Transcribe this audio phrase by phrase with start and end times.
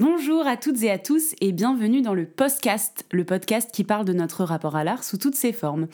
[0.00, 4.04] Bonjour à toutes et à tous et bienvenue dans le podcast, le podcast qui parle
[4.04, 5.86] de notre rapport à l'art sous toutes ses formes.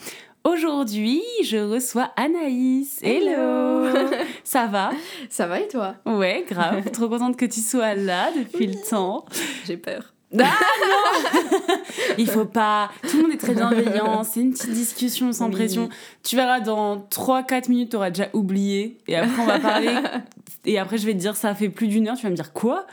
[0.43, 2.99] Aujourd'hui, je reçois Anaïs.
[3.01, 3.87] Hello,
[4.43, 4.89] Ça va?
[5.29, 5.95] Ça va et toi?
[6.05, 6.83] Ouais, grave.
[6.91, 9.23] Trop contente que tu sois là depuis le temps.
[9.65, 10.13] J'ai peur.
[10.37, 11.75] Ah non
[12.17, 12.89] Il faut pas.
[13.09, 14.25] Tout le monde est très bienveillant.
[14.25, 15.51] C'est une petite discussion sans Oui.
[15.53, 15.87] pression.
[16.23, 18.97] Tu verras, dans 3-4 minutes, tu auras déjà oublié.
[19.07, 19.95] Et après, on va parler.
[20.65, 22.17] Et après, je vais te dire, ça fait plus d'une heure.
[22.17, 22.85] Tu vas me dire, quoi?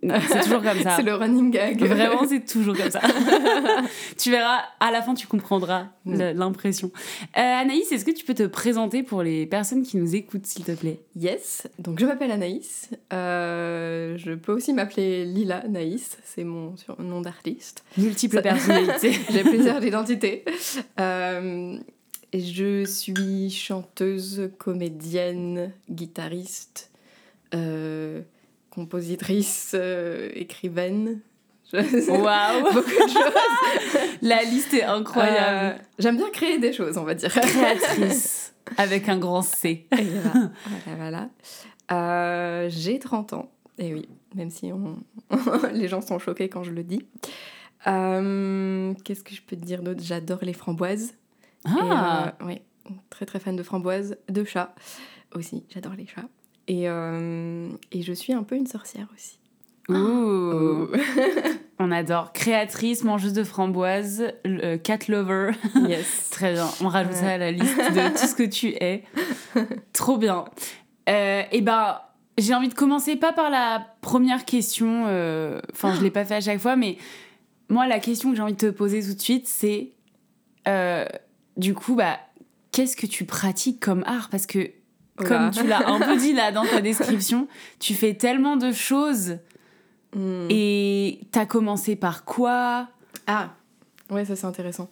[0.28, 0.96] C'est toujours comme ça.
[0.96, 1.82] C'est le running gag.
[1.82, 3.00] Vraiment, c'est toujours comme ça.
[4.18, 6.32] tu verras, à la fin, tu comprendras Mm.
[6.36, 6.90] l'impression.
[7.36, 10.64] Euh, Anaïs, est-ce que tu peux te présenter pour les personnes qui nous écoutent, s'il
[10.64, 11.00] te plaît?
[11.16, 12.88] Yes, donc je m'appelle Anaïs.
[13.12, 17.84] Euh, je peux aussi m'appeler Lila Naïs, c'est mon nom d'artiste.
[17.98, 19.12] Multiples Ça- personnalités.
[19.30, 20.44] J'ai plusieurs identités.
[20.98, 21.76] Euh,
[22.32, 26.90] je suis chanteuse, comédienne, guitariste,
[27.54, 28.22] euh,
[28.78, 31.20] compositrice, euh, écrivaine.
[31.72, 33.98] Waouh Beaucoup de choses.
[34.22, 35.78] La liste est incroyable.
[35.80, 37.32] Euh, J'aime bien créer des choses, on va dire.
[37.32, 39.86] Créatrice, avec un grand C.
[39.90, 40.50] Et voilà,
[40.94, 41.28] voilà, voilà.
[41.90, 44.98] Euh, J'ai 30 ans, et oui, même si on...
[45.72, 47.04] les gens sont choqués quand je le dis.
[47.84, 50.02] Qu'est-ce que je peux te dire d'autre?
[50.04, 51.14] J'adore les framboises.
[51.64, 52.62] Ah, ouais,
[53.10, 54.72] très très fan de framboises, de chats
[55.34, 56.28] aussi, j'adore les chats.
[56.68, 59.38] Et, euh, et je suis un peu une sorcière aussi.
[59.88, 60.88] Ouh.
[61.78, 62.32] on adore.
[62.34, 65.52] Créatrice, mangeuse de framboises, euh, cat lover.
[65.88, 66.28] yes.
[66.30, 67.18] Très bien, on rajoute Ouais.
[67.20, 69.02] ça à la liste de tout ce que tu es.
[69.94, 70.44] Trop bien.
[71.08, 72.00] Euh, et ben,
[72.36, 76.34] j'ai envie de commencer pas par la première question, euh, enfin je l'ai pas fait
[76.34, 76.98] à chaque fois, mais
[77.70, 79.92] moi la question que j'ai envie de te poser tout de suite, c'est
[81.56, 82.18] du coup, bah,
[82.72, 84.28] qu'est-ce que tu pratiques comme art?
[84.30, 84.70] Parce que
[85.24, 89.38] comme tu l'as un peu dit là dans ta description, tu fais tellement de choses
[90.14, 90.46] Hmm.
[90.48, 92.88] et t'as commencé par quoi?
[93.26, 93.54] Ah,
[94.10, 94.88] ouais, ça c'est intéressant.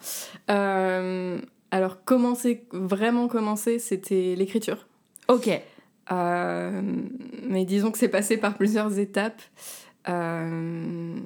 [0.51, 4.87] Euh, alors, commencer, vraiment commencer, c'était l'écriture.
[5.29, 5.49] Ok.
[6.13, 6.83] Euh,
[7.49, 9.41] mais disons que c'est passé par plusieurs étapes.
[10.09, 11.17] Euh,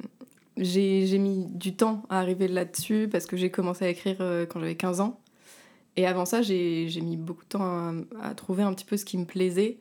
[0.56, 4.18] j'ai mis du temps à arriver là-dessus parce que j'ai commencé à écrire
[4.48, 5.20] quand j'avais 15 ans.
[6.00, 9.04] Et avant ça, j'ai mis beaucoup de temps à, à trouver un petit peu ce
[9.04, 9.76] qui me plaisait.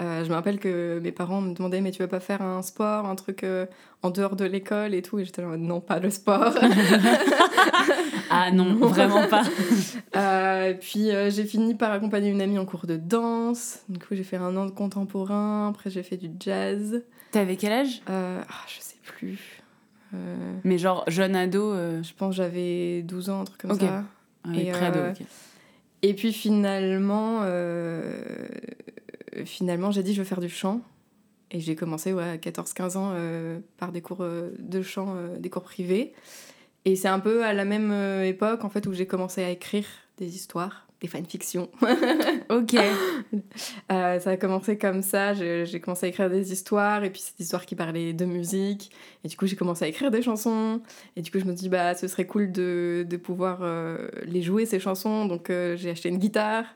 [0.00, 2.62] Euh, je me rappelle que mes parents me demandaient mais tu vas pas faire un
[2.62, 3.66] sport, un truc euh,
[4.02, 5.18] en dehors de l'école et tout?
[5.18, 6.54] Et j'étais là non pas le sport.
[8.28, 9.42] Ah non, vraiment pas.
[10.16, 13.80] Euh, puis j'ai fini par accompagner une amie en cours de danse.
[13.88, 17.02] Du coup j'ai fait un an de contemporain, après j'ai fait du jazz.
[17.32, 18.02] T'avais quel âge?
[18.06, 19.62] Ah, je sais plus.
[20.64, 24.04] Mais genre jeune ado, je pense j'avais 12 ans, un truc comme ça.
[24.46, 25.26] ouais, Et, pré-ado, euh, ok.
[26.06, 28.22] Et puis finalement, euh,
[29.44, 30.80] finalement j'ai dit je veux faire du chant.
[31.50, 35.64] Et j'ai commencé à 14-15 ans euh, par des cours euh, de chant, des cours
[35.64, 36.12] privés.
[36.84, 39.86] Et c'est un peu à la même époque en fait où j'ai commencé à écrire
[40.18, 41.68] des histoires, des fanfictions.
[42.48, 42.74] Ok.
[43.90, 47.40] Euh, ça a commencé comme ça, j'ai commencé à écrire des histoires, et puis cette
[47.40, 48.92] histoire qui parlait de musique,
[49.24, 50.80] et du coup j'ai commencé à écrire des chansons,
[51.16, 54.42] et du coup je me dis bah ce serait cool de, de pouvoir euh, les
[54.42, 56.66] jouer ces chansons, donc euh, j'ai acheté une guitare,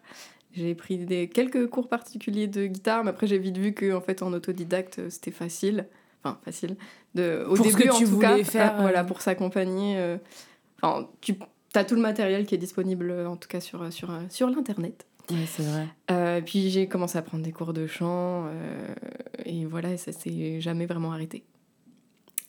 [0.52, 4.00] j'ai pris des, quelques cours particuliers de guitare, mais après j'ai vite vu que en
[4.00, 5.86] fait en autodidacte c'était facile,
[6.22, 6.76] enfin facile,
[7.14, 10.16] de, au Pour ce début que en tu tout cas, faire, voilà pour s'accompagner, euh,
[10.82, 11.34] enfin tu
[11.78, 15.06] as tout le matériel qui est disponible en tout cas sur, sur, sur l'internet.
[15.30, 15.86] Ouais, c'est vrai.
[16.10, 18.94] Euh, puis j'ai commencé à prendre des cours de chant euh,
[19.44, 21.44] et voilà, ça s'est jamais vraiment arrêté.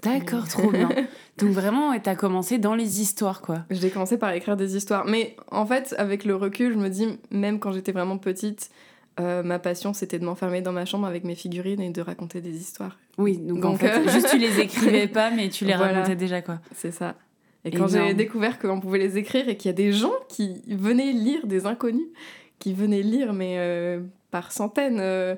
[0.04, 0.90] D'accord, trop bien.
[1.38, 3.59] Donc vraiment, t'as commencé dans les histoires, quoi.
[3.70, 7.20] J'ai commencé par écrire des histoires, mais en fait, avec le recul, je me dis,
[7.30, 8.72] même quand j'étais vraiment petite,
[9.20, 12.42] euh, ma passion c'était de m'enfermer dans ma chambre avec mes figurines et de raconter
[12.42, 12.98] des histoires.
[13.20, 15.94] Oui, donc, en Donc, fait, euh, juste tu les écrivais pas, mais tu les Voilà.
[16.00, 16.59] racontais déjà, quoi.
[16.76, 17.14] C'est ça.
[17.66, 20.61] Et quand j'ai découvert qu'on pouvait les écrire et qu'il y a des gens qui
[20.67, 22.07] venaient lire, des inconnus,
[22.59, 23.99] qui venaient lire, mais euh,
[24.31, 25.35] par centaines euh,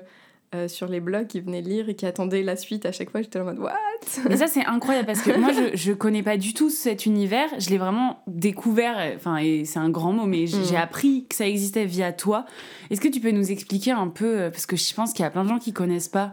[0.54, 3.20] euh, sur les blogs, qui venaient lire et qui attendaient la suite à chaque fois,
[3.22, 3.74] j'étais en mode What?
[4.30, 7.48] Et ça, c'est incroyable parce que moi, je, je connais pas du tout cet univers.
[7.58, 10.64] Je l'ai vraiment découvert, enfin, et c'est un grand mot, mais Mm.
[10.68, 12.44] j'ai appris que ça existait via toi.
[12.90, 15.30] Est-ce que tu peux nous expliquer un peu, parce que je pense qu'il y a
[15.30, 16.32] plein de gens qui connaissent pas,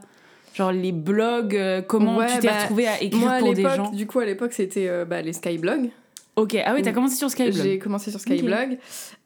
[0.54, 2.58] genre les blogs, euh, comment Ouais, tu t'es bah,
[2.90, 5.34] à écrire Moi, à pour des gens du coup, à l'époque, c'était euh, bah, les
[5.34, 5.90] Skyblogs.
[6.38, 7.54] Ok, ah oui, t'as commencé sur Skyblog.
[7.62, 8.78] J'ai commencé sur Skyblog.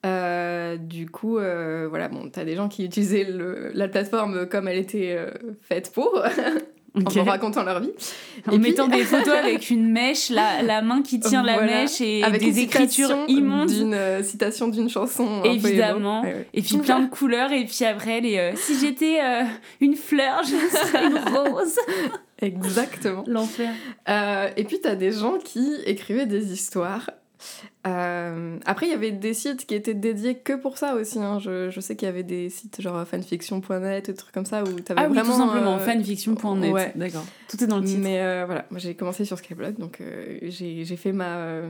[0.05, 4.79] Euh, du coup, voilà, bon, t'as des gens qui utilisaient le- la plateforme comme elle
[4.79, 5.15] était
[5.61, 6.19] faite pour,
[6.95, 7.91] En racontant leur vie.
[8.47, 11.61] En Et puis- mettant des photos avec une mèche, la, la main qui tient la
[11.61, 13.69] mèche et Avec des écritures citation immondes.
[13.69, 15.43] D'une euh, citation d'une chanson.
[15.43, 16.21] Évidemment.
[16.23, 16.27] émo.
[16.29, 16.47] Ouais, ouais.
[16.53, 17.51] Et puis plein de couleurs.
[17.51, 19.43] Et puis après, les, euh, si j'étais euh,
[19.81, 21.75] une fleur, je serais une rose.
[22.41, 23.23] Exactement.
[23.27, 23.71] L'enfer.
[24.09, 27.09] Euh, et puis, t'as des gens qui écrivaient des histoires.
[27.87, 31.19] Euh, après, il y avait des sites qui étaient dédiés que pour ça aussi.
[31.19, 31.39] hein.
[31.39, 34.79] Je, je sais qu'il y avait des sites genre fanfiction.net, des trucs comme ça où
[34.79, 35.33] t'avais Ah oui, vraiment.
[35.33, 36.71] tout simplement, euh, fanfiction.net.
[36.73, 36.91] ouais.
[36.95, 37.25] D'accord.
[37.47, 38.01] Tout est dans le titre.
[38.03, 40.01] Mais euh, voilà, moi j'ai commencé sur Skyblog, donc
[40.41, 41.61] j'ai j'ai fait ma.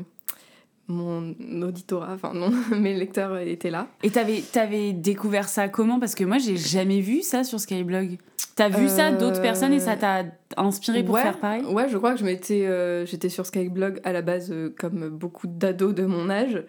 [0.88, 3.88] Mon auditorat, enfin non, mes lecteurs étaient là.
[4.04, 6.00] Et t'avais, t'avais découvert ça comment?
[6.00, 8.18] Parce que moi, j'ai jamais vu ça sur Skyblog.
[8.56, 10.24] T'as vu ça d'autres Euh, personnes et ça t'a
[10.56, 11.64] inspiré pour Ouais, faire pareil?
[11.66, 15.10] Ouais, je crois que je m'étais, euh, j'étais sur Skyblog à la base euh, comme
[15.10, 16.64] beaucoup d'ados de mon âge.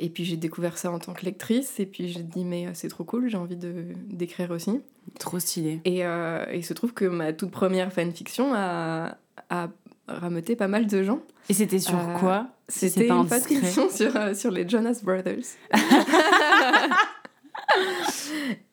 [0.00, 1.78] Et puis j'ai découvert ça en tant que lectrice.
[1.78, 3.72] Et puis j'ai dit, mais c'est trop cool, j'ai envie de,
[4.08, 4.80] d'écrire aussi.
[5.20, 5.80] Trop stylé.
[5.84, 9.16] Et, et il se trouve que ma toute première fanfiction a,
[9.48, 9.68] a
[10.08, 11.20] rameuté pas mal de gens.
[11.48, 12.48] Et c'était sur quoi?
[12.70, 13.40] C'était une indiscret.
[13.40, 15.44] fanfiction sur, euh, sur les Jonas Brothers.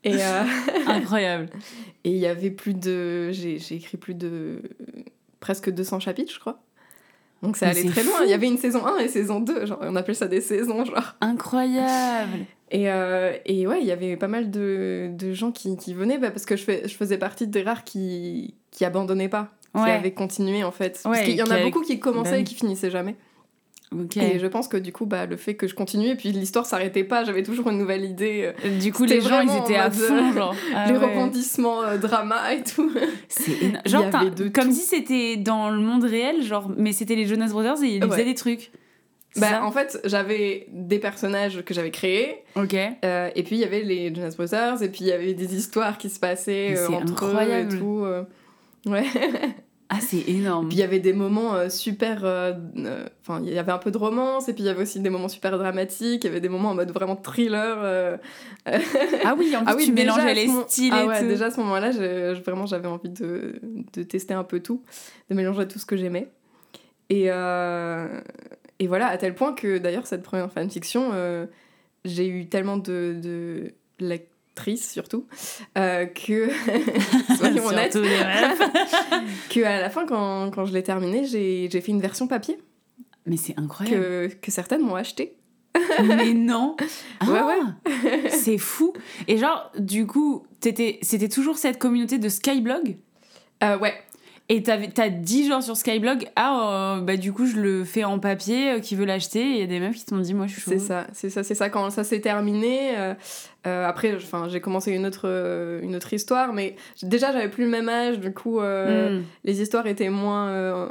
[0.04, 0.44] et euh,
[0.88, 1.50] Incroyable.
[2.04, 3.32] et il y avait plus de.
[3.32, 4.62] J'ai écrit plus de.
[5.40, 6.60] presque 200 chapitres, je crois.
[7.44, 8.24] Donc ça Mais allait très loin.
[8.24, 9.66] Il y avait une saison 1 et saison 2.
[9.68, 11.16] Genre, on appelle ça des saisons, genre.
[11.22, 12.46] Incroyable.
[12.72, 16.18] Et, euh, et ouais, il y avait pas mal de, de gens qui, qui venaient
[16.18, 19.82] bah, parce que je, fais, je faisais partie des rares qui, qui abandonnaient pas, qui
[19.84, 19.92] Ouais.
[19.92, 21.00] avaient continué en fait.
[21.04, 23.16] Parce Ouais, qu'il y en a beaucoup qui commençaient et qui finissaient jamais.
[24.18, 26.66] Et je pense que du coup, bah, le fait que je continuais, et puis l'histoire
[26.66, 28.52] s'arrêtait pas, j'avais toujours une nouvelle idée.
[28.66, 30.56] euh, Du coup, les gens, ils étaient à fond, euh, genre.
[30.76, 31.06] Ah les ouais.
[31.16, 32.92] rebondissements, euh, drama et tout.
[33.30, 33.82] C'est énorme.
[33.86, 34.74] Genre, de comme tout.
[34.74, 38.10] si c'était dans le monde réel, genre, mais c'était les Jonas Brothers et ils Ouais.
[38.12, 38.72] faisaient des trucs.
[39.38, 42.76] Bah, ça en fait, j'avais des personnages que j'avais créés, Ok.
[43.06, 45.56] euh, et puis il y avait les Jonas Brothers, et puis il y avait des
[45.56, 47.72] histoires qui se passaient euh, entre incroyable.
[47.72, 48.02] eux et tout.
[48.04, 48.24] euh.
[48.88, 49.04] Ouais.
[49.90, 50.68] Ah, c'est énorme.
[50.68, 52.26] Puis il y avait des moments euh, super.
[52.26, 54.82] euh, euh, Enfin, il y avait un peu de romance, et puis il y avait
[54.82, 57.78] aussi des moments super dramatiques, il y avait des moments en mode vraiment thriller.
[57.80, 58.18] euh.
[59.24, 61.28] Ah oui, en plus, Ah oui, tu mélangeais les moment- styles ah et ouais, tout.
[61.28, 61.92] déjà à ce moment-là,
[62.34, 63.62] vraiment j'avais envie de,
[63.94, 64.84] de tester un peu tout,
[65.30, 66.30] de mélanger tout ce que j'aimais.
[67.10, 71.12] Et, et voilà, à tel point que d'ailleurs, cette première fanfiction,
[72.04, 73.72] j'ai eu tellement de, de
[74.58, 75.26] lectrices surtout,
[75.78, 76.50] euh, que.
[77.38, 77.94] soyons honnêtes,
[79.50, 82.58] que à la fin, quand, quand je l'ai terminée, j'ai fait une version papier
[83.26, 83.98] Mais c'est incroyable.
[83.98, 85.36] que, que certaines m'ont acheté.
[86.04, 86.76] Mais non.
[87.28, 88.94] Ouais, Ah, c'est fou.
[89.28, 92.98] Et genre, du coup, c'était toujours cette communauté de Skyblog?
[93.64, 93.94] Euh, ouais,
[94.50, 98.18] et t'as dit genre sur Skyblog, ah euh, bah du coup je le fais en
[98.18, 100.48] papier, euh, qui veut l'acheter, et il y a des meufs qui t'ont dit moi
[100.48, 100.62] je suis.
[100.62, 101.70] C'est ça, c'est ça, c'est ça.
[101.70, 105.28] Quand ça s'est terminé, euh, après, enfin, j'ai commencé une autre,
[105.84, 109.24] une autre histoire, mais déjà j'avais plus le même âge, du coup, euh, Mm.
[109.44, 110.88] les histoires étaient moins,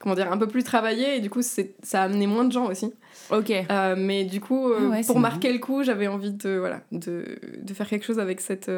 [0.00, 2.50] comment dire, un peu plus travaillées, et du coup, c'est, ça a amené moins de
[2.52, 2.92] gens aussi.
[3.30, 3.52] Ok.
[3.96, 7.24] Mais du coup, Ah ouais, pour marquer le coup, j'avais envie de, voilà, de,
[7.62, 8.68] de faire quelque chose avec cette,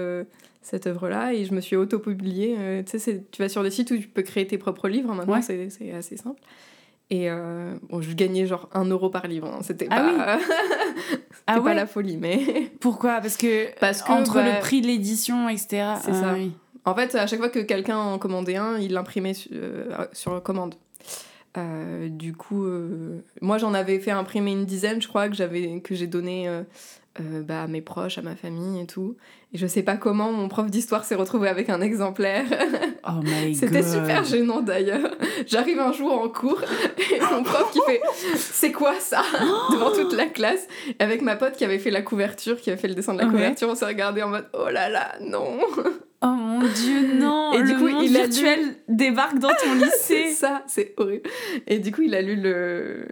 [0.63, 2.57] cette œuvre-là, et je me suis auto-publiée.
[2.59, 4.89] euh, tu sais, c'est- tu vas sur des sites où tu peux créer tes propres
[4.89, 5.43] livres, maintenant, Ouais.
[5.43, 6.41] c'est, c'est assez simple.
[7.11, 9.61] Et euh, bon, je gagnais genre un euro par livre, hein.
[9.63, 10.39] c'était Ah pas,
[11.11, 13.21] c'était Ah pas ouais la folie, mais Pourquoi?
[13.23, 15.67] Parce que, Parce que, entre bah, le prix de l'édition, etc.
[16.03, 16.35] C'est ah ça.
[16.35, 16.53] oui.
[16.85, 20.75] en fait, à chaque fois que quelqu'un en commandait un, il l'imprimait euh, sur commande.
[21.57, 25.81] Euh, du coup, euh, moi j'en avais fait imprimer une dizaine, je crois, que j'avais
[25.81, 26.63] que j'ai donné euh,
[27.43, 29.17] bah, à mes proches, à ma famille et tout.
[29.55, 32.45] Et je sais pas comment mon prof d'histoire s'est retrouvé avec un exemplaire.
[33.07, 33.55] Oh my god.
[33.55, 35.11] C'était super gênant d'ailleurs.
[35.47, 36.61] J'arrive un jour en cours
[37.15, 38.03] et mon prof qui fait
[38.37, 39.23] C'est quoi ça?
[39.73, 40.67] Devant toute la classe.
[41.01, 43.21] Et avec ma pote qui avait fait la couverture, qui avait fait le dessin de
[43.21, 43.31] la Ouais.
[43.33, 45.59] couverture, on s'est regardé en mode Oh là là, non
[46.21, 49.55] Oh mon dieu, non Et Le du coup, il a lu- débarque dans ton
[49.99, 51.29] C'est lycée ça, c'est horrible.
[51.67, 53.07] Et du coup, il a lu le-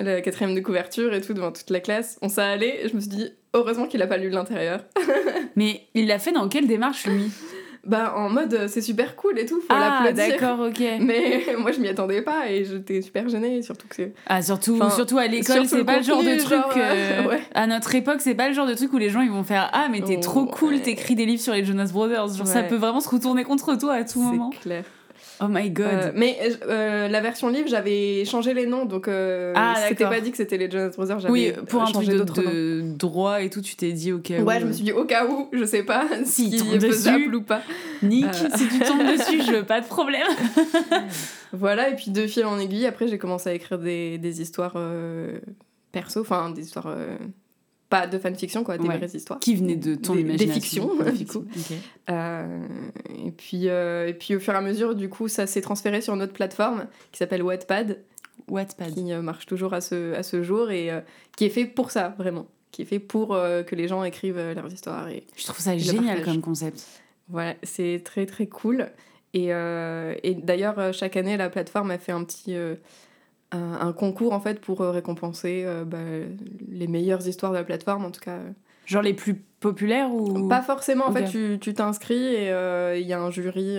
[0.00, 2.18] la quatrième de couverture et tout devant toute la classe.
[2.22, 4.80] On s'est allé et je me suis dit, heureusement qu'il a pas lu l'intérieur.
[5.56, 7.30] Mais il l'a fait dans quelle démarche, lui?
[7.86, 10.80] Bah, en mode, euh, c'est super cool et tout, faut Ah, d'accord, ok.
[11.00, 14.12] Mais moi, je m'y attendais pas et j'étais super gênée, surtout que c'est.
[14.26, 16.50] Ah, surtout, Enfin, surtout à l'école, c'est pas le genre de truc.
[16.58, 17.40] genre, euh, ouais.
[17.54, 19.70] À notre époque, c'est pas le genre de truc où les gens ils vont faire
[19.72, 20.80] Ah, mais t'es Oh, trop cool, ouais.
[20.80, 22.34] t'écris des livres sur les Jonas Brothers.
[22.34, 24.50] Genre, ça peut vraiment se retourner contre toi à tout moment.
[24.52, 24.84] C'est clair.
[25.42, 25.86] Oh my god.
[25.86, 30.20] Euh, mais euh, la version livre, j'avais changé les noms, donc euh, Ah, c'était pas
[30.20, 33.48] dit que c'était les Jonas Brothers, j'avais oui, pour euh, un truc de, droit et
[33.48, 34.32] tout, tu t'es dit, ok.
[34.44, 36.80] Ouais, je me suis dit au cas où, je sais pas Si, dessus.
[36.80, 37.62] faisable ou pas.
[38.02, 38.48] Nick, Euh.
[38.56, 40.26] si tu tombes dessus, je veux pas de problème.
[41.52, 44.74] Voilà, et puis de fil en aiguille, après j'ai commencé à écrire des, des histoires
[44.76, 45.38] euh,
[45.90, 47.16] perso, enfin des histoires euh,
[47.90, 48.96] pas de fanfiction quoi, des Ouais.
[48.96, 49.38] vraies histoires.
[49.40, 51.44] Qui venait de ton Des- des fictions, du coup.
[52.08, 52.64] Euh,
[53.26, 56.00] et puis euh, et puis au fur et à mesure, du coup, ça s'est transféré
[56.00, 57.98] sur une autre plateforme qui s'appelle Wattpad,
[58.48, 58.94] Wattpad.
[58.94, 60.90] qui euh, marche toujours à ce, à ce jour et
[61.36, 64.72] qui est fait pour ça vraiment, qui est fait pour que les gens écrivent leurs
[64.72, 66.84] histoires et Je trouve ça génial comme concept.
[67.28, 68.88] voilà, c'est très très cool.
[69.34, 72.54] Et, et d'ailleurs, chaque année, la plateforme a fait un petit
[73.52, 75.98] un, un, concours en fait pour récompenser bah,
[76.68, 78.38] les meilleures histoires de la plateforme, en tout cas.
[78.86, 81.06] Genre les plus populaires ou Pas forcément.
[81.08, 82.48] En fait, tu t'inscris et
[82.96, 83.78] il y a un jury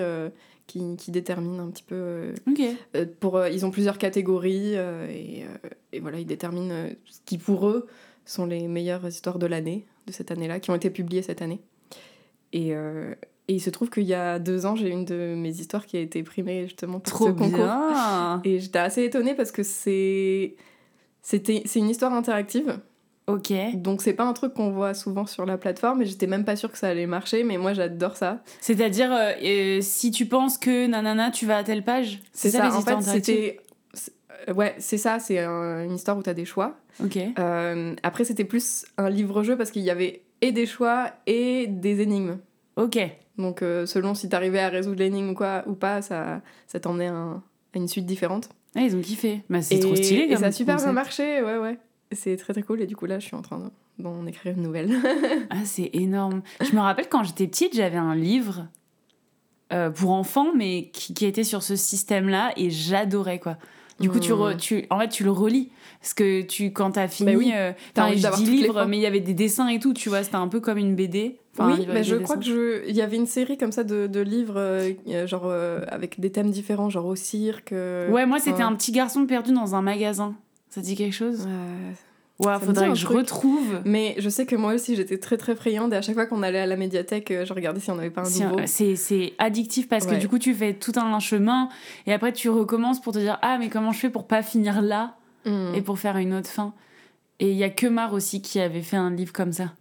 [0.72, 2.34] qui, qui détermine un petit peu.
[2.96, 5.44] Euh, pour, euh, ils ont plusieurs catégories euh, et,
[5.92, 7.88] et, voilà, ils déterminent ce qui pour eux
[8.26, 11.60] sont les meilleures histoires de l'année, de cette année-là, qui ont été publiées cette année.
[12.54, 12.74] Et,
[13.52, 15.98] et il se trouve qu'il y a deux ans, j'ai une de mes histoires qui
[15.98, 17.68] a été primée justement pour Trop ce concours.
[18.46, 20.56] Et j'étais assez étonnée parce que c'est
[21.22, 22.80] c'était c'est une histoire interactive
[23.28, 23.52] Ok.
[23.76, 26.56] Donc c'est pas un truc qu'on voit souvent sur la plateforme et j'étais même pas
[26.56, 28.42] sûre que ça allait marcher, mais moi j'adore ça.
[28.62, 32.72] C'est-à-dire, euh, euh, si tu penses que nanana, tu vas à telle page C'est ça,
[32.72, 33.60] ça en fait, c'était.
[34.48, 36.78] Euh, ouais, c'est ça, c'est une histoire où t'as des choix.
[37.04, 37.20] Ok.
[37.38, 42.02] Euh, après, c'était plus un livre-jeu parce qu'il y avait et des choix et des
[42.02, 42.38] énigmes.
[42.76, 42.98] Ok.
[43.42, 47.42] Donc selon si t'arrivais à résoudre l'énigme ou, quoi, ou pas, ça, ça t'emmenait à,
[47.74, 48.50] une suite différente.
[48.76, 49.44] Ah, ils ont kiffé.
[49.50, 50.28] Bah, c'est trop stylé.
[50.30, 51.78] Et ça a super bien marché, ouais, ouais.
[52.14, 54.64] C'est très très cool et du coup là je suis en train d'en écrire une
[54.64, 54.94] nouvelle.
[55.50, 56.42] ah c'est énorme.
[56.60, 58.68] Je me rappelle quand j'étais petite j'avais un livre
[59.72, 63.58] euh, pour enfants mais qui, qui, était sur ce système là et j'adorais quoi.
[64.00, 64.58] Du coup tu, re, hmm.
[64.58, 65.70] tu en fait tu le relis
[66.02, 69.02] parce que tu quand t'as fini, bah oui, euh, as je dis livre mais il
[69.02, 71.38] y avait des dessins et tout tu vois c'était un peu comme une BD.
[71.60, 74.20] oui, mais je crois que je il y avait une série comme ça de, de
[74.20, 75.52] livres euh, genre
[75.88, 77.72] avec des thèmes différents genre au cirque.
[77.72, 80.36] ouais moi c'était un petit garçon perdu dans un magasin.
[80.70, 81.48] Ça dit quelque chose?
[82.46, 83.82] Ouais, faudrait que je retrouve.
[83.86, 86.42] Mais je sais que moi aussi, j'étais très très friande et à chaque fois qu'on
[86.42, 88.62] allait à la médiathèque, euh, je regardais si on avait pas un nouveau.
[88.66, 91.70] C'est addictif parce que du coup, tu fais tout un chemin
[92.08, 94.82] et après, tu recommences pour te dire Ah, mais comment je fais pour pas finir
[94.82, 95.16] là?
[95.46, 95.76] Hmm.
[95.76, 96.74] et pour faire une autre fin
[97.40, 99.74] Et il y a Kemar aussi qui avait fait un livre comme ça.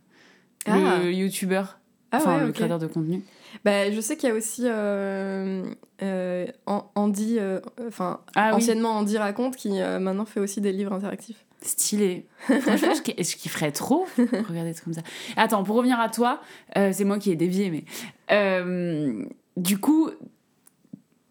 [0.66, 0.98] Ah.
[1.02, 1.78] Le youtubeur.
[2.12, 3.22] Ah enfin, le créateur de contenu.
[3.64, 5.64] Bah, je sais qu'il y a aussi euh,
[6.02, 11.44] euh, Andy, euh, enfin ah anciennement Andy raconte, qui maintenant fait aussi des livres interactifs.
[11.62, 12.26] Stylé.
[12.38, 14.06] Franchement, je, je kifferais trop.
[14.16, 15.02] Regardez comme ça.
[15.36, 16.40] Attends, pour revenir à toi,
[16.74, 19.26] c'est moi qui ai dévié, mais
[19.56, 20.10] du coup,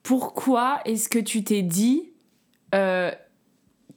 [0.03, 2.11] pourquoi est-ce que tu t'es dit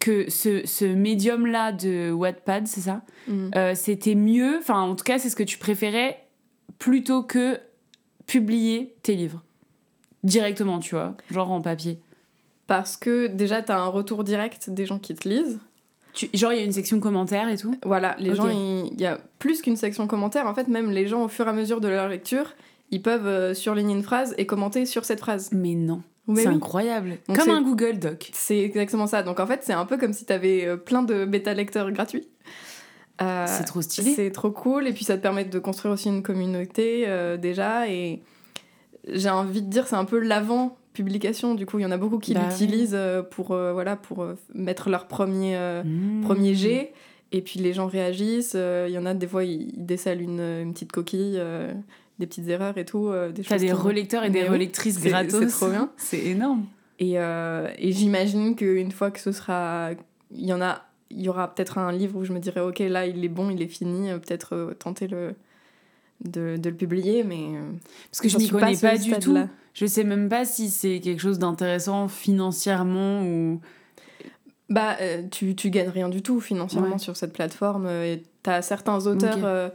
[0.02, 3.74] que ce, ce médium-là de Wattpad, c'est ça, mm.
[3.74, 6.24] c'était mieux, enfin en tout cas c'est ce que tu préférais
[6.78, 7.60] plutôt que
[8.26, 9.44] publier tes livres
[10.24, 11.98] directement, tu vois, genre en papier
[12.66, 15.58] Parce que déjà, tu as un retour direct des gens qui te lisent.
[16.14, 19.06] Tu, genre, il y a une section commentaires et tout Voilà, les gens, il y
[19.06, 20.46] a plus qu'une section commentaires.
[20.46, 22.54] En fait, même les gens, au fur et à mesure de leur lecture,
[22.90, 25.50] ils peuvent euh, surligner une phrase et commenter sur cette phrase.
[25.52, 26.02] Mais non.
[26.34, 27.18] C'est incroyable.
[27.26, 28.30] comme un Google Doc.
[28.32, 29.22] C'est exactement ça.
[29.22, 32.28] Donc en fait, c'est un peu comme si tu avais euh, plein de bêta-lecteurs gratuits.
[33.20, 34.12] Euh, c'est trop stylé.
[34.14, 34.86] C'est trop cool.
[34.86, 37.88] Et puis ça te permet de construire aussi une communauté euh, déjà.
[37.88, 38.22] Et
[39.08, 41.54] j'ai envie de dire, c'est un peu l'avant publication.
[41.54, 42.98] Du coup, il y en a beaucoup qui bah l'utilisent
[43.30, 46.20] pour, voilà, pour mettre leur premier, mmh.
[46.22, 46.92] premier jet.
[47.32, 48.54] Et puis les gens réagissent.
[48.54, 51.40] Il y en a des fois, ils, décèlent une, une, petite coquille.
[52.18, 53.12] Des petites erreurs et tout.
[53.34, 55.40] des T'as des relecteurs et des relectrices gratos.
[55.40, 55.90] C'est trop bien.
[55.96, 56.66] C'est énorme.
[56.98, 59.90] Et, et j'imagine qu'une fois que ce sera.
[60.34, 60.82] Il y en a
[61.14, 63.50] il y aura peut-être un livre où je me dirais, ok, là, il est bon,
[63.50, 65.34] il est fini, euh, peut-être euh, tenter le,
[66.24, 67.56] de, de, le publier, mais...
[67.56, 67.70] Euh,
[68.10, 69.36] Parce que je n'y connais pas, du tout.
[69.74, 73.60] Je sais même pas si c'est quelque chose d'intéressant financièrement ou...
[74.68, 74.96] Bah,
[75.30, 77.90] tu, tu gagnes rien du tout financièrement sur cette plateforme.
[78.42, 79.70] Tu as certains auteurs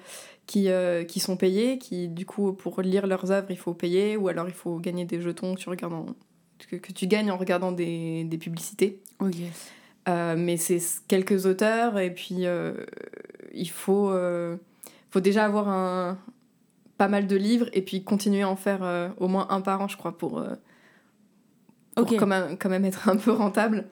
[0.47, 0.69] qui,
[1.07, 4.47] qui sont payés, qui, du coup, pour lire leurs œuvres, il faut payer, ou alors
[4.47, 8.37] il faut gagner des jetons que tu, que, que tu gagnes en regardant des, des
[8.37, 9.01] publicités.
[9.19, 9.35] Ok.
[10.07, 12.73] Euh, mais c'est quelques auteurs et puis euh,
[13.53, 14.55] il faut, euh,
[15.09, 16.17] faut déjà avoir un,
[16.97, 19.87] pas mal de livres et puis continuer à en faire au moins un par an,
[19.87, 20.43] je crois, pour,
[21.95, 23.85] pour quand, même, quand, même, être un peu rentable.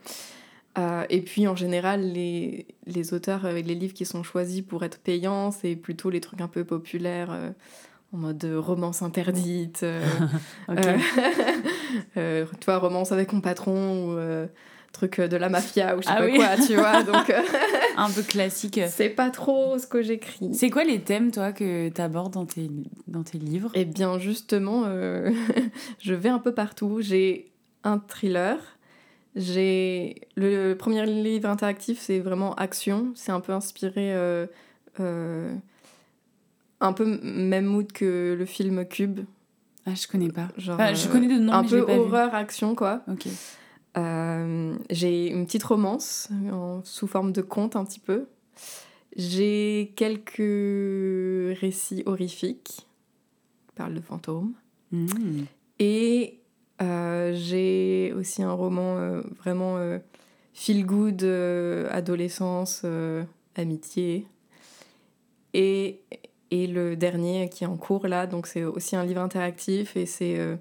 [1.10, 5.51] Et puis en général, les, les auteurs, les livres qui sont choisis pour être payants,
[5.51, 7.53] c'est plutôt les trucs un peu populaires
[8.12, 9.86] en mode romance interdite.
[12.62, 14.48] toi, romance avec mon patron ou
[14.96, 17.03] truc euh, de la mafia ou je sais ah pas quoi, tu vois.
[17.03, 17.41] Donc, euh,
[17.98, 18.79] un peu classique.
[18.88, 20.53] C'est pas trop ce que j'écris.
[20.53, 22.70] C'est quoi les thèmes, toi, que tu abordes dans tes,
[23.08, 23.72] dans tes livres?
[23.75, 25.32] Eh bien, justement, euh,
[26.00, 27.00] je vais un peu partout.
[27.01, 27.51] J'ai
[27.84, 28.58] un thriller.
[29.36, 33.12] J'ai le premier livre interactif, c'est vraiment action.
[33.15, 34.13] C'est un peu inspiré,
[34.98, 39.22] un peu même mood que le film Cube.
[39.86, 40.48] Ah, je connais pas.
[40.58, 43.04] Genre, je connais de nom, un mais peu horreur action quoi.
[43.08, 43.27] Ok.
[43.98, 46.30] Euh, j'ai une petite romance
[46.84, 48.27] sous forme de conte un petit peu.
[49.15, 52.88] J'ai quelques récits horrifiques
[53.68, 54.54] qui parlent de fantômes.
[54.92, 55.44] Hmm.
[55.80, 56.45] Et Euh,
[56.79, 60.00] j'ai aussi un roman euh, vraiment euh,
[60.53, 63.24] feel good, euh, adolescence, euh,
[63.55, 64.27] amitié.
[65.53, 66.01] Et,
[66.51, 70.05] et le dernier qui est en cours là, donc c'est aussi un livre interactif et
[70.05, 70.38] c'est.
[70.38, 70.55] euh,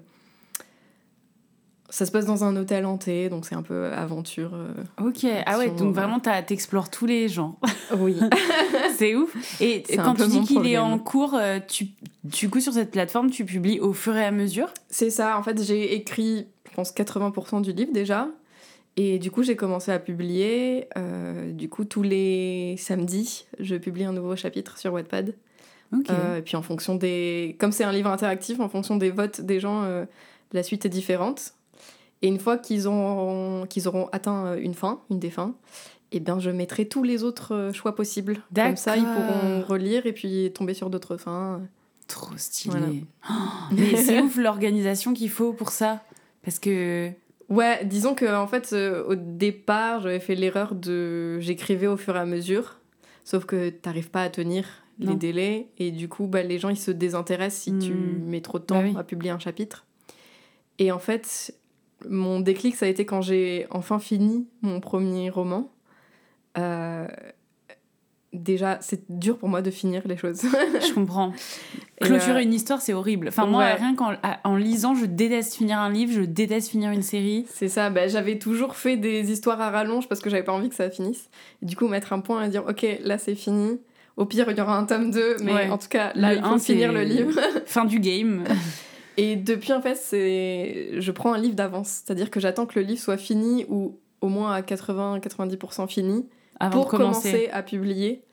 [1.89, 4.51] ça se passe dans un hôtel hanté, donc c'est un peu aventure.
[4.55, 7.57] euh, Ok, ah ouais, donc vraiment, t'as- t'explores tous les genres.
[7.97, 8.17] Oui.
[8.97, 9.35] c'est ouf.
[9.61, 11.87] Et quand tu dis qu'il est en cours, euh, tu,
[12.23, 14.69] du coup, sur cette plateforme, tu publies au fur et à mesure?
[14.89, 18.29] C'est ça, en fait, j'ai écrit, je pense, 80% du livre déjà.
[18.97, 20.87] Et du coup, j'ai commencé à publier.
[20.97, 25.33] euh, du coup, tous les samedis, je publie un nouveau chapitre sur Wattpad.
[26.09, 27.55] Euh, et puis, en fonction des.
[27.59, 30.05] Comme c'est un livre interactif, en fonction des votes des gens, euh,
[30.53, 31.53] la suite est différente.
[32.21, 33.65] Et une fois qu'ils ont...
[33.69, 35.53] qu'ils auront atteint une fin, une des fins,
[36.15, 38.37] eh bien, je mettrai tous les autres euh, choix possibles.
[38.55, 41.61] Comme ça, ils pourront relire et puis tomber sur d'autres fins.
[42.07, 42.77] Trop stylé.
[42.77, 42.87] Voilà.
[43.29, 43.33] Oh,
[43.75, 46.03] mais c'est ouf l'organisation qu'il faut pour ça.
[46.43, 47.09] Parce que.
[47.49, 52.15] Ouais, disons que en fait, euh, au départ, j'avais fait l'erreur de j'écrivais au fur
[52.15, 52.79] et à mesure,
[53.23, 54.65] sauf que t'arrives pas à tenir
[54.97, 55.13] les Non.
[55.13, 58.23] délais et du coup, bah, les gens ils se désintéressent si tu Hmm.
[58.25, 58.95] mets trop de temps Bah oui.
[58.97, 59.85] à publier un chapitre.
[60.79, 61.53] Et en fait,
[62.09, 65.69] mon déclic, ça a été quand j'ai enfin fini mon premier roman.
[66.57, 67.07] Euh,
[68.33, 70.41] Déjà, c'est dur pour moi de finir les choses.
[70.41, 71.31] Je comprends.
[72.01, 73.29] Clôturer euh, une histoire, c'est horrible.
[73.29, 73.73] Enfin, moi, ouais.
[73.73, 77.45] rien qu'en en lisant, je déteste finir un livre, je déteste finir une série.
[77.49, 80.69] C'est ça, bah, j'avais toujours fait des histoires à rallonge parce que j'avais pas envie
[80.69, 81.29] que ça finisse.
[81.61, 83.79] Et du coup, mettre un point et dire, ok, là c'est fini.
[84.17, 85.69] Au pire, il y aura un tome 2, mais Ouais.
[85.69, 87.39] en tout cas, là, Le il faut finir le livre.
[87.65, 88.43] Fin du game.
[89.17, 90.99] Et depuis, en fait, c'est...
[90.99, 92.01] je prends un livre d'avance.
[92.03, 96.25] C'est-à-dire que j'attends que le livre soit fini ou au moins à 80-90% fini
[96.59, 97.31] Avant pour de commencer.
[97.31, 98.23] commencer à publier.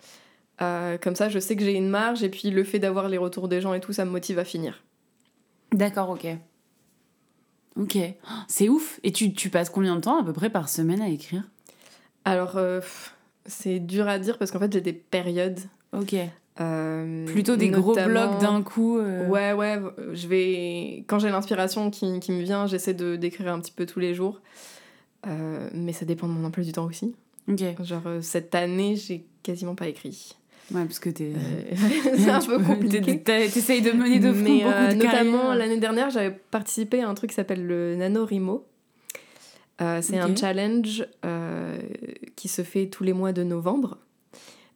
[0.61, 3.19] Euh, comme ça, je sais que j'ai une marge et puis le fait d'avoir les
[3.19, 4.83] retours des gens et tout, ça me motive à finir.
[5.73, 6.27] D'accord, ok.
[7.77, 7.97] Ok.
[7.97, 9.01] Oh, C'est ouf.
[9.03, 11.43] Et tu, tu passes combien de temps à peu près par semaine à écrire?
[12.25, 12.81] Alors, euh,
[13.47, 15.59] c'est dur à dire parce qu'en fait, j'ai des périodes.
[15.93, 16.15] Ok.
[16.61, 18.99] euh, Plutôt des gros blocs d'un coup.
[18.99, 19.81] euh, Ouais, ouais,
[20.13, 21.05] je vais.
[21.07, 24.15] Quand j'ai l'inspiration qui, qui me vient, j'essaie de d'écrire un petit peu tous les
[24.15, 24.41] jours.
[25.27, 27.15] Euh, mais ça dépend de mon emploi du temps aussi.
[27.49, 27.63] Ok.
[27.85, 30.33] Genre, euh, cette année, j'ai quasiment pas écrit.
[30.73, 31.33] Ouais, parce que t'es.
[31.35, 31.75] Euh,
[32.17, 33.01] c'est un peu compliqué.
[33.01, 37.03] t'es- t'es- T'essayes de mener de front mais euh, de notamment, l'année dernière, j'avais participé
[37.03, 38.65] à un truc qui s'appelle le NaNoWriMo.
[39.81, 41.05] Euh, c'est un challenge
[42.37, 43.99] qui se fait tous les mois de novembre.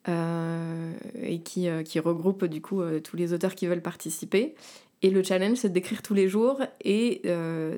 [0.09, 4.55] et qui, qui regroupe du coup tous les auteurs qui veulent participer.
[5.03, 7.23] Et le challenge, c'est d'écrire tous les jours et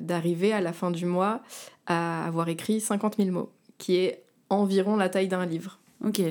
[0.01, 1.41] d'arriver à la fin du mois
[1.85, 5.79] à avoir écrit 50 000 mots, qui est environ la taille d'un livre.
[6.05, 6.21] Ok.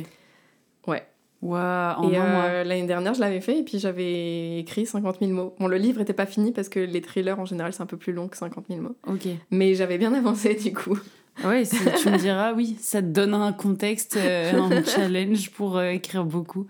[0.87, 1.07] Ouais.
[1.41, 5.31] Waouh, en et euh, l'année dernière, je l'avais fait et puis j'avais écrit 50 000
[5.33, 5.55] mots.
[5.61, 7.97] Bon, le livre n'était pas fini parce que les thrillers en général, c'est un peu
[7.97, 8.97] plus long que 50 000 mots.
[9.07, 9.29] Ok.
[9.51, 10.99] Mais j'avais bien avancé du coup.
[11.45, 15.77] Ouais, si tu me diras, oui, ça te donne un contexte, euh, un challenge pour
[15.77, 16.67] euh, écrire beaucoup.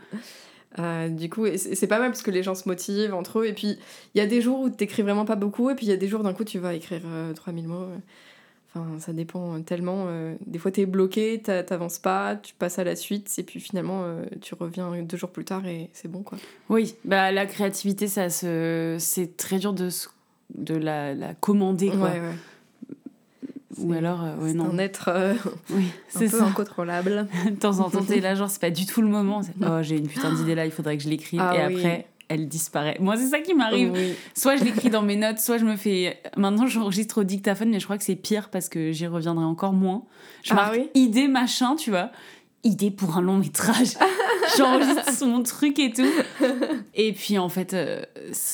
[0.79, 3.47] Euh, du coup, c'est pas mal parce que les gens se motivent entre eux.
[3.47, 3.79] Et puis,
[4.15, 5.71] il y a des jours où t'écris vraiment pas beaucoup.
[5.71, 7.87] Et puis, il y a des jours d'un coup, tu vas écrire euh, 3000 mots.
[8.75, 10.05] Enfin, ça dépend tellement.
[10.09, 13.33] euh, des fois, t'es bloqué, t'a- t'avances pas, tu passes à la suite.
[13.39, 16.37] Et puis, finalement, euh, tu reviens deux jours plus tard et c'est bon, quoi.
[16.69, 18.97] Oui, bah, la créativité, ça se...
[19.01, 20.09] c'est très dur de, se-
[20.55, 21.89] de la, la commander.
[21.89, 22.11] Quoi.
[22.11, 22.35] Ouais, ouais.
[23.79, 24.71] Ou alors, euh, ouais, non.
[24.73, 25.35] un être euh,
[25.71, 25.85] Oui,
[26.17, 26.45] un peu ça.
[26.47, 27.29] incontrôlable.
[27.47, 29.41] De temps en temps, t'es là, genre, c'est pas du tout le moment.
[29.63, 31.41] Oh, j'ai une putain d'idée là, il faudrait que je l'écrive.
[31.43, 31.77] Ah et oui.
[31.77, 32.97] après, elle disparaît.
[33.01, 33.93] Moi, c'est ça qui m'arrive.
[33.93, 34.15] Oui.
[34.35, 36.19] Soit je l'écris dans mes notes, soit je me fais.
[36.37, 39.73] Maintenant, j'enregistre au dictaphone, mais je crois que c'est pire parce que j'y reviendrai encore
[39.73, 40.05] moins.
[40.43, 42.11] Je Ah marque oui idée machin, tu vois.
[42.65, 43.95] Idée pour un long métrage.
[44.57, 46.07] J'enregistre mon truc et tout.
[46.95, 48.03] Et puis en fait, euh,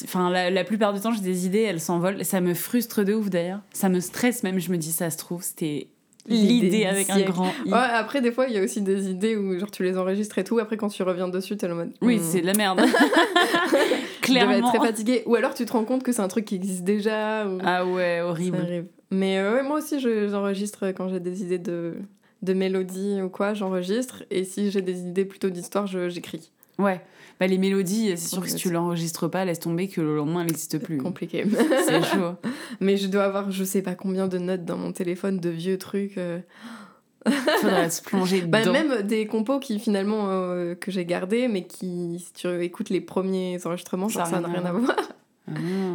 [0.04, 2.24] enfin la, la plupart du temps, j'ai des idées, elles s'envolent.
[2.24, 3.60] Ça me frustre de ouf d'ailleurs.
[3.72, 4.58] Ça me stresse même.
[4.58, 5.88] Je me dis, ça se trouve, c'était
[6.26, 7.70] L'idée avec un grand I.
[7.70, 10.38] Ouais, après, des fois, il y a aussi des idées où genre, tu les enregistres
[10.38, 10.58] et tout.
[10.58, 11.92] Après, quand tu reviens dessus, t'es le mode.
[12.00, 12.80] Oui, hmm, c'est de la merde.
[12.84, 14.68] Je devais être Clairement.
[14.70, 15.22] très fatiguée.
[15.26, 17.46] Ou alors, tu te rends compte que c'est un truc qui existe déjà.
[17.46, 17.58] Ou...
[17.64, 18.56] Ah ouais, Ça horrible.
[18.56, 18.86] arrive.
[19.10, 21.94] Mais euh, ouais, moi aussi, je- j'enregistre quand j'ai des idées de,
[22.42, 24.24] de mélodie ou quoi, j'enregistre.
[24.30, 26.50] Et si j'ai des idées plutôt d'histoire, je- j'écris.
[26.78, 27.00] Ouais.
[27.40, 30.40] Bah, les mélodies, c'est sûr que si tu l'enregistres pas, laisse tomber que le lendemain,
[30.42, 30.98] elle n'existe plus.
[30.98, 31.44] Compliqué.
[31.86, 32.34] C'est chaud.
[32.80, 35.76] Mais je dois avoir je sais pas combien de notes dans mon téléphone de vieux
[35.78, 36.16] trucs.
[36.18, 36.38] euh.
[37.60, 38.72] Faudrait se plonger Bah, dedans.
[38.72, 43.00] même des compos qui finalement euh, que j'ai gardés, mais qui, si tu écoutes les
[43.00, 44.94] premiers enregistrements, Ça n'a rien à voir.
[45.46, 45.52] Ah.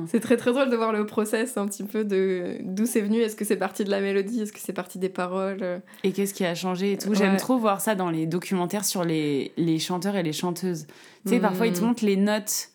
[0.07, 3.19] C'est très très drôle de voir le process un petit peu de d'où c'est venu.
[3.19, 4.41] Est-ce que c'est parti de la mélodie?
[4.41, 5.81] Est-ce que c'est parti des paroles?
[6.03, 7.13] Et qu'est-ce qui a changé et tout?
[7.15, 10.85] J'aime trop voir ça dans les documentaires sur les, les chanteurs et les chanteuses.
[11.25, 12.69] Tu sais, parfois, ils te montrent les notes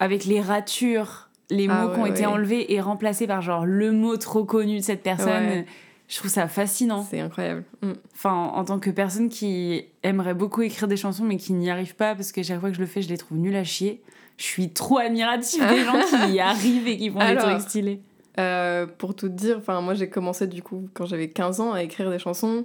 [0.00, 3.64] avec les ratures, les mots Ah qui ont ouais, été enlevés et remplacés par genre
[3.64, 5.64] le mot trop connu de cette personne.
[6.08, 7.06] Je trouve ça fascinant.
[7.08, 7.64] C'est incroyable.
[7.80, 7.92] Mm.
[8.14, 11.94] Enfin, en tant que personne qui aimerait beaucoup écrire des chansons mais qui n'y arrive
[11.94, 14.02] pas parce que chaque fois que je le fais, je les trouve nuls à chier.
[14.42, 17.44] Je suis trop admirative des gens qui y arrivent et qui font Alors.
[17.44, 18.00] des trucs stylés.
[18.40, 21.82] Euh, pour tout te dire, moi j'ai commencé du coup quand j'avais 15 ans à
[21.84, 22.64] écrire des chansons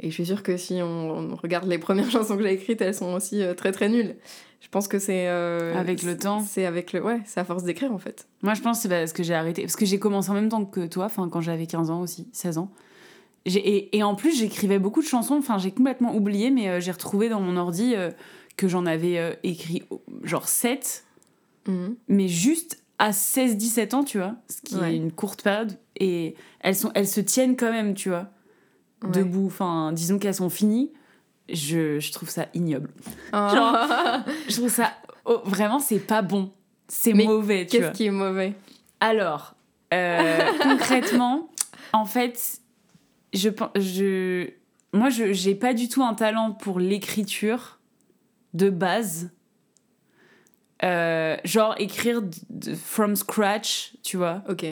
[0.00, 2.80] et je suis sûre que si on, on regarde les premières chansons que j'ai écrites,
[2.80, 4.16] elles sont aussi euh, très très nulles.
[4.60, 6.40] Je pense que c'est euh, Avec le temps.
[6.40, 8.26] C'est avec le ouais, c'est à force d'écrire en fait.
[8.42, 9.62] Moi, je pense que c'est parce que j'ai arrêté.
[9.62, 12.26] Parce que j'ai commencé en même temps que toi, enfin, quand j'avais 15 ans aussi,
[12.32, 12.70] 16 ans.
[13.44, 15.36] Et, et en plus, j'écrivais beaucoup de chansons.
[15.36, 17.94] Enfin, j'ai complètement oublié, mais euh, j'ai retrouvé dans mon ordi
[18.56, 21.04] que j'en avais écrit oh, genre 7,
[21.66, 21.96] Mhm.
[22.08, 24.34] mais juste à 16-17 ans, tu vois.
[24.48, 24.94] Ce qui Ouais.
[24.94, 25.78] est une courte période.
[25.98, 28.30] Et elles, sont, elles se tiennent quand même, tu vois,
[29.02, 29.10] Ouais.
[29.10, 29.46] debout.
[29.46, 30.92] Enfin, disons qu'elles sont finies.
[31.48, 32.90] Je, je trouve ça ignoble.
[33.32, 34.24] Ah.
[34.48, 34.92] Je trouve ça.
[35.24, 36.52] oh, vraiment, c'est pas bon.
[36.88, 37.88] C'est mauvais, tu vois.
[37.88, 38.54] Qu'est-ce qui est mauvais?
[39.00, 39.54] Alors,
[39.92, 41.50] euh, concrètement,
[41.92, 42.60] en fait,
[43.32, 44.50] je, je,
[44.92, 47.80] moi, je j'ai pas du tout un talent pour l'écriture
[48.54, 49.30] de base.
[50.84, 52.22] Euh, genre écrire
[52.76, 54.66] from scratch, tu vois, Ok.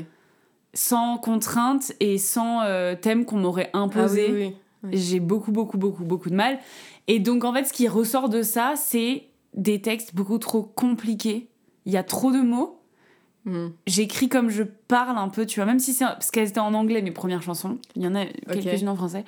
[0.74, 4.26] sans contrainte et sans euh, thème qu'on m'aurait imposé.
[4.28, 4.90] Ah oui, oui.
[4.92, 6.58] J'ai beaucoup, beaucoup, beaucoup, beaucoup de mal.
[7.06, 11.48] Et donc, en fait, ce qui ressort de ça, c'est des textes beaucoup trop compliqués.
[11.86, 12.76] Il y a trop de mots
[13.46, 13.72] Mhm.
[13.86, 16.74] j'écris comme je parle un peu, tu vois, même si c'est parce qu'elles étaient en
[16.74, 19.24] anglais mes premières chansons, il y en a quelques-unes en français,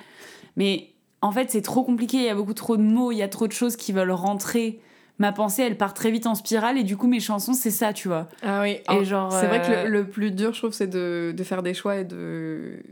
[0.55, 0.91] mais
[1.21, 3.27] en fait c'est trop compliqué, il y a beaucoup trop de mots, il y a
[3.27, 4.79] trop de choses qui veulent rentrer.
[5.23, 7.93] Ma pensée, elle part très vite en spirale et du coup mes chansons c'est ça,
[7.93, 8.27] tu vois.
[8.41, 8.71] Ah oui.
[8.71, 11.33] Et Alors, genre, C'est vrai que euh, le, le plus dur, je trouve, c'est de,
[11.35, 12.83] de faire des choix et de,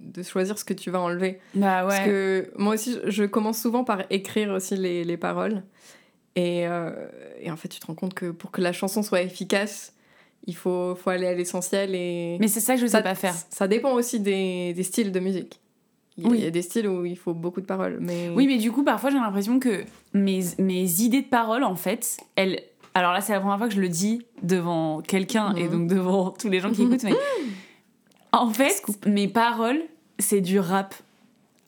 [0.00, 1.40] de choisir ce que tu vas enlever.
[1.54, 2.04] Bah Parce ouais.
[2.04, 5.62] que moi aussi, je- commence souvent par écrire aussi les, les paroles.
[6.36, 6.90] Et, euh,
[7.40, 9.92] et en fait, tu te rends compte que pour que la chanson soit efficace,
[10.46, 11.94] il faut, faut aller à l'essentiel.
[11.94, 13.34] Et Mais c'est ça que je sais ça, pas faire.
[13.50, 15.60] Ça dépend aussi des, des styles de musique.
[16.20, 16.38] Il y, a- Oui.
[16.38, 17.98] il y a des styles où il faut beaucoup de paroles.
[18.00, 18.30] Mais...
[18.34, 22.18] Oui, mais du coup, parfois, j'ai l'impression que mes, mes idées de parole, en fait,
[22.36, 22.62] elles.
[22.94, 25.70] Alors là, c'est la première fois que je le dis devant quelqu'un et Mhm.
[25.70, 27.14] donc devant tous les gens qui écoutent, mais.
[28.32, 29.80] En fait, mes paroles,
[30.20, 30.94] c'est du rap.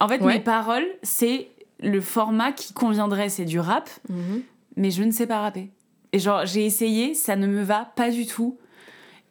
[0.01, 0.35] En fait, Ouais.
[0.35, 1.49] mes paroles, c'est
[1.81, 4.43] le format qui conviendrait, c'est du rap, Mhm.
[4.77, 5.71] mais je ne sais pas rapper.
[6.13, 8.59] Et genre, j'ai essayé, ça ne me va pas du tout.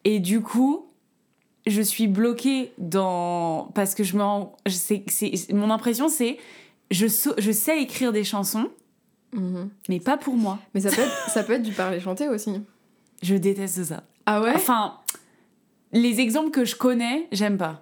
[0.03, 0.87] Et du coup,
[1.67, 3.71] je suis bloquée dans.
[3.75, 4.55] Parce que je me rends.
[4.67, 6.37] c'est- Mon impression, c'est.
[6.89, 8.69] Je, je sais écrire des chansons,
[9.33, 9.69] Mhm.
[9.87, 10.59] mais pas pour moi.
[10.73, 12.51] Mais ça peut, être, ça peut être du parler chanté aussi.
[13.23, 14.03] Je déteste ça.
[14.25, 14.51] Ah ouais?
[14.55, 14.97] Enfin,
[15.93, 17.81] les exemples que je connais, j'aime pas.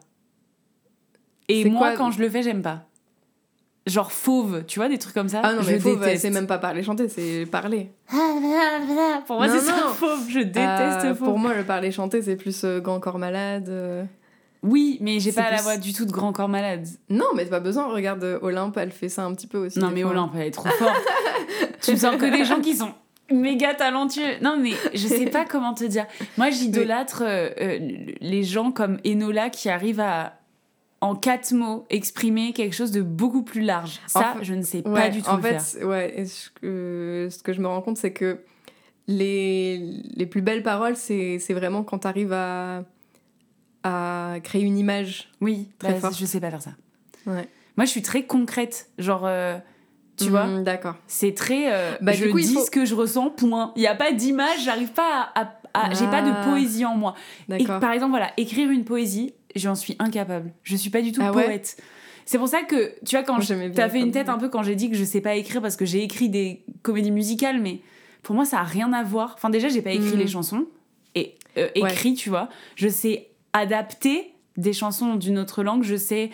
[1.48, 2.86] Et moi, quoi quand je le fais, j'aime pas.
[3.90, 5.42] Genre fauve, tu vois, des trucs comme ça.
[5.44, 6.22] Ah non, je mais fauve, déteste.
[6.22, 7.92] c'est même pas parler chanté, c'est parler.
[9.26, 10.30] Pour moi, c'est ça, fauve.
[10.30, 10.60] Je déteste
[11.06, 11.28] Euh, fauve.
[11.28, 13.68] Pour moi, le parler chanté, c'est plus euh, grand corps malade.
[13.70, 14.04] euh.
[14.62, 16.86] Oui, mais j'ai pas la voix du tout de grand corps malade.
[17.10, 17.88] Non, mais t'as pas besoin.
[17.92, 19.80] Regarde, Olympe, elle fait ça un petit peu aussi.
[19.80, 20.12] Non, mais fois.
[20.12, 21.02] Olympe, elle est trop forte.
[21.82, 22.92] tu me sors que des gens qui sont
[23.32, 24.40] méga talentueux.
[24.42, 26.06] Non, mais je sais pas comment te dire.
[26.38, 27.24] Moi, j'idolâtre
[28.22, 30.34] les gens comme Enola qui arrivent à,
[31.02, 34.00] en quatre mots, exprimer quelque chose de beaucoup plus large.
[34.08, 35.88] Ça, En je ne sais pas Ouais, du tout en le fait, faire.
[35.88, 38.40] ouais, ce que, ce que je me rends compte, c'est que
[39.08, 39.78] les,
[40.16, 42.84] les plus belles paroles, c'est vraiment quand t'arrives à,
[43.84, 45.30] à créer une image.
[45.42, 46.12] Oui, Très bah, fort.
[46.14, 46.72] je sais pas faire ça.
[47.26, 47.48] Ouais.
[47.78, 48.90] Moi, je suis très concrète.
[48.98, 49.58] Genre, euh,
[50.18, 50.96] tu vois, Mhm, D'accord.
[51.08, 51.74] c'est très.
[51.74, 53.72] euh, Bah, je coup, dis faut- ce que je ressens, point.
[53.76, 55.42] Il n'y a pas d'image, j'arrive pas à.
[55.42, 56.44] à- à- J'ai pas de Ah.
[56.50, 57.14] poésie en moi.
[57.58, 60.52] Et par exemple, voilà, écrire une poésie, j'en suis incapable.
[60.64, 61.78] Je suis pas du tout Ah ouais poète.
[62.26, 63.40] C'est pour ça que, tu vois, quand
[63.74, 65.76] t'as fait une tête un peu quand j'ai dit que je sais pas écrire parce
[65.76, 67.80] que j'ai écrit des comédies musicales, mais
[68.22, 69.34] pour moi, ça a rien à voir.
[69.36, 70.20] Enfin, déjà, j'ai pas écrit Mm.
[70.20, 70.66] les chansons,
[71.16, 71.92] et euh, Ouais.
[71.92, 72.50] écrit, tu vois.
[72.76, 75.84] Je sais adapter des chansons d'une autre langue.
[75.84, 76.30] Je sais,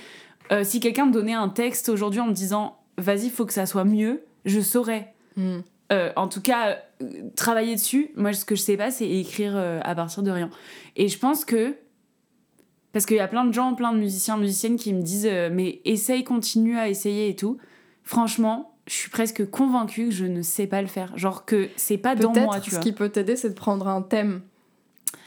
[0.51, 3.65] euh, si quelqu'un me donnait un texte aujourd'hui en me disant, vas-y, faut que ça
[3.65, 5.13] soit mieux, je saurais.
[5.38, 5.63] Mhm.
[5.93, 6.80] Euh, en tout cas,
[7.38, 10.49] travailler dessus, moi, ce que je sais pas, c'est écrire à partir de rien.
[10.97, 11.75] Et je pense que.
[12.95, 15.49] Parce qu'il y a plein de gens, plein de musiciens, musiciennes qui me disent euh,
[15.51, 17.58] Mais essaye, continue à essayer et tout.
[18.03, 21.12] Franchement, je suis presque convaincue que je ne sais pas le faire.
[21.17, 22.84] Genre que c'est pas dans moi, tu ce vois.
[22.84, 24.41] qui peut t'aider, c'est de prendre un thème.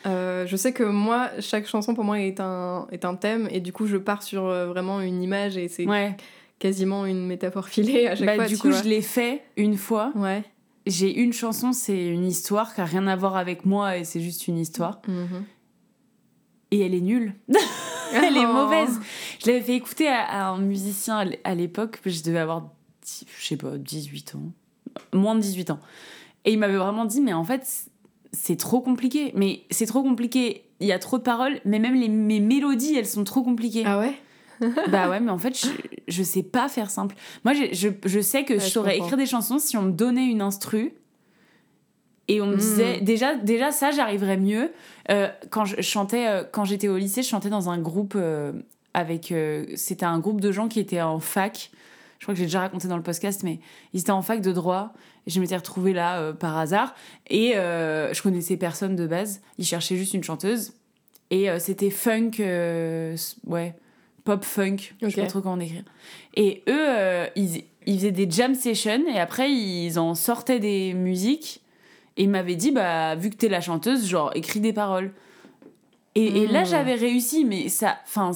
[0.06, 3.60] Euh, je sais que moi, chaque chanson pour moi est un, est un thème et
[3.60, 6.16] du coup je pars sur euh, vraiment une image et c'est Ouais.
[6.58, 8.46] quasiment une métaphore filée à chaque Bah, fois.
[8.46, 8.80] du tu coup, vois.
[8.82, 10.12] je l'ai fait une fois.
[10.14, 10.42] Ouais.
[10.86, 14.20] J'ai une chanson, c'est une histoire qui a rien à voir avec moi et c'est
[14.20, 15.02] juste une histoire.
[15.06, 15.44] Mhm.
[16.70, 17.34] Et elle est nulle.
[18.14, 18.52] Elle est Oh.
[18.52, 18.98] mauvaise.
[19.38, 22.70] Je l'avais fait écouter à, à un musicien à l'époque, je devais avoir,
[23.04, 24.52] je sais pas, 18 ans,
[25.12, 25.78] moins de 18 ans.
[26.46, 27.66] Et il m'avait vraiment dit, mais en fait,
[28.32, 29.32] c'est trop compliqué.
[29.34, 30.64] Mais c'est trop compliqué.
[30.80, 33.82] Il y a trop de paroles, mais même les, mes mélodies, elles sont trop compliquées.
[33.84, 34.14] Ah ouais?
[34.88, 35.68] Bah ouais, mais en fait, je,
[36.08, 37.14] je sais pas faire simple.
[37.44, 39.92] Moi, je, je, je sais que Ouais, je saurais écrire des chansons si on me
[39.92, 40.94] donnait une instru.
[42.28, 44.70] Et on me disait, déjà, déjà ça, j'arriverais mieux.
[45.10, 48.52] Euh, quand je chantais, euh, quand j'étais au lycée, je chantais dans un groupe euh,
[48.92, 49.32] avec.
[49.76, 51.70] C'était un groupe de gens qui étaient en fac.
[52.18, 53.60] Je crois que j'ai déjà raconté dans le podcast, mais
[53.94, 54.92] ils étaient en fac de droit.
[55.26, 56.94] Et je m'étais retrouvée là par hasard.
[57.30, 59.40] Et je connaissais personne de base.
[59.56, 60.72] Ils cherchaient juste une chanteuse.
[61.30, 62.32] Et c'était funk.
[63.46, 63.74] ouais.
[64.24, 64.76] Pop funk.
[65.00, 65.84] Je sais pas trop comment décrire.
[66.34, 69.06] Et eux, ils, ils faisaient des jam sessions.
[69.06, 71.62] Et après, ils en sortaient des musiques.
[72.18, 75.12] Et ils m'avaient dit, bah, vu que t'es la chanteuse, genre, écris des paroles.
[76.14, 76.66] Et, et là, Mm.
[76.66, 77.96] j'avais réussi, mais ça.
[78.04, 78.32] Enfin,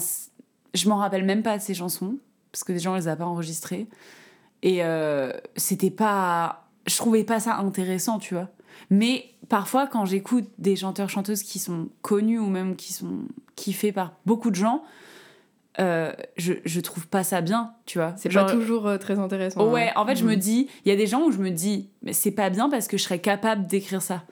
[0.73, 2.17] je m'en rappelle même pas de ces chansons,
[2.51, 3.87] parce que des gens, on les a pas enregistrées.
[4.63, 6.65] Et euh, c'était pas.
[6.87, 8.49] Je trouvais pas ça intéressant, tu vois.
[8.89, 13.19] Mais parfois, quand j'écoute des chanteurs-chanteuses qui sont connus ou même qui sont
[13.55, 14.83] kiffés par beaucoup de gens,
[15.79, 18.13] euh, je, je trouve pas ça bien, tu vois.
[18.17, 19.69] C'est Genre- pas toujours euh, très intéressant.
[19.71, 19.93] Ouais, hein.
[19.95, 20.39] en fait, je me Mhm.
[20.39, 22.87] dis, il y a des gens où je me dis, mais c'est pas bien parce
[22.87, 24.23] que je serais capable d'écrire ça.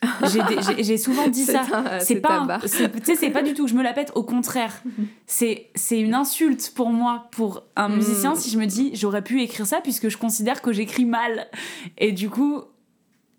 [0.78, 1.64] J'ai souvent dit ça.
[2.00, 4.12] C'est pas, c'est- tu sais, c'est pas du tout que je me la pète.
[4.14, 4.82] Au contraire,
[5.26, 7.96] c'est c'est une insulte pour moi, pour un Mm.
[7.96, 11.48] musicien, si je me dis j'aurais pu écrire ça puisque je considère que j'écris mal.
[11.96, 12.62] Et du coup,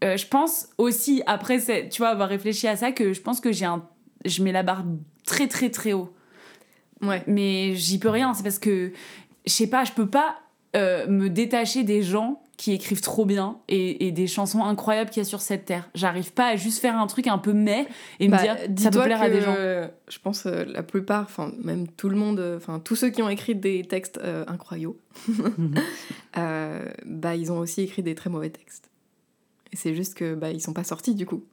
[0.03, 3.51] euh, je pense aussi après, tu vois, avoir réfléchi à ça, que je pense que
[3.53, 3.85] j'ai un,
[4.25, 4.83] je mets la barre
[5.25, 6.13] très très très haut
[7.01, 7.23] Ouais.
[7.27, 8.33] mais j'y peux rien.
[8.33, 8.91] C'est parce que,
[9.45, 10.38] je sais pas, je peux pas
[10.75, 15.21] euh, me détacher des gens qui écrivent trop bien et, et des chansons incroyables qu'il
[15.21, 15.89] y a sur cette terre.
[15.95, 17.88] J'arrive pas à juste faire un truc un peu mais
[18.19, 19.55] et me Bah, dire ça peut plaire à des gens.
[19.55, 23.29] Je pense euh, la plupart, enfin même tout le monde, enfin tous ceux qui ont
[23.29, 24.95] écrit des textes euh, incroyables,
[25.29, 25.73] Mhm.
[26.38, 28.89] euh, bah ils ont aussi écrit des très mauvais textes.
[29.71, 31.45] Et c'est juste que bah ils sont pas sortis du coup.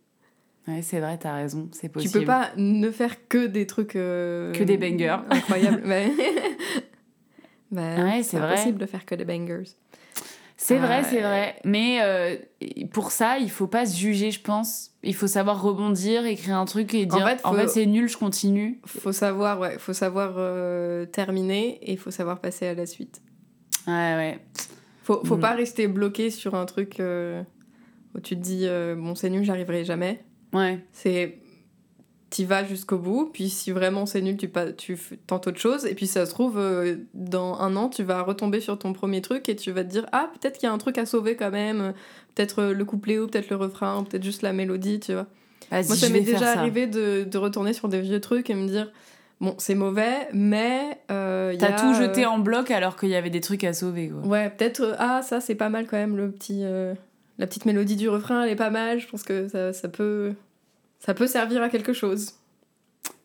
[0.69, 2.21] Ouais, c'est vrai, t'as raison, c'est Tu possible.
[2.21, 5.19] peux pas ne faire que des trucs euh, Que des bangers.
[5.31, 5.83] incroyables.
[5.87, 6.01] bah,
[7.71, 8.53] bah, Ouais, c'est vrai.
[8.55, 9.65] impossible de faire que des bangers.
[10.59, 11.57] C'est vrai, c'est vrai.
[11.65, 12.37] Mais euh,
[12.93, 14.93] pour ça, il faut pas se juger, je pense.
[15.03, 18.81] Il faut savoir rebondir, écrire un truc et dire en fait, c'est nul, je continue.
[18.87, 23.21] Faut savoir, ouais, faut savoir euh, terminer et il faut savoir passer à la suite.
[23.87, 24.39] Ouais, ouais.
[25.05, 25.41] Faut, faut Mm.
[25.41, 27.01] pas rester bloqué sur un truc
[28.15, 30.25] où tu te dis bon c'est nul, j'arriverai jamais.
[30.57, 30.81] Ouais.
[30.93, 31.39] C'est
[32.31, 35.87] t'y vas jusqu'au bout, puis si vraiment c'est nul, tu, pas, tu tentes autre chose,
[35.87, 39.23] et puis ça se trouve, euh, dans un an, tu vas retomber sur ton premier
[39.23, 41.37] truc et tu vas te dire ah peut-être qu'il y a un truc à sauver
[41.37, 41.95] quand même,
[42.35, 45.27] peut-être euh, le couplet ou peut-être le refrain, ou peut-être juste la mélodie, tu vois.
[45.71, 48.91] Moi ça m'est déjà arrivé de, de retourner sur des vieux trucs et me dire
[49.41, 53.17] bon c'est mauvais, mais euh, T'as a, tout jeté euh, en bloc alors qu'il y
[53.17, 54.21] avait des trucs à sauver, quoi.
[54.29, 56.65] Ouais, peut-être, ah, ça c'est pas mal quand même, le petit,
[57.39, 60.35] la petite mélodie du refrain, elle est pas mal, je pense que ça, ça, peut,
[60.99, 62.33] ça peut servir à quelque chose.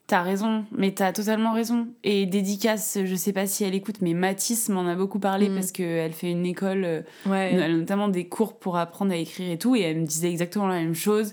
[0.08, 1.88] T'as raison, mais t'as totalement raison.
[2.04, 5.56] Et dédicace, je sais pas si elle écoute, mais Mathis m'en a beaucoup parlé Mm.
[5.56, 7.52] parce qu'elle fait une école, euh, Ouais.
[7.54, 10.30] elle a notamment des cours pour apprendre à écrire et tout, et elle me disait
[10.30, 11.32] exactement la même chose.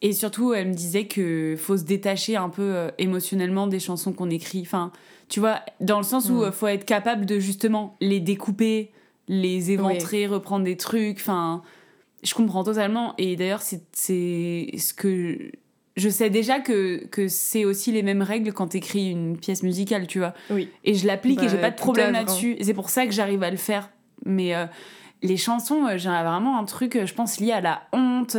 [0.00, 4.12] Et surtout, elle me disait que faut se détacher un peu euh, émotionnellement des chansons
[4.12, 4.60] qu'on écrit.
[4.62, 4.92] Enfin,
[5.28, 6.42] tu vois, dans le sens où Mm.
[6.44, 8.92] euh, faut être capable de justement les découper,
[9.26, 11.18] les éventrer, reprendre des trucs.
[11.18, 11.62] Enfin,
[12.22, 13.14] je comprends totalement.
[13.18, 13.80] Et d'ailleurs, c'est
[14.78, 15.50] ce que
[16.00, 20.06] je sais déjà que, que c'est aussi les mêmes règles quand t'écris une pièce musicale,
[20.06, 20.34] tu vois.
[20.50, 20.68] Oui.
[20.84, 22.56] Et je l'applique et Bah, j'ai pas de problème là-dessus.
[22.58, 23.90] Et c'est pour ça que j'arrive à le faire.
[24.24, 24.66] Mais euh,
[25.22, 28.36] les chansons, euh, j'ai vraiment un truc, euh, je pense, lié à la honte.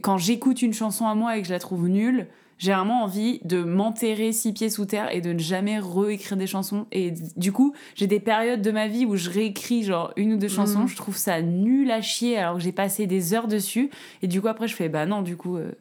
[0.00, 2.26] Quand j'écoute une chanson à moi et que je la trouve nulle,
[2.58, 6.46] j'ai vraiment envie de m'enterrer six pieds sous terre et de ne jamais réécrire des
[6.46, 6.86] chansons.
[6.92, 10.36] Et du coup, j'ai des périodes de ma vie où je réécris genre une ou
[10.36, 10.88] deux chansons, Mhm.
[10.88, 13.90] je trouve ça nul à chier alors que j'ai passé des heures dessus.
[14.22, 15.72] Et du coup, après, je fais bah non, du coup, euh,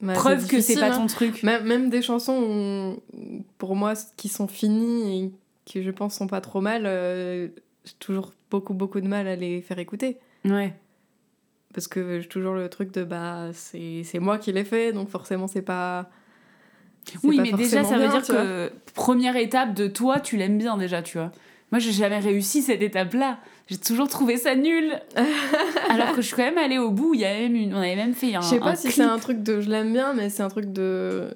[0.00, 0.96] Bah, preuve que c'est pas hein.
[0.96, 1.42] ton truc.
[1.42, 5.32] Même, même des chansons, où, pour moi, qui sont finies et
[5.64, 7.48] qui, je pense, sont pas trop mal, euh,
[7.84, 10.18] j'ai toujours beaucoup, beaucoup de mal à les faire écouter.
[10.44, 10.74] Ouais.
[11.74, 15.08] Parce que j'ai toujours le truc de bah, c'est c'est moi qui l'ai fait, donc
[15.08, 16.10] forcément, c'est pas.
[17.22, 20.76] Oui, mais déjà, ça veut bien, dire que première étape de toi, tu l'aimes bien
[20.76, 21.30] déjà, tu vois.
[21.72, 23.38] Moi, j'ai jamais réussi cette étape-là.
[23.68, 24.92] J'ai toujours trouvé ça nul.
[25.88, 27.14] Alors que je suis quand même allée au bout.
[27.14, 27.72] Il y a même une...
[27.74, 28.40] On avait même fait un.
[28.40, 30.48] Je sais pas un si c'est un truc de je l'aime bien, mais c'est un
[30.48, 30.82] truc de.
[30.82, 31.30] euh,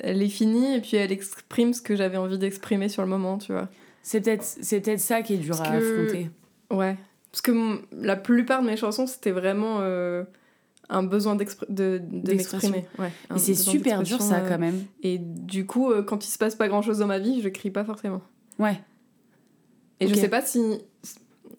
[0.00, 3.38] Elle est finie et puis elle exprime ce que j'avais envie d'exprimer sur le moment,
[3.38, 3.68] tu vois.
[4.02, 6.30] C'est peut-être c'est peut-être ça qui est dur Parce à que- affronter.
[6.70, 6.96] Ouais.
[7.32, 10.24] Parce que mon- la plupart de mes chansons, c'était vraiment euh,
[10.90, 12.70] un besoin de, de D'expression.
[12.70, 12.86] m'exprimer.
[12.98, 14.84] Ouais, Et c'est super dur ça euh, quand même.
[15.02, 17.48] Et du coup, euh, quand il se passe pas grand chose dans ma vie, je
[17.48, 18.20] crie pas forcément.
[18.58, 18.78] Ouais.
[20.00, 20.14] Et Ok.
[20.14, 20.60] je sais pas si,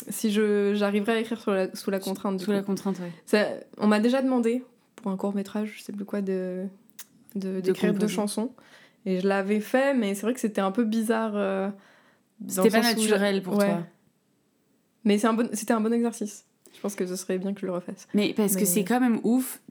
[0.09, 2.41] si je, j'arriverais à écrire sous la, sous la contrainte.
[2.41, 3.11] Sous la contrainte, ouais.
[3.25, 4.63] Ça- on m'a déjà demandé
[4.95, 6.65] pour un court métrage, je sais plus quoi, de
[7.35, 8.51] d'écrire de, deux chansons.
[9.05, 11.33] Et je l'avais fait, mais c'est vrai que c'était un peu bizarre.
[11.35, 11.69] Euh,
[12.47, 13.83] c'était pas naturel pour toi.
[15.03, 16.45] Mais c'est un bon, c'était un bon exercice.
[16.73, 18.07] Je pense que ce serait bien que je le refasse.
[18.13, 19.61] Mais parce que c'est quand même ouf.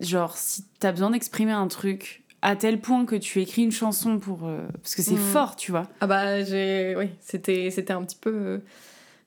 [0.00, 4.18] Genre, si t'as besoin d'exprimer un truc à tel point que tu écris une chanson
[4.18, 4.44] pour.
[4.44, 5.32] Euh, parce que c'est mm.
[5.32, 5.88] fort, tu vois.
[6.00, 6.94] Ah bah, j'ai.
[6.96, 8.32] Oui, c'était, c'était un petit peu.
[8.32, 8.58] Euh,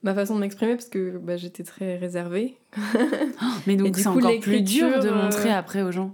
[0.03, 2.56] ma façon de m'exprimer parce que bah, j'étais très réservée.
[3.67, 6.13] mais donc c'est encore plus dur de montrer après aux gens.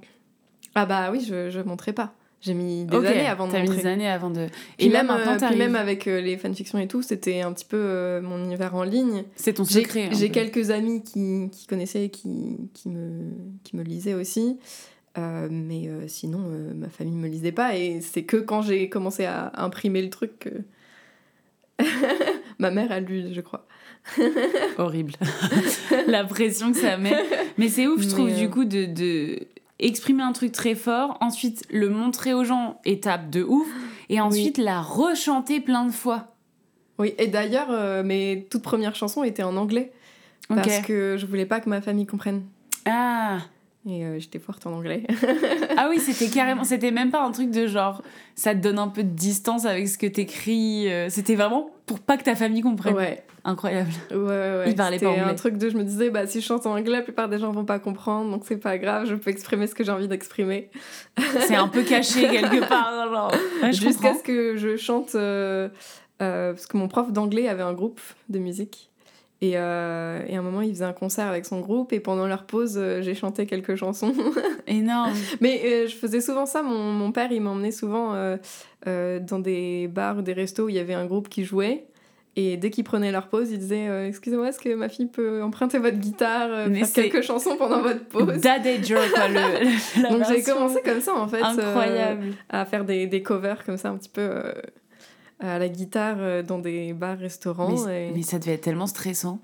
[0.76, 2.13] Ah bah oui, je, je montrais pas.
[2.44, 3.70] J'ai mis des années avant de montrer.
[3.70, 4.48] mis des années avant de.
[4.78, 7.63] Et là, maintenant, euh, puis même avec euh, les fanfictions et tout, c'était un petit
[7.63, 9.24] peu euh, mon univers en ligne.
[9.38, 10.10] C'est ton secret.
[10.12, 13.32] J'ai quelques amis qui, qui connaissaient, qui, qui, me,
[13.63, 14.60] qui me lisaient aussi.
[15.17, 16.39] Mais sinon,
[16.76, 17.76] ma famille me lisait pas.
[17.78, 20.49] Et c'est que quand j'ai commencé à imprimer le truc que.
[22.60, 23.65] ma mère a lu, je crois.
[24.78, 25.13] Horrible.
[26.08, 27.15] La pression que ça met.
[27.58, 29.47] Mais c'est ouf, je trouve, du coup, de, de
[29.80, 33.67] exprimer un truc très fort, ensuite le montrer aux gens, étape de ouf,
[34.10, 36.36] et ensuite la rechanter plein de fois.
[36.99, 39.91] Oui, et d'ailleurs, euh, mes toutes premières chansons étaient en anglais.
[40.49, 42.43] Parce que je voulais pas que ma famille comprenne.
[42.86, 43.39] Ah
[43.86, 45.04] et euh, j'étais forte en anglais.
[45.78, 48.02] ah oui, c'était carrément, c'était même pas un truc de genre,
[48.36, 50.91] ça te donne un peu de distance avec ce que t'écris.
[50.91, 52.96] Euh, c'était vraiment pour pas que ta famille comprenne.
[52.96, 53.24] Ouais.
[53.46, 53.91] Incroyable.
[54.12, 54.65] Ouais, ouais.
[54.67, 55.22] Il parlait pas anglais.
[55.22, 57.39] un truc de, je me disais, bah si je chante en anglais, la plupart des
[57.39, 60.08] gens vont pas comprendre, donc c'est pas grave, je peux exprimer ce que j'ai envie
[60.08, 60.69] d'exprimer.
[61.41, 63.34] c'est un peu caché quelque part, genre.
[63.74, 65.67] Jusqu'à ce que je chante, euh,
[66.19, 68.92] parce que mon prof d'anglais avait un groupe de musique.
[69.43, 72.45] Euh, et, à un moment, il faisait un concert avec son groupe et pendant leur
[72.45, 74.13] pause, euh, j'ai chanté quelques chansons.
[74.67, 75.13] Énorme.
[75.41, 76.62] Mais euh, je faisais souvent ça.
[76.62, 78.13] Mon, mon père, il m'emmenait souvent
[78.86, 81.86] dans des bars ou des restos où il y avait un groupe qui jouait.
[82.36, 85.77] Et dès qu'ils prenaient leur pause, il disait Excusez-moi, est-ce que ma fille peut emprunter
[85.77, 88.39] votre guitare, faire quelques chansons pendant votre pause?
[88.41, 89.27] Daddy Joe, quoi.
[89.27, 91.41] Le, Donc j'ai commencé comme ça, en fait.
[91.41, 92.34] Incroyable.
[92.49, 94.41] à faire des, des, covers comme ça, un petit peu
[95.43, 97.86] à la guitare euh, dans des bars, restaurants.
[97.86, 99.39] Mais, ça devait être tellement stressant.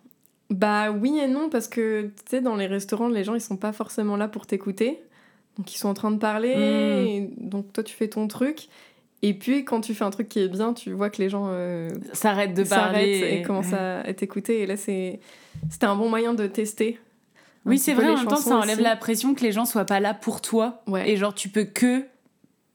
[0.50, 3.58] Bah oui et non, parce que tu sais, dans les restaurants, les gens ils sont
[3.58, 5.00] pas forcément là pour t'écouter.
[5.58, 7.08] Donc ils sont en train de parler, hmm.
[7.08, 8.68] et donc toi tu fais ton truc.
[9.22, 11.48] Et puis quand tu fais un truc qui est bien, tu vois que les gens
[11.50, 14.62] euh, s'arrêtent de parler et, commencent à t'écouter.
[14.62, 15.20] Et là, c'était
[15.82, 16.98] un bon moyen de tester.
[17.66, 20.00] Oui, c'est vrai, en même temps, ça enlève la pression que les gens soient pas
[20.00, 20.82] là pour toi.
[21.06, 22.06] Et genre, tu peux que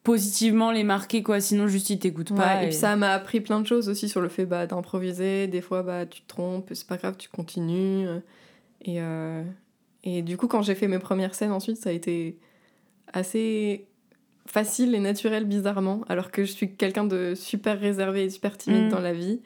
[0.04, 1.40] positivement les marquer quoi.
[1.40, 2.66] Sinon juste ils t'écoutent pas et...
[2.66, 5.48] puis ça m'a appris plein de choses aussi sur le fait bah, d'improviser.
[5.48, 8.06] Des fois bah tu te trompes c'est pas grave tu continues.
[8.82, 9.42] Et euh,
[10.04, 12.38] et du coup quand j'ai fait mes premières scènes ensuite ça a été
[13.12, 13.88] assez
[14.46, 16.02] facile et naturel bizarrement.
[16.08, 18.90] Alors que je suis quelqu'un de super réservé et super timide mm.
[18.90, 19.40] dans la vie.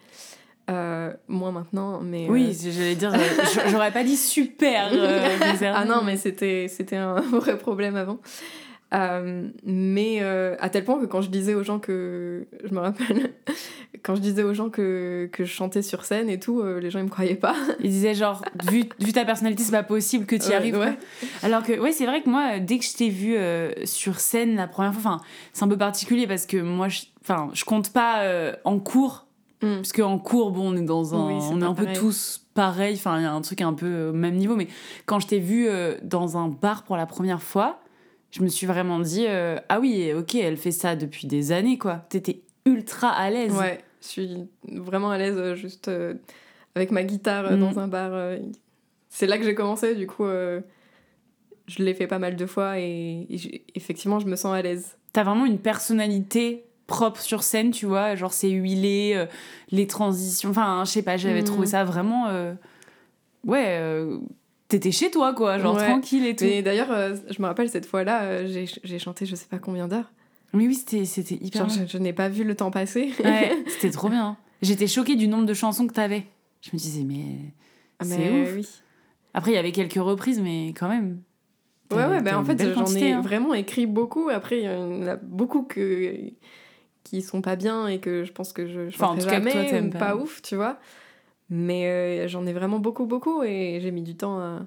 [0.70, 3.10] Euh, moi maintenant mais oui euh, j'allais dire
[3.70, 5.72] j'aurais pas dit super réservé.
[5.72, 8.18] Ah non mais c'était c'était un vrai problème avant
[8.94, 12.46] euh, mais euh, à tel point que quand je disais aux gens que.
[12.64, 13.34] Je me rappelle,
[14.02, 16.90] quand je disais aux gens que, que je chantais sur scène et tout, euh, les
[16.90, 17.54] gens ils me croyaient pas.
[17.80, 20.78] Ils disaient genre, vu, vu ta personnalité, c'est pas possible que tu y arrives.
[20.78, 20.96] Ouais.
[21.42, 23.36] Alors que, ouais, c'est vrai que moi, dès que je t'ai vu
[23.84, 27.50] sur scène la première fois, enfin, c'est un peu particulier parce que moi, je, enfin,
[27.52, 28.24] je compte pas
[28.64, 29.26] en cours.
[29.60, 29.76] Mm.
[29.76, 31.18] Parce qu'en cours, bon, on est dans un.
[31.18, 34.12] on est un peu tous pareils, enfin, il y a un truc un peu au
[34.12, 34.56] même niveau.
[34.56, 34.68] Mais
[35.04, 35.68] quand je t'ai vu
[36.02, 37.80] dans un bar pour la première fois,
[38.30, 41.78] je me suis vraiment dit euh, ah oui ok elle fait ça depuis des années
[41.78, 46.14] quoi t'étais ultra à l'aise ouais je suis vraiment à l'aise euh, juste euh,
[46.74, 47.78] avec ma guitare dans mm.
[47.78, 48.38] un bar
[49.08, 53.26] c'est là que j'ai commencé du coup je l'ai fait pas mal de fois et,
[53.74, 58.14] effectivement je me sens à l'aise t'as vraiment une personnalité propre sur scène tu vois
[58.14, 59.26] genre c'est huilé
[59.70, 61.70] les transitions enfin je sais pas j'avais trouvé mm.
[61.70, 62.28] ça vraiment
[63.46, 64.06] ouais
[64.68, 66.44] t'étais chez toi, quoi, genre tranquille et tout.
[66.44, 69.88] Et d'ailleurs, euh, je me rappelle cette fois-là, euh, j'ai chanté je sais pas combien
[69.88, 70.12] d'heures.
[70.54, 73.12] Oui, oui, c'était hyper genre, Je, n'ai pas vu le temps passer.
[73.22, 74.36] Ouais, c'était trop bien.
[74.62, 76.26] J'étais choquée du nombre de chansons que t'avais.
[76.62, 77.52] Je me disais, mais.
[77.98, 78.54] Ah, c'est ouf.
[78.56, 78.68] Oui.
[79.34, 81.20] Après, il y avait quelques reprises, mais quand même.
[81.90, 83.20] Ouais, ouais, ben en fait, j'en ai hein.
[83.20, 84.28] vraiment écrit beaucoup.
[84.28, 86.14] Après, il y en a beaucoup que...
[87.02, 89.52] qui sont pas bien et que je pense que je, je enfin, en tout jamais,
[89.52, 89.98] cas, toi, pas.
[89.98, 90.78] pas ouf, tu vois.
[91.50, 94.66] Mais euh, j'en ai vraiment beaucoup, beaucoup et j'ai mis du temps à,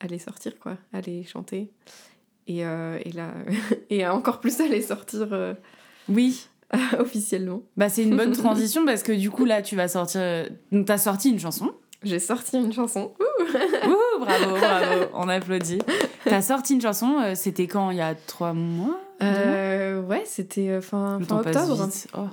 [0.00, 1.72] à, les sortir, quoi, à les chanter.
[2.46, 3.32] Et, euh, et, là,
[3.90, 5.28] et encore plus à les sortir.
[5.32, 5.54] Euh,
[6.08, 6.46] oui.
[6.98, 7.62] officiellement.
[7.76, 10.48] Bah, c'est une bonne transition parce que du coup, là, tu vas sortir.
[10.72, 11.72] Donc, t'as sorti une chanson.
[12.02, 13.14] J'ai sorti une chanson.
[13.18, 15.78] Ouh, bravo, bravo, on applaudit.
[16.24, 21.38] T'as sorti une chanson, c'était quand Il y a trois mois Ouais, c'était fin, fin
[21.38, 21.88] octobre.
[22.18, 22.28] Oh,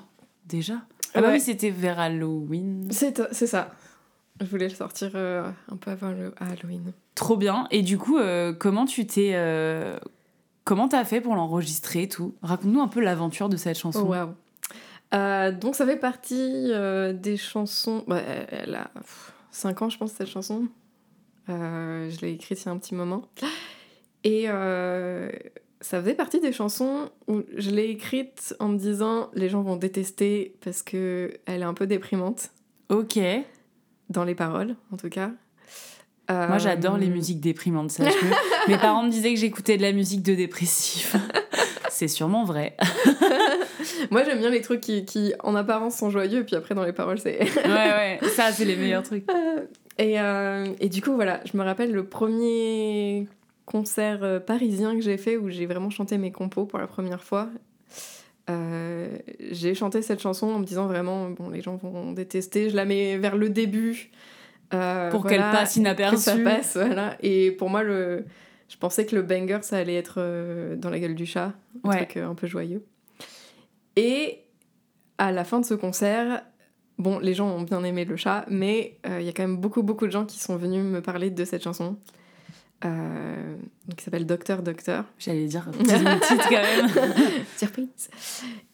[0.46, 0.82] déjà?
[1.14, 2.88] Ah bah oui, c'était vers Halloween.
[2.92, 3.72] C'est ça.
[4.40, 6.94] Je voulais le sortir euh, un peu avant le Halloween.
[7.14, 7.68] Trop bien.
[7.70, 10.00] Et du coup, euh, comment tu t'es euh,
[10.64, 12.36] comment t'as fait pour l'enregistrer tout?
[12.42, 14.10] Raconte-nous un peu l'aventure de cette chanson.
[14.10, 16.72] Oh, donc ça fait partie
[17.14, 18.04] des chansons.
[18.08, 18.90] Bah, elle a
[19.52, 20.68] 5 ans, je pense, cette chanson.
[21.48, 23.28] Je l'ai écrite il y a un petit moment.
[24.24, 24.48] Et
[25.82, 29.76] ça faisait partie des chansons où je l'ai écrite en me disant les gens vont
[29.76, 32.50] détester parce que elle est un peu déprimante.
[32.90, 33.20] Ok.
[34.10, 35.32] Dans les paroles, en tout cas.
[36.30, 38.14] Moi, j'adore les musiques déprimantes, sache
[38.70, 41.18] Mes parents me disaient que j'écoutais de la musique de dépressif.
[41.90, 42.78] C'est sûrement vrai.
[44.12, 46.94] Moi, j'aime bien les trucs qui, qui, en apparence, sont joyeux, puis après, dans les
[46.94, 47.40] paroles, c'est.
[47.40, 49.30] ouais, ouais, ça, c'est les meilleurs trucs.
[49.30, 49.66] Euh,
[49.98, 53.28] et, euh, et, du coup, voilà, je me rappelle le premier
[53.72, 57.24] concert euh, parisien que j'ai fait où j'ai vraiment chanté mes compos pour la première
[57.24, 57.50] fois.
[59.52, 62.84] j'ai chanté cette chanson en me disant vraiment, bon, les gens vont détester, je la
[62.84, 64.12] mets vers le début.
[64.70, 66.18] pour qu'elle passe inaperçue.
[66.18, 67.16] ça passe, voilà.
[67.22, 68.26] Et pour moi, le
[68.72, 71.54] je pensais que le banger, ça allait être euh, dans la gueule du chat,
[71.84, 72.86] un truc euh, un peu joyeux.
[73.98, 74.46] Et
[75.18, 76.42] à la fin de ce concert,
[76.98, 79.58] bon, les gens ont bien aimé le chat, mais euh, il y a quand même
[79.58, 81.98] beaucoup, beaucoup de gens qui sont venus me parler de cette chanson.
[82.82, 85.06] Qui s'appelle Docteur Docteur.
[85.20, 86.90] J'allais dire titre quand même.
[87.58, 88.10] Surprise.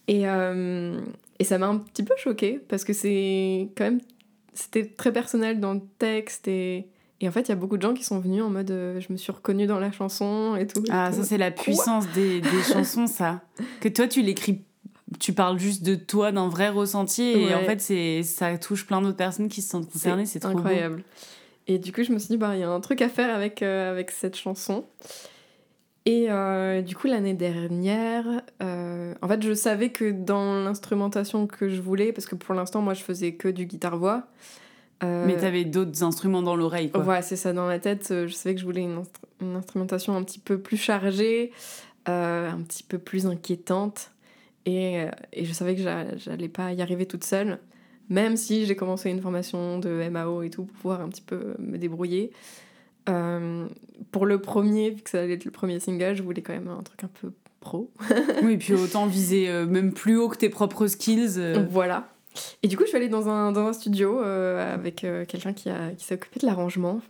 [0.08, 4.02] Et, et ça m'a un petit peu choquée parce que c'est quand même.
[4.54, 6.88] C'était très personnel dans le texte et
[7.20, 9.00] et en fait, il y a beaucoup de gens qui sont venus en mode euh,
[9.00, 10.84] je me suis reconnue dans la chanson et tout.
[10.90, 13.42] Ah, ça, c'est la puissance des, des chansons, ça.
[13.82, 14.62] Que toi, tu l'écris,
[15.20, 19.02] tu parles juste de toi, d'un vrai ressenti, et en fait, c'est ça touche plein
[19.02, 21.04] d'autres personnes qui se sentent concernées, c'est incroyable.
[21.68, 23.36] Et du coup, je me suis dit, bah, il y a un truc à faire
[23.36, 24.86] avec, euh, avec cette chanson.
[26.06, 28.26] Et euh, du coup, l'année dernière,
[28.62, 32.94] en fait, je savais que dans l'instrumentation que je voulais, parce que pour l'instant, moi,
[32.94, 34.28] je faisais que du guitare-voix.
[35.04, 37.04] Euh, Mais t'avais d'autres instruments dans l'oreille, quoi.
[37.04, 37.54] Ouais, c'est ça.
[37.54, 39.04] Dans ma tête, euh, je savais que je voulais une,
[39.42, 41.52] une instrumentation un petit peu plus chargée,
[42.10, 44.12] euh, un petit peu plus inquiétante.
[44.66, 45.82] Et, et je savais que
[46.18, 47.60] j'allais pas y arriver toute seule,
[48.10, 51.56] même si j'ai commencé une formation de MAO et tout pour pouvoir un petit peu
[51.60, 52.32] me débrouiller.
[53.06, 56.68] pour le premier, vu que ça allait être le premier single, je voulais quand même
[56.68, 57.92] un truc un peu pro.
[58.44, 61.40] oui, puis autant viser même plus haut que tes propres skills.
[61.70, 62.10] Voilà.
[62.64, 65.54] Et du coup, je suis allée dans un, dans un studio euh, avec euh, quelqu'un
[65.54, 67.02] qui, qui s'est occupé de l'arrangement.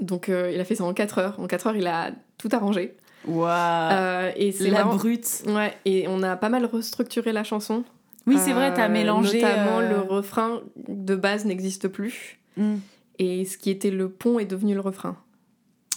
[0.00, 1.40] Donc, euh, il a fait ça en 4 heures.
[1.40, 2.96] En 4 heures, il a tout arrangé.
[3.26, 7.84] Waouh Et c'est La brute Ouais, et on a pas mal restructuré la chanson.
[8.26, 9.42] Oui, c'est vrai, t'as mélangé...
[9.42, 12.38] Notamment, le refrain de base n'existe plus.
[12.56, 12.76] Mm.
[13.18, 15.16] Et ce qui était le pont est devenu le refrain.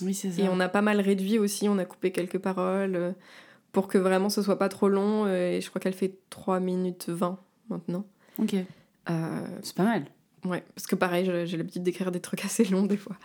[0.01, 0.41] Oui, c'est ça.
[0.41, 3.15] Et on a pas mal réduit aussi, on a coupé quelques paroles
[3.71, 5.27] pour que vraiment ce soit pas trop long.
[5.27, 8.05] Et je crois qu'elle fait 3 minutes 20 maintenant.
[8.39, 8.55] Ok.
[9.09, 10.05] Euh, c'est pas mal.
[10.45, 13.15] Ouais, parce que pareil, j'ai l'habitude d'écrire des trucs assez longs des fois.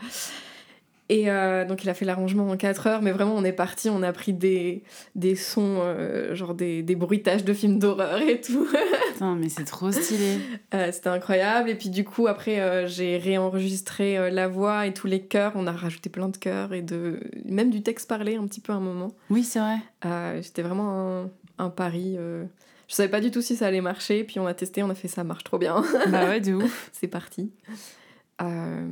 [1.13, 3.91] Et euh, donc il a fait l'arrangement en 4 heures, mais vraiment on est parti,
[3.91, 4.83] on a pris des,
[5.15, 8.67] des sons, euh, genre des, des, bruitages de films d'horreur et tout.
[9.13, 10.39] Putain, mais c'est trop stylé.
[10.91, 11.69] C'était incroyable.
[11.69, 15.53] Et puis du coup, après, j'ai réenregistré la voix et tous les chœurs.
[15.55, 17.21] On a rajouté plein de chœurs et de...
[17.45, 19.13] même du texte parlé un petit peu à un moment.
[19.29, 20.41] Oui, c'est vrai.
[20.41, 21.27] C'était vraiment
[21.59, 22.17] un, un pari.
[22.89, 24.95] Je savais pas du tout si ça allait marcher, puis on a testé, on a
[24.95, 25.85] fait ça marche trop bien.
[26.09, 26.89] bah ouais, de ouf.
[26.93, 27.51] C'est parti.
[28.43, 28.87] Euh,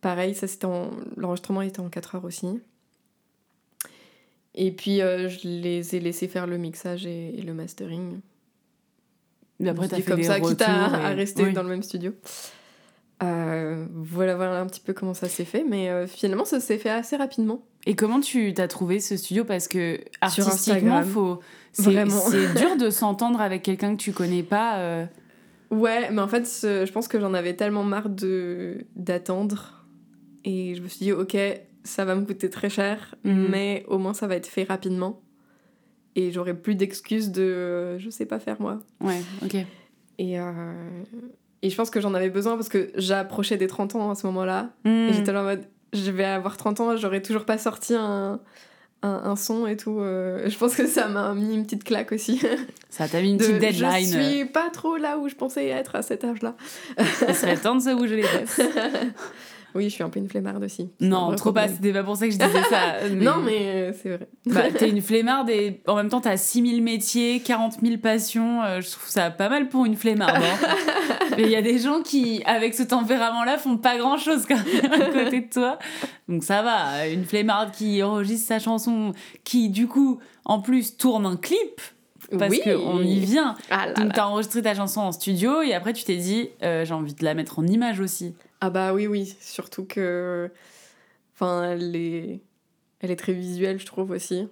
[0.00, 0.66] pareil, ça c'était
[1.16, 2.60] l'enregistrement était en 4 heures aussi.
[4.54, 8.20] Et puis euh, je les ai laissés faire le mixage et, le mastering.
[9.60, 12.12] Mais après, t'as fait comme des ça, quitte à, rester dans le même studio.
[13.22, 16.90] Euh, voilà, voilà un petit peu comment ça s'est fait, mais finalement ça s'est fait
[16.90, 17.62] assez rapidement.
[17.86, 19.44] Et comment tu t'as trouvé ce studio?
[19.44, 21.40] Parce que artistiquement, faut
[21.72, 21.90] c'est
[22.54, 24.78] dur de s'entendre avec quelqu'un que tu connais pas.
[24.78, 25.06] Euh.
[25.72, 29.86] Ouais, mais en fait, je pense que j'en avais tellement marre de d'attendre.
[30.44, 31.36] Et je me suis dit, ok,
[31.82, 33.48] ça va me coûter très cher, mhm.
[33.50, 35.22] mais au moins ça va être fait rapidement.
[36.14, 38.80] Et j'aurai plus d'excuses de je sais pas faire moi.
[39.00, 39.56] Ouais, ok.
[40.18, 41.02] Et, euh,
[41.62, 44.26] et je pense que j'en avais besoin parce que j'approchais des 30 ans à ce
[44.26, 44.72] moment-là.
[44.84, 45.12] Et mhm.
[45.14, 45.64] j'étais là en mode,
[45.94, 48.40] je vais avoir 30 ans, j'aurais toujours pas sorti un,
[49.02, 50.00] un, son et tout.
[50.00, 52.40] Euh, je pense que ça m'a mis une petite claque aussi.
[52.90, 54.06] Ça t'a mis une petite deadline.
[54.06, 56.54] Je suis pas trop là où je pensais être à cet âge-là.
[57.26, 58.60] Il serait temps de se bouger les fesses.
[59.74, 60.90] Oui, je suis un peu une flemmarde aussi.
[61.00, 63.08] Non, trop pas, c'était pas pour ça que je disais ça.
[63.12, 64.28] Non, mais euh, c'est vrai.
[64.46, 68.62] Bah, t'es une flemmarde et en même temps t'as 6000 métiers, 40 000 passions.
[68.62, 70.42] Euh, je trouve ça pas mal pour une flemmarde.
[70.42, 70.66] Hein.
[71.36, 74.92] mais il y a des gens qui, avec ce tempérament-là, font pas grand-chose quand même
[74.92, 75.78] à côté de toi.
[76.28, 79.12] Donc ça va, une flemmarde qui enregistre sa chanson,
[79.44, 81.80] qui du coup, en plus, tourne un clip
[82.38, 82.60] parce oui.
[82.64, 83.56] qu'on y vient.
[83.70, 86.94] Ah Donc, t'as enregistré ta chanson en studio et après, tu t'es dit, euh, j'ai
[86.94, 88.34] envie de la mettre en image aussi.
[88.64, 90.48] Ah bah oui, oui, surtout que.
[91.34, 92.40] Enfin, elle est,
[93.00, 94.46] elle est très visuelle, je trouve aussi.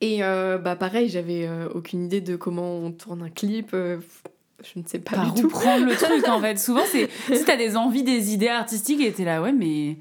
[0.00, 3.70] Et euh, bah pareil, j'avais euh, aucune idée de comment on tourne un clip.
[3.74, 3.98] euh,
[4.62, 5.48] je ne sais pas Par du où tout.
[5.48, 9.12] prendre le truc en fait Souvent, c'est si t'as des envies, des idées artistiques et
[9.12, 9.96] t'es là, ouais, mais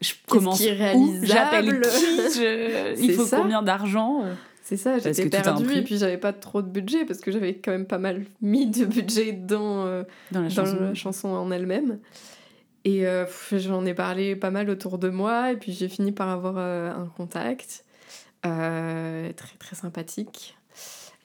[0.00, 0.76] je commence qui est où?
[0.76, 1.26] réalisable?
[1.26, 2.16] J'appelle qui?
[2.40, 3.38] Je- Il faut ça.
[3.38, 4.22] combien d'argent?
[4.66, 7.70] C'est ça, j'étais perdue et puis j'avais pas trop de budget parce que j'avais quand
[7.70, 11.50] même pas mal mis de budget dans, euh, dans la dans chanson la chanson en
[11.50, 11.98] elle-même.
[12.86, 16.30] Et euh, j'en ai parlé pas mal autour de moi et puis j'ai fini par
[16.30, 17.84] avoir euh, un contact
[18.40, 20.56] très très sympathique.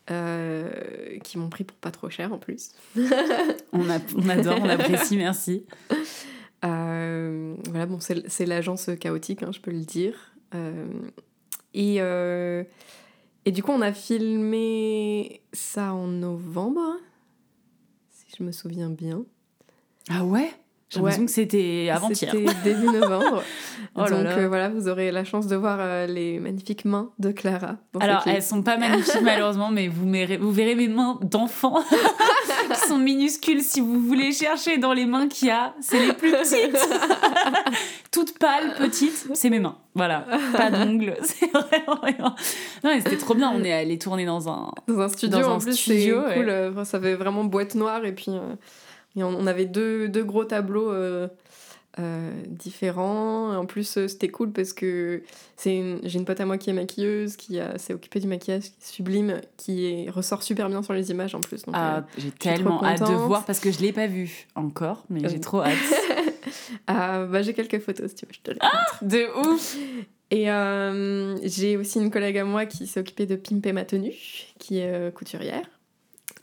[0.07, 2.71] qui m'ont pris pour pas trop cher en plus.
[3.71, 5.65] on, a- on adore, on apprécie, merci.
[6.61, 10.33] Voilà, bon, c'est c'est l'agence chaotique, hein, je peux le dire.
[11.73, 12.01] Et,
[13.49, 16.81] et du coup, on a filmé ça en novembre,
[18.11, 19.23] si je me souviens bien.
[20.07, 20.51] Ah ouais?
[20.89, 21.25] J'ai l'impression Ouais.
[21.27, 22.31] que c'était avant-hier.
[22.31, 23.41] C'était début novembre.
[23.95, 24.37] Oh là Donc là.
[24.37, 27.77] euh, voilà, vous aurez la chance de voir euh, les magnifiques mains de Clara.
[27.99, 31.79] Alors, elles sont pas magnifiques malheureusement, mais vous, verrez- vous verrez mes mains d'enfant
[32.69, 35.73] qui sont minuscules si vous voulez chercher dans les mains qu'il y a.
[35.81, 36.77] C'est les plus petites.
[38.11, 39.77] Toutes pâles, petites, c'est mes mains.
[39.95, 41.17] Voilà, pas d'ongles.
[41.23, 42.35] C'est vraiment.
[42.83, 43.51] Non, mais c'était trop bien.
[43.53, 44.71] On est allé tourner dans un.
[44.87, 46.71] Dans un studio, Dans un en plus, studio, c'est ouais.
[46.73, 46.85] cool.
[46.85, 48.05] Ça fait vraiment boîte noire.
[48.05, 48.55] Et puis, euh,
[49.15, 51.27] et on, on avait deux, deux gros tableaux euh,
[51.99, 53.55] euh, différents.
[53.57, 55.21] En plus, euh, c'était cool parce que
[55.57, 58.27] c'est une- j'ai une pote à moi qui est maquilleuse, qui a- s'est occupée du
[58.27, 61.63] maquillage, sublime, qui est- ressort super bien sur les images en plus.
[61.63, 65.03] Donc, Ah, euh, j'ai tellement hâte de voir parce que je l'ai pas vu encore,
[65.09, 65.39] mais j'ai Euh.
[65.41, 65.73] trop hâte.
[66.87, 68.59] ah, bah, j'ai quelques photos si tu veux, je te les
[69.07, 69.75] De ouf
[70.31, 74.13] Et euh, j'ai aussi une collègue à moi qui s'est occupée de pimper ma tenue,
[74.59, 75.63] qui est couturière.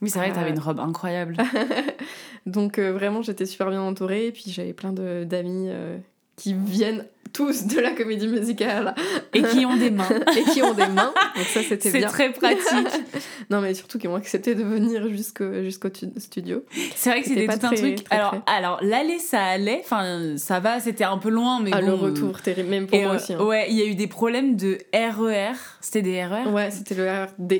[0.03, 1.37] Oui, c'est vrai, t'avais une robe incroyable.
[2.47, 4.29] Donc euh, vraiment, j'étais super bien entourée.
[4.29, 5.99] Et puis j'avais plein d'amis euh,
[6.37, 8.95] qui viennent tous de la comédie musicale
[9.35, 10.09] Et qui ont des mains.
[10.37, 11.13] et qui ont des mains.
[11.37, 12.09] Donc ça, c'était C'est bien.
[12.09, 12.63] très pratique.
[13.51, 16.65] Non, mais surtout qui ont accepté de venir jusqu'au jusqu'au tu- studio.
[16.97, 18.05] C'est vrai que C'était tout un très- truc.
[18.05, 19.81] très alors, alors l'aller, ça allait.
[19.85, 21.87] Enfin, ça va, c'était un peu loin, mais ah, bon.
[21.87, 23.35] le retour, terrible, même pour Et, moi euh, aussi.
[23.35, 23.43] hein.
[23.45, 25.53] Ouais, il y a eu des problèmes de RER.
[25.81, 26.49] C'était des RER.
[26.51, 27.53] Ouais, c'était le RD.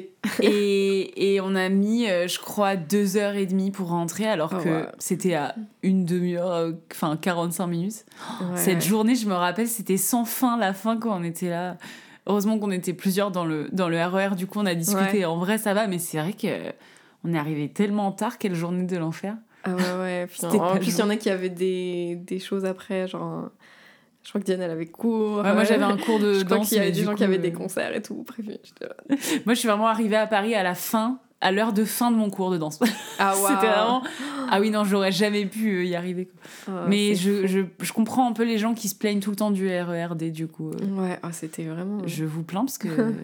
[0.43, 4.53] et, et on a mis, euh, je crois, deux heures et demie pour rentrer, alors
[4.55, 4.87] Oh, que ouais.
[4.99, 8.05] c'était à une demi-heure, euh, enfin 45 minutes.
[8.41, 8.57] Ouais.
[8.57, 11.79] Cette journée, je me rappelle, c'était sans fin la fin quand on était là.
[12.27, 15.19] Heureusement qu'on était plusieurs dans le, dans le RER, du coup on a discuté.
[15.19, 15.25] Ouais.
[15.25, 16.73] En vrai, ça va, mais c'est vrai que
[17.25, 19.37] on est arrivé tellement tard, quelle journée de l'enfer.
[19.65, 20.27] Ah ouais, ouais.
[20.31, 23.51] Puis, en plus, il y en a qui avaient des, des choses après, genre.
[24.27, 25.37] Je crois que Diane, elle avait cours.
[25.39, 26.69] Ouais, moi j'avais un cours de Je crois danse.
[26.69, 28.57] qu'il y avait des gens coup, qui avaient euh, des concerts et tout prévus.
[29.47, 32.17] Moi je suis vraiment arrivée à Paris à la fin, à l'heure de fin de
[32.17, 32.79] mon cours de danse.
[33.19, 33.47] Ah, waouh.
[33.49, 34.03] C'était vraiment.
[34.51, 36.29] Ah oui, non, j'aurais jamais pu euh, y arriver.
[36.69, 39.37] Ah, mais je, je, je comprends un peu les gens qui se plaignent tout le
[39.37, 40.71] temps du RERD, du coup.
[40.71, 41.99] euh, Ouais, ah, c'était vraiment.
[42.07, 42.89] Je vous plains parce que.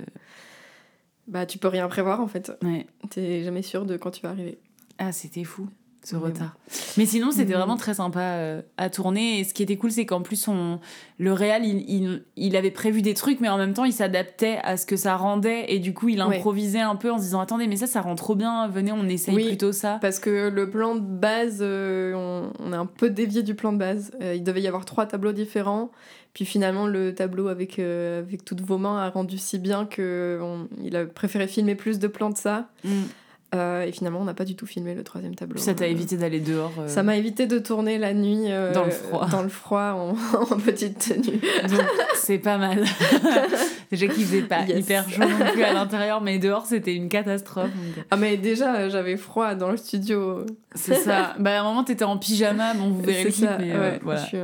[1.28, 2.52] Bah, tu peux rien prévoir en fait.
[2.62, 2.86] ouais.
[3.08, 4.58] T'es jamais sûr de quand tu vas arriver.
[4.98, 5.68] Ah, c'était fou,
[6.05, 6.57] ce Mais retard.
[6.96, 7.59] Mais sinon, c'était Mhm.
[7.59, 9.38] vraiment très sympa euh, à tourner.
[9.40, 10.80] Et ce qui était cool, c'est qu'en plus, on...
[11.18, 14.59] le réal, il, il, il avait prévu des trucs, mais en même temps, il s'adaptait
[14.64, 15.66] à ce que ça rendait.
[15.68, 16.36] Et du coup, il Ouais.
[16.38, 18.66] improvisait un peu en se disant Attendez, mais ça, ça rend trop bien.
[18.68, 19.46] Venez, on essaye Oui.
[19.48, 19.98] plutôt ça.
[20.00, 23.72] Parce que le plan de base, euh, on, on a un peu dévié du plan
[23.72, 24.11] de base.
[24.22, 25.90] Euh, il devait y avoir trois tableaux différents.
[26.34, 30.38] Puis finalement, le tableau avec, euh, avec toutes vos mains a rendu si bien que
[30.42, 32.70] on- il a préféré filmer plus de plans de ça.
[32.84, 33.03] Mm.
[33.55, 35.59] Euh, et finalement, on n'a pas du tout filmé le troisième tableau.
[35.59, 36.72] Ça t'a Euh, évité d'aller dehors.
[36.78, 39.26] euh, Ça m'a évité de tourner la nuit Dans le froid.
[39.30, 41.38] dans le froid en, en petite tenue.
[41.68, 41.80] Donc,
[42.14, 42.82] c'est pas mal.
[43.90, 44.80] Déjà qu'il faisait pas Yes.
[44.80, 47.66] hyper chaud non plus à l'intérieur, mais dehors, c'était une catastrophe.
[47.96, 50.46] donc, Ah mais déjà, j'avais froid dans le studio.
[50.74, 51.34] C'est ça.
[51.38, 54.00] Bah, à un moment, t'étais en pyjama, bon, vous verrez le clip, ça, mais ouais,
[54.03, 54.20] voilà.
[54.22, 54.38] je suis,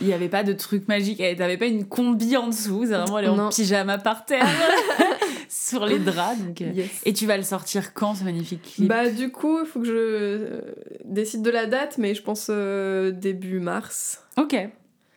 [0.00, 1.20] Il n'y avait pas de truc magique.
[1.20, 2.84] Eh, T'avais pas une combi en dessous.
[2.86, 4.46] C'est vraiment aller en pyjama par terre,
[5.68, 6.40] sur les draps.
[6.40, 6.90] Donc, yes.
[7.04, 8.88] Et tu vas le sortir quand, ce magnifique clip?
[8.88, 10.60] Bah du coup, il faut que je euh,
[11.04, 14.24] décide de la date, mais je pense euh, début mars.
[14.36, 14.56] Ok.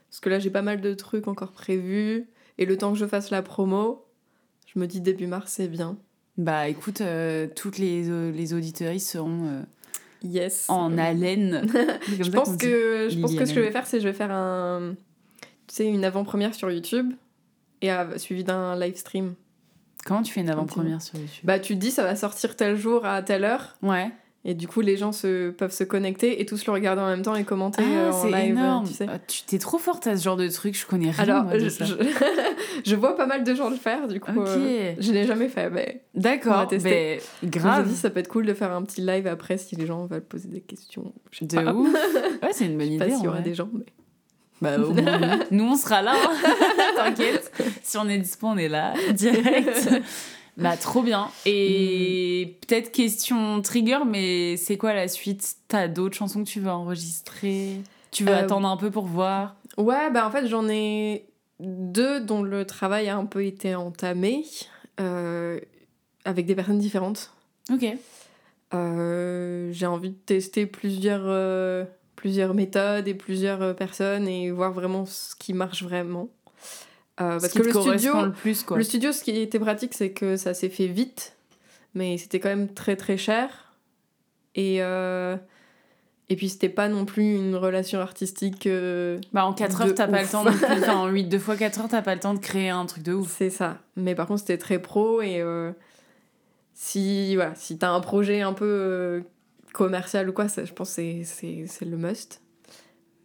[0.10, 2.28] Parce que là, j'ai pas mal de trucs encore prévus.
[2.60, 4.06] Et le temps que je fasse la promo,
[4.74, 5.98] je me dis début mars, c'est bien.
[6.38, 9.64] Bah écoute, euh, toutes les, euh, les auditeuries seront
[10.24, 10.66] Yes.
[10.70, 11.68] en haleine.
[11.72, 14.14] Comme Je pense que, je pense que ce que je vais faire, c'est je vais
[14.14, 14.96] faire un,
[15.68, 17.14] tu sais, une avant-première sur YouTube
[17.82, 19.36] et euh, suivi d'un live stream.
[20.08, 22.78] Comment tu fais une avant-première sur YouTube Bah tu te dis ça va sortir tel
[22.78, 24.10] jour à telle heure Ouais.
[24.45, 27.22] et du coup les gens se, peuvent se connecter et tous le regarder en même
[27.24, 28.51] temps et commenter euh, Ah, en c'est live.
[28.58, 28.88] énorme.
[28.88, 29.05] Tu sais.
[29.10, 30.78] Ah, tu t'es trop forte à ce genre de truc.
[30.80, 31.84] Je connais rien Alors, moi, de je, ça.
[31.86, 31.95] je,
[32.86, 34.32] je vois pas mal de gens le faire, du coup.
[34.32, 34.47] Ok.
[34.47, 36.68] euh, je l'ai jamais fait, mais D'accord.
[36.84, 37.88] Mais me grave.
[37.89, 40.22] dis ça peut être cool de faire un petit live après si les gens veulent
[40.24, 41.12] poser des questions.
[41.32, 41.74] Je sais De pas.
[41.74, 41.93] ouf.
[42.43, 43.05] Ouais, c'est une bonne Je sais idée.
[43.05, 43.84] pas s'il y en aura des gens, mais
[44.62, 46.36] Bah, au moins, nous, on sera là, hein.
[46.95, 47.51] t'inquiète.
[47.84, 49.89] Si on est dispo, on est là, direct.
[50.58, 51.28] Bah, trop bien.
[51.45, 55.53] Et peut-être question trigger, mais c'est quoi la suite?
[55.68, 57.84] T'as d'autres chansons que tu veux enregistrer?
[58.10, 59.55] Tu veux Euh, attendre un peu pour voir?
[59.78, 61.28] Ouais, bah en fait, j'en ai
[61.60, 64.45] deux dont le travail a un peu été entamé,
[64.99, 65.60] euh,
[66.26, 67.32] avec des personnes différentes.
[67.72, 67.86] Ok.
[68.74, 71.22] Euh, j'ai envie de tester plusieurs,
[72.18, 76.28] plusieurs méthodes et plusieurs euh, personnes et voir vraiment ce qui marche vraiment.
[77.22, 78.76] Euh, Ce parce que le studio, le plus, quoi.
[78.78, 81.38] le studio, ce qui était pratique, c'est que ça s'est fait vite,
[81.93, 83.72] mais c'était quand même très très cher.
[84.55, 85.38] Et, euh,
[86.30, 88.68] et puis c'était pas non plus une relation artistique.
[88.68, 90.45] euh, Bah, en 4 de heures, t'as pas le temps.
[90.78, 93.03] Enfin, en 8 2 fois 4 heures, t'as pas le temps de créer un truc
[93.03, 93.34] de ouf.
[93.38, 93.78] C'est ça.
[93.95, 95.41] Mais par contre, c'était très pro et
[96.74, 99.24] si voilà, si t'as un projet un peu
[99.78, 102.42] commercial ou quoi, ça, je pense que c'est- le must.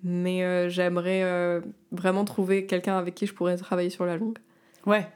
[0.04, 1.60] Mais euh, j'aimerais euh,
[1.92, 4.38] vraiment trouver quelqu'un avec qui je pourrais travailler sur la longue.
[4.84, 5.06] Ouais.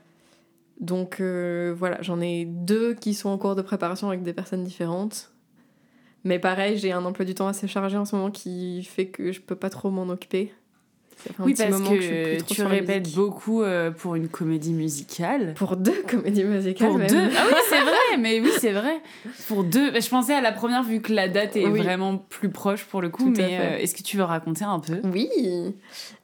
[0.81, 4.65] Donc euh, voilà, j'en ai deux qui sont en cours de préparation avec des personnes
[4.65, 5.33] différentes.
[6.25, 9.31] Mais pareil, j'ai un emploi du temps assez chargé en ce moment qui fait que
[9.33, 10.53] je peux pas trop m'en occuper.
[11.41, 15.55] Oui, parce que trop tu répètes beaucoup euh, pour une comédie musicale.
[15.55, 16.89] Pour deux comédies musicales.
[16.89, 17.09] Pour même.
[17.09, 19.01] deux Ah oui, c'est vrai, mais oui, c'est vrai.
[19.49, 19.91] Pour deux.
[19.91, 21.81] bah, Je pensais à la première vu que la date est Oui.
[21.81, 24.79] vraiment plus proche pour le coup, Tout mais euh, est-ce que tu veux raconter un
[24.79, 25.01] peu?
[25.05, 25.29] Oui,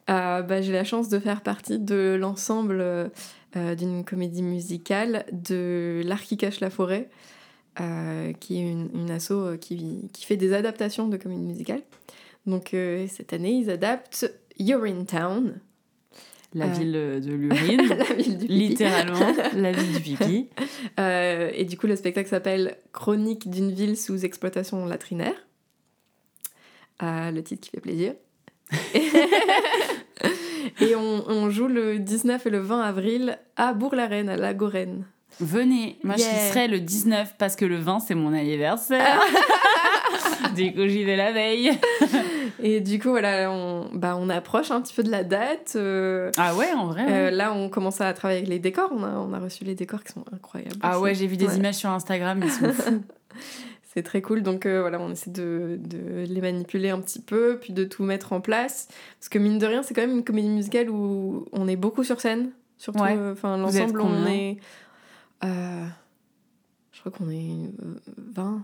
[0.09, 3.11] Euh, bah, j'ai la chance de faire partie de l'ensemble
[3.55, 7.09] d'une comédie musicale de L'Art qui cache la forêt,
[7.77, 11.81] qui est une, une asso qui, qui fait des adaptations de comédies musicales.
[12.45, 12.75] Donc
[13.07, 14.29] cette année, ils adaptent
[14.59, 15.59] You're in Town,
[16.55, 16.69] La Euh.
[16.69, 16.91] ville
[17.25, 18.53] de l'urine, la ville du pipi.
[18.53, 20.47] littéralement, la ville du pipi.
[20.99, 25.33] Euh, et du coup, le spectacle s'appelle Chronique d'une ville sous exploitation latrinaire.
[27.01, 28.13] Euh, le titre qui fait plaisir.
[30.81, 35.05] et on, on joue le 19 et le 20 avril à Bourg-la-Reine, à la Gorène.
[35.39, 36.27] Venez, moi Yeah.
[36.29, 39.19] je serai le 19 parce que le 20 c'est mon anniversaire.
[40.55, 41.71] Du coup j'y vais la veille.
[42.61, 45.73] Et du coup, voilà, on, bah, on approche un petit peu de la date.
[45.75, 47.05] euh, Ah ouais, en vrai.
[47.09, 48.89] euh, là, on commence à travailler avec les décors.
[48.95, 50.75] On a, on a reçu les décors qui sont incroyables.
[50.81, 51.03] ah aussi.
[51.03, 51.55] ouais, j'ai vu des Ouais.
[51.57, 53.01] images sur Instagram, ils sont fous.
[53.95, 57.59] C'est très cool, donc euh, voilà, on essaie de, de les manipuler un petit peu,
[57.61, 58.87] puis de tout mettre en place.
[59.19, 62.03] Parce que mine de rien, c'est quand même une comédie musicale où on est beaucoup
[62.03, 62.49] sur scène.
[62.79, 63.15] Surtout, Ouais.
[63.31, 64.57] enfin, l'ensemble, on est.
[65.43, 68.63] je crois qu'on est euh, 20,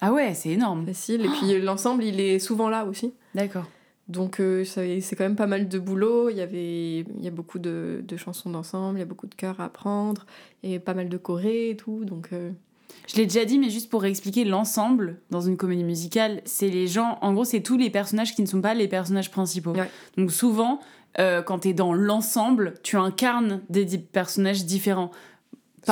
[0.00, 0.86] Ah ouais, c'est énorme.
[0.86, 1.26] facile.
[1.26, 3.12] Et puis l'ensemble, il est souvent là aussi.
[3.34, 3.64] D'accord.
[4.08, 6.30] Donc euh, c'est quand même pas mal de boulot.
[6.30, 9.28] Il y, avait, il y a beaucoup de, de chansons d'ensemble, il y a beaucoup
[9.28, 10.26] de chœurs à apprendre,
[10.62, 12.04] et pas mal de chorés et tout.
[12.04, 12.50] Donc euh,
[13.06, 16.88] Je l'ai déjà dit, mais juste pour expliquer l'ensemble dans une comédie musicale, c'est les
[16.88, 19.74] gens, en gros, c'est tous les personnages qui ne sont pas les personnages principaux.
[19.74, 19.88] Ouais.
[20.16, 20.80] Donc souvent,
[21.20, 25.12] euh, quand t'es dans l'ensemble, tu incarnes des personnages différents.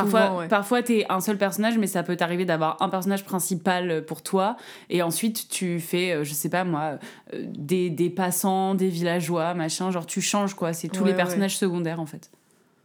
[0.02, 0.48] Parfois, Souvent, ouais.
[0.48, 4.56] parfois t'es un seul personnage, mais ça peut t'arriver d'avoir un personnage principal pour toi,
[4.90, 6.98] et ensuite tu fais, euh, je sais pas moi,
[7.34, 11.10] euh, des, des passants, des villageois, machin, genre tu changes quoi, c'est tous Ouais, les
[11.12, 11.16] ouais.
[11.16, 12.30] personnages secondaires en fait.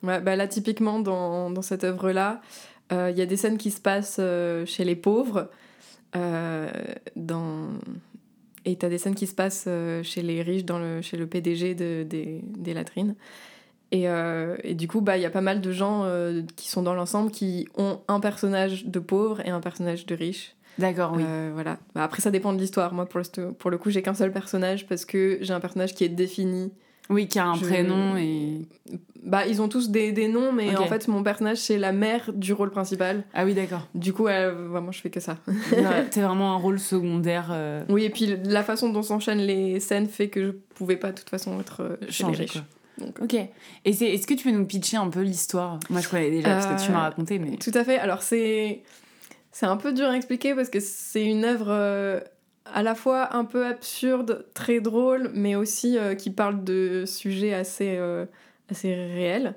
[0.01, 2.41] Ouais, bah là, typiquement, dans, dans cette œuvre-là,
[2.91, 5.49] euh, il y a des scènes qui se passent euh, chez les pauvres.
[6.15, 6.69] euh,
[7.15, 7.69] dans...
[8.65, 11.27] Et t'as des scènes qui se passent euh, chez les riches, dans le, chez le
[11.27, 13.15] PDG de- des, des latrines.
[13.93, 16.67] Et, euh, et du coup, bah, il y a pas mal de gens euh, qui
[16.67, 20.55] sont dans l'ensemble qui ont un personnage de pauvre et un personnage de riche.
[20.79, 21.21] D'accord, oui.
[21.23, 21.77] Euh, voilà.
[21.93, 22.91] Bah, après, ça dépend de l'histoire.
[22.93, 25.93] Moi, pour le, pour le coup, j'ai qu'un seul personnage parce que j'ai un personnage
[25.93, 26.71] qui est défini
[27.09, 28.65] oui, qui a un je- prénom et.
[29.21, 32.31] bah, ils ont tous des, des noms, mais en fait, mon personnage, c'est la mère
[32.33, 33.25] du rôle principal.
[33.35, 33.87] Ah oui, d'accord.
[33.93, 35.37] Du coup, euh, vraiment, je fais que ça.
[36.11, 37.49] T'es vraiment un rôle secondaire.
[37.51, 41.11] euh, oui, et puis la façon dont s'enchaînent les scènes fait que je pouvais pas,
[41.11, 42.53] de toute façon, être euh, chez les riches.
[42.53, 42.61] quoi.
[42.97, 43.33] Donc, Ok.
[43.85, 45.79] Et c'est, est-ce que tu peux nous pitcher un peu l'histoire?
[45.89, 47.57] Moi, je connais déjà parce que tu Euh, m'as raconté, mais.
[47.57, 47.97] Tout à fait.
[47.97, 48.83] Alors, c'est.
[49.51, 52.19] C'est un peu dur à expliquer parce que c'est une œuvre euh,
[52.65, 57.53] à la fois un peu absurde, très drôle, mais aussi euh, qui parle de sujets
[57.53, 58.25] assez, euh,
[58.71, 59.53] assez réels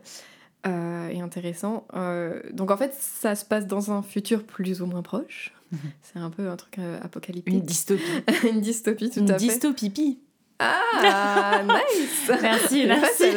[0.67, 1.87] euh, et intéressants.
[1.95, 5.55] Euh, donc, en fait, ça se passe dans un futur plus ou moins proche.
[5.73, 5.79] Mhm.
[6.03, 7.65] C'est un peu un truc euh, Une apocalyptique.
[7.65, 8.03] dystopie.
[8.51, 9.47] Une dystopie, tout Une à fait.
[9.47, 10.19] dystopie.
[10.59, 13.25] Ah, nice Merci, merci.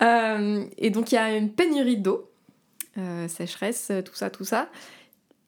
[0.00, 2.30] Euh, et donc il y a une pénurie d'eau,
[2.96, 4.70] euh, sécheresse, tout ça, tout ça.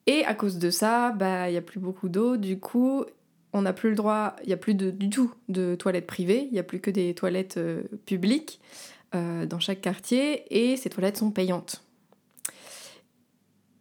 [0.05, 2.37] Et à cause de ça, bah il y a plus beaucoup d'eau.
[2.37, 3.03] Du coup,
[3.51, 6.47] on n'a plus le droit, il y a plus de, du tout de toilettes privées.
[6.51, 8.61] Il y a plus que des toilettes euh, publiques
[9.15, 11.83] euh, dans chaque quartier, et ces toilettes sont payantes.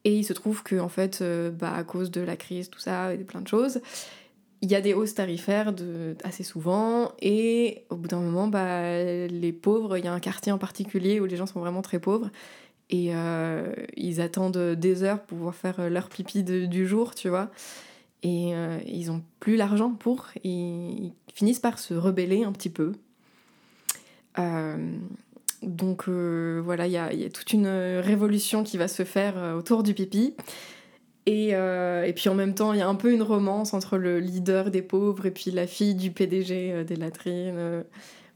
[0.05, 3.13] Et il se trouve que en fait, bah, à cause de la crise, tout ça,
[3.13, 3.83] et de plein de choses,
[4.63, 5.75] il y a des hausses tarifaires
[6.23, 10.53] assez souvent, et au bout d'un moment, bah, les pauvres, il y a un quartier
[10.53, 12.31] en particulier où les gens sont vraiment très pauvres,
[12.89, 17.51] et euh, ils attendent des heures pour pouvoir faire leur pipi du jour, tu vois.
[18.23, 22.93] Et euh, ils ont plus l'argent pour, ils finissent par se rebeller un petit peu.
[24.39, 24.97] Euh,
[25.63, 29.83] donc voilà, il y a, y a toute une révolution qui va se faire autour
[29.83, 30.35] du pipi.
[31.27, 33.97] Et, euh, et puis en même temps, il y a un peu une romance entre
[33.97, 37.55] le leader des pauvres et puis la fille du PDG euh, des latrines.
[37.57, 37.83] euh,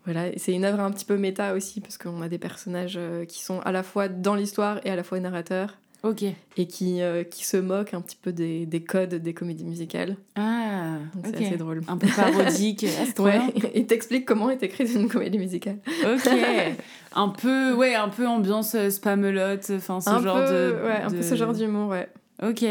[0.04, 3.42] voilà, c'est une œuvre un petit peu méta aussi, parce qu'on a des personnages qui
[3.42, 6.22] sont à la fois dans l'histoire et à la fois narrateurs, Ok.
[6.56, 10.16] et qui, qui se moquent un petit peu des, des codes des comédies musicales.
[10.36, 11.80] Ah, c'est assez drôle.
[11.88, 12.86] Un peu parodique.
[13.18, 13.40] Ouais,
[13.74, 15.78] et t'explique comment est écrite une comédie musicale.
[16.04, 16.30] Ok.
[17.16, 20.76] Un peu, ouais, un peu ambiance spamelote, enfin ce un genre peu, de.
[20.84, 22.08] ouais, un peu ce genre d'humour, ouais.
[22.42, 22.64] Ok.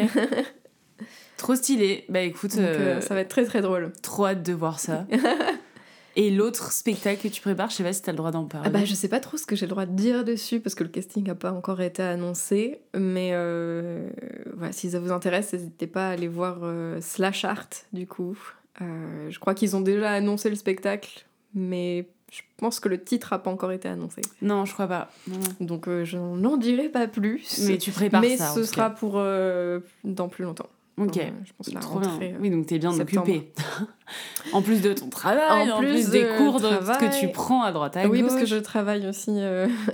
[1.38, 2.06] trop stylé.
[2.10, 3.92] Bah écoute, Donc euh, euh, ça va être très très drôle.
[4.02, 5.06] trop hâte de voir ça.
[6.18, 8.68] Et l'autre spectacle que tu prépares, je sais pas si t'as le droit d'en parler.
[8.68, 10.74] Ah bah, je sais pas trop ce que j'ai le droit de dire dessus parce
[10.74, 14.10] que le casting n'a pas encore été annoncé, mais euh,
[14.56, 18.38] voilà, si ça vous intéresse, n'hésitez pas à aller voir euh, Slash Art du coup.
[18.82, 23.30] Euh, je crois qu'ils ont déjà annoncé le spectacle, mais je pense que le titre
[23.32, 24.22] n'a pas encore été annoncé.
[24.42, 25.10] Non, je crois pas.
[25.28, 25.66] Non, non.
[25.66, 27.62] Donc euh, je n'en dirai pas plus.
[27.68, 28.52] Mais tu prépares Mais ça.
[28.52, 28.96] en ce sera cas.
[28.96, 30.70] pour euh, dans plus longtemps.
[30.98, 31.18] Ok.
[31.18, 32.38] Euh, je pense la Trop rentrée, bien.
[32.38, 33.28] euh, Oui, donc t'es bien septembre.
[33.30, 33.52] occupé.
[34.54, 36.98] en plus de ton travail, En en, plus, plus des de cours de, travail.
[37.10, 38.30] que tu prends à droite à oui, gauche.
[38.30, 39.38] parce que je travaille aussi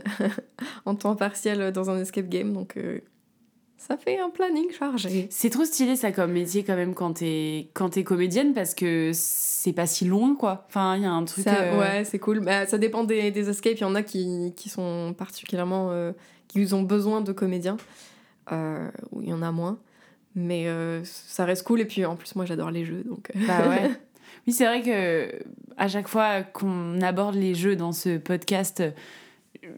[0.86, 2.78] en temps partiel dans un escape game, donc
[3.88, 5.28] ça fait un planning chargé.
[5.32, 9.74] C'est trop stylé ça comme métier quand même quand t'es quand comédienne parce que c'est
[9.74, 10.66] pas si loin quoi.
[10.68, 11.44] Enfin il y a un truc.
[11.44, 12.42] Ça, euh, Ouais, c'est cool.
[12.42, 13.74] Bah, ça dépend des, des escapes.
[13.78, 15.90] Il y en a qui, qui sont particulièrement.
[15.92, 16.12] euh,
[16.48, 17.78] qui ont besoin de comédiens,
[18.52, 19.80] euh, ou il y en a moins.
[20.36, 20.68] Mais
[21.04, 21.82] ça reste cool.
[21.82, 23.04] Et puis en plus, moi j'adore les jeux.
[23.04, 23.90] Donc, Bah ouais.
[24.48, 25.40] Oui c'est vrai que
[25.78, 28.84] à chaque fois qu'on aborde les jeux dans ce podcast,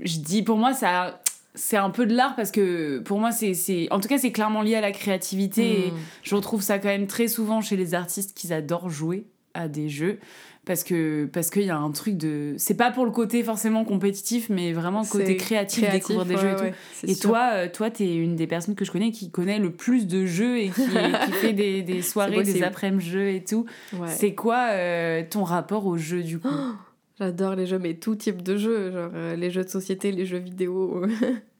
[0.01, 1.21] je dis pour moi ça
[1.55, 4.31] c'est un peu de l'art parce que pour moi c'est c'est en tout cas c'est
[4.31, 5.87] clairement lié à la créativité.
[5.87, 5.95] Et Mm.
[6.23, 9.87] je retrouve ça quand même très souvent chez les artistes qu'ils adorent jouer à des
[9.87, 10.17] jeux
[10.65, 13.83] parce que parce qu'il y a un truc de c'est pas pour le côté forcément
[13.85, 16.73] compétitif mais vraiment côté créatif, découvrir des ouais, jeux et tout ouais,
[17.03, 17.29] et sûr.
[17.29, 20.25] toi euh, toi t'es une des personnes que je connais qui connaît le plus de
[20.25, 20.81] jeux et qui,
[21.25, 24.07] qui fait des, des soirées des après-midi jeux et tout Ouais.
[24.07, 26.47] c'est quoi euh, ton rapport aux jeux du coup?
[27.19, 30.25] J'adore les jeux, mais tout type de jeux, genre euh, les jeux de société, les
[30.25, 31.05] jeux vidéo,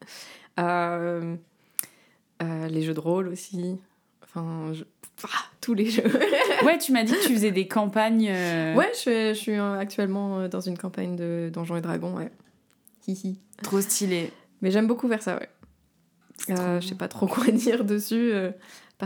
[0.60, 1.36] euh,
[2.42, 3.78] euh, les jeux de rôle aussi.
[4.24, 4.84] Enfin, je-
[5.24, 5.28] ah,
[5.62, 6.04] tous les jeux.
[6.66, 8.30] ouais tu m'as dit que tu faisais des campagnes
[8.76, 12.32] Ouais, je suis, je suis actuellement dans une campagne de Donjons et Dragons, ouais.
[13.08, 13.38] Hihi.
[13.62, 14.32] trop stylé
[14.62, 15.50] Mais j'aime beaucoup faire ça, ouais.
[16.82, 18.32] Je sais pas trop quoi dire dessus,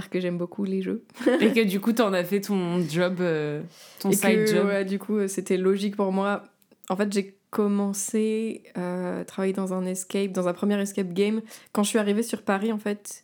[0.01, 1.03] parce que j'aime beaucoup les jeux.
[1.41, 3.61] et que du coup t'en as fait ton job euh,
[3.99, 6.43] ton Et side que, job ouais, du coup, euh, c'était logique pour moi.
[6.89, 11.41] En fait, j'ai commencé euh, à travailler dans un escape, dans un premier escape game,
[11.71, 13.23] quand je suis arrivée sur Paris, en fait.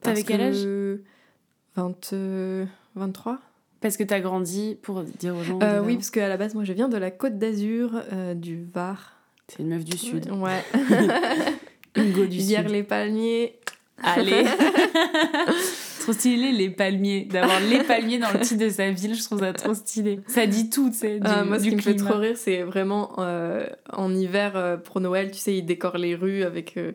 [0.00, 0.62] T'avais quel âge?
[0.62, 1.02] Que
[1.76, 2.64] 20, euh,
[2.94, 3.40] 23
[3.80, 6.64] parce que t'as grandi pour dire aux gens Euh, Oui, parce qu'à la base, moi,
[6.64, 9.12] je viens de la Côte d'Azur, euh, du Var.
[9.48, 10.64] c'est une meuf du sud Ouais.
[11.94, 13.58] une go du Hier, sud les palmiers.
[14.02, 14.44] Allez
[16.04, 17.24] Trop stylé les palmiers.
[17.24, 20.20] D'avoir les palmiers dans le titre de sa ville, je trouve ça trop stylé.
[20.26, 21.18] Ça dit tout, tu sais.
[21.18, 24.52] Du, Ah, moi, ce du qui me fait trop rire, c'est vraiment euh, en hiver,
[24.54, 26.92] euh, pour Noël, tu sais, ils décorent les rues avec, euh,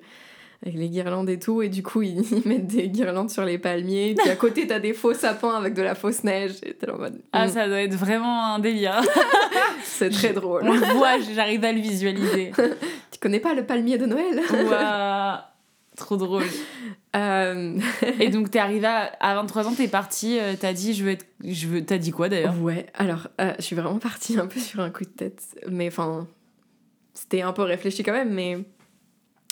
[0.63, 3.57] avec les guirlandes et tout, et du coup, ils, ils mettent des guirlandes sur les
[3.57, 6.87] palmiers, puis à côté, t'as des faux sapins avec de la fausse neige, et t'es
[6.87, 9.01] en mode, Ah, mm, ça doit être vraiment un délire.
[9.83, 10.61] c'est très drôle.
[10.65, 12.51] On le voit, j'arrive à le visualiser.
[13.11, 14.39] Tu connais pas le palmier de Noël?
[14.49, 15.39] Waouh
[15.99, 16.43] Trop drôle.
[17.15, 17.79] Euh,
[18.19, 21.09] Et donc, t'es arrivée à, à 23 ans, t'es partie, euh, t'as dit, je veux
[21.09, 21.25] être.
[21.43, 21.83] Je veux...
[21.83, 22.61] T'as dit quoi d'ailleurs?
[22.61, 25.87] Ouais, alors, euh, je suis vraiment partie un peu sur un coup de tête, mais
[25.87, 26.27] enfin,
[27.15, 28.59] c'était un peu réfléchi quand même, mais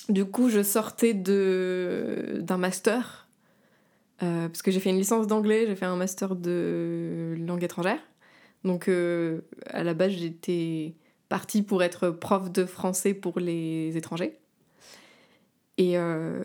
[0.07, 3.27] du coup, je sortais de d'un master,
[4.21, 8.01] euh, parce que j'ai fait une licence d'anglais, j'ai fait un master de langue étrangère,
[8.63, 10.93] donc à la base, j'étais
[11.27, 14.37] partie pour être prof de français pour les étrangers.
[15.77, 16.41] Et euh,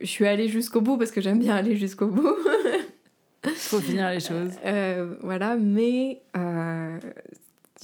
[0.00, 2.36] je suis allée jusqu'au bout parce que j'aime bien aller jusqu'au bout.
[3.56, 4.52] Faut finir les choses.
[4.64, 6.98] Euh, voilà, mais euh,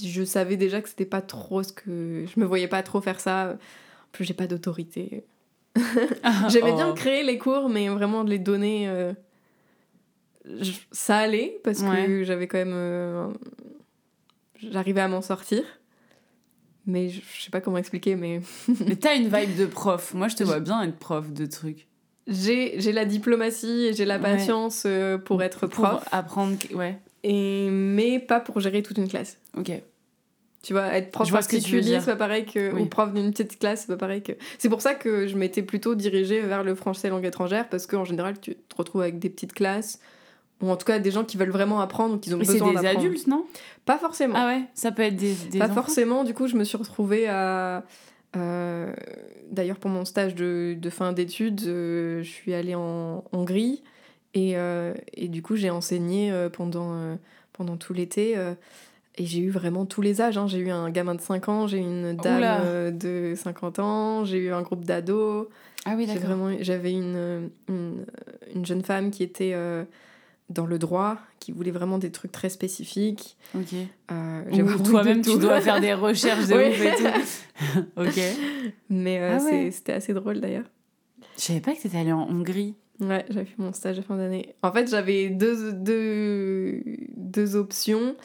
[0.03, 2.25] je savais déjà que c'était pas trop ce que.
[2.33, 3.55] Je me voyais pas trop faire ça.
[3.55, 5.25] En plus, j'ai pas d'autorité.
[6.49, 6.95] J'aimais bien Oh.
[6.95, 9.13] créer les cours, mais vraiment de les donner.
[10.45, 13.35] je- Ça allait, parce que j'avais quand même.
[14.61, 15.63] J'arrivais à m'en sortir.
[16.89, 18.41] Mais je je sais pas comment expliquer, mais
[18.87, 20.15] Mais t'as une vibe de prof.
[20.15, 21.87] Moi, je te vois bien être prof de trucs.
[22.27, 26.05] j'ai j'ai la diplomatie et j'ai la patience euh, pour être Pour prof.
[26.11, 26.59] apprendre.
[26.59, 26.99] que- Ouais.
[27.25, 29.39] et, mais pas pour gérer toute une classe.
[29.57, 29.71] Ok.
[30.63, 32.73] Tu vois, être prof particulier, c'est pas pareil que.
[32.75, 32.83] Oui.
[32.83, 34.33] Ou prof d'une petite classe, c'est pas pareil que.
[34.59, 38.05] C'est pour ça que je m'étais plutôt dirigée vers le français langue étrangère, parce qu'en
[38.05, 40.01] général, tu te retrouves avec des petites classes,
[40.61, 42.55] ou en tout cas des gens qui veulent vraiment apprendre, ou qui ont Mais c'est
[42.55, 42.99] besoin des d'apprendre.
[43.07, 43.47] adultes, non?
[43.89, 44.35] Pas forcément.
[44.37, 45.75] Ah ouais, ça peut être des, des pas enfants.
[45.83, 47.83] forcément, du coup, je me suis retrouvée à.
[48.37, 48.93] euh,
[49.51, 53.83] D'ailleurs, pour mon stage de, de fin d'études, euh, je suis allée en Hongrie,
[54.35, 57.17] et, euh, et du coup, j'ai enseigné pendant,
[57.55, 58.33] pendant tout l'été.
[59.17, 60.37] et j'ai eu vraiment tous les âges.
[60.39, 60.47] hein.
[60.47, 64.39] J'ai eu un gamin de 5 ans, j'ai eu une dame de 50 ans, j'ai
[64.39, 65.49] eu un groupe d'ados.
[65.87, 66.51] Ah oui, d'accord.
[66.61, 68.05] j'avais une, une,
[68.55, 69.55] une jeune femme qui était
[70.51, 73.37] dans le droit, qui voulait vraiment des trucs très spécifiques.
[73.55, 73.75] Ok.
[74.11, 76.71] Euh, toi-même, tu dois faire des recherches de Oui.
[76.71, 77.81] ouf et tout.
[78.01, 78.21] ok.
[78.89, 79.71] Mais euh, Ah ouais.
[79.71, 80.65] c'était assez drôle d'ailleurs.
[81.37, 82.75] Je savais pas que t'étais allée en Hongrie.
[83.01, 84.55] Ouais, j'avais fait mon stage de fin d'année.
[84.63, 86.83] En fait, j'avais deux, deux,
[87.17, 88.17] deux options.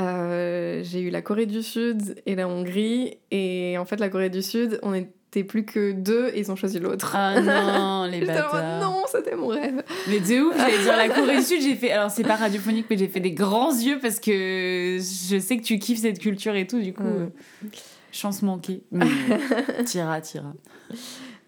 [0.00, 3.18] Euh, j'ai eu la Corée du Sud et la Hongrie.
[3.30, 4.94] Et en fait, la Corée du Sud, on
[5.26, 7.12] n'était plus que deux et ils ont choisi l'autre.
[7.14, 8.80] Ah non, les bâtards.
[8.80, 9.82] non, c'était mon rêve.
[10.08, 11.90] Mais de ouf, j'allais dire la Corée du Sud, j'ai fait.
[11.92, 15.62] Alors, c'est pas radiophonique, mais j'ai fait des grands yeux parce que je sais que
[15.62, 17.02] tu kiffes cette culture et tout, du coup.
[17.02, 17.30] Mm.
[17.64, 17.68] euh,
[18.12, 18.82] chance manquée.
[18.92, 19.06] Mais
[19.84, 20.52] tira, tira.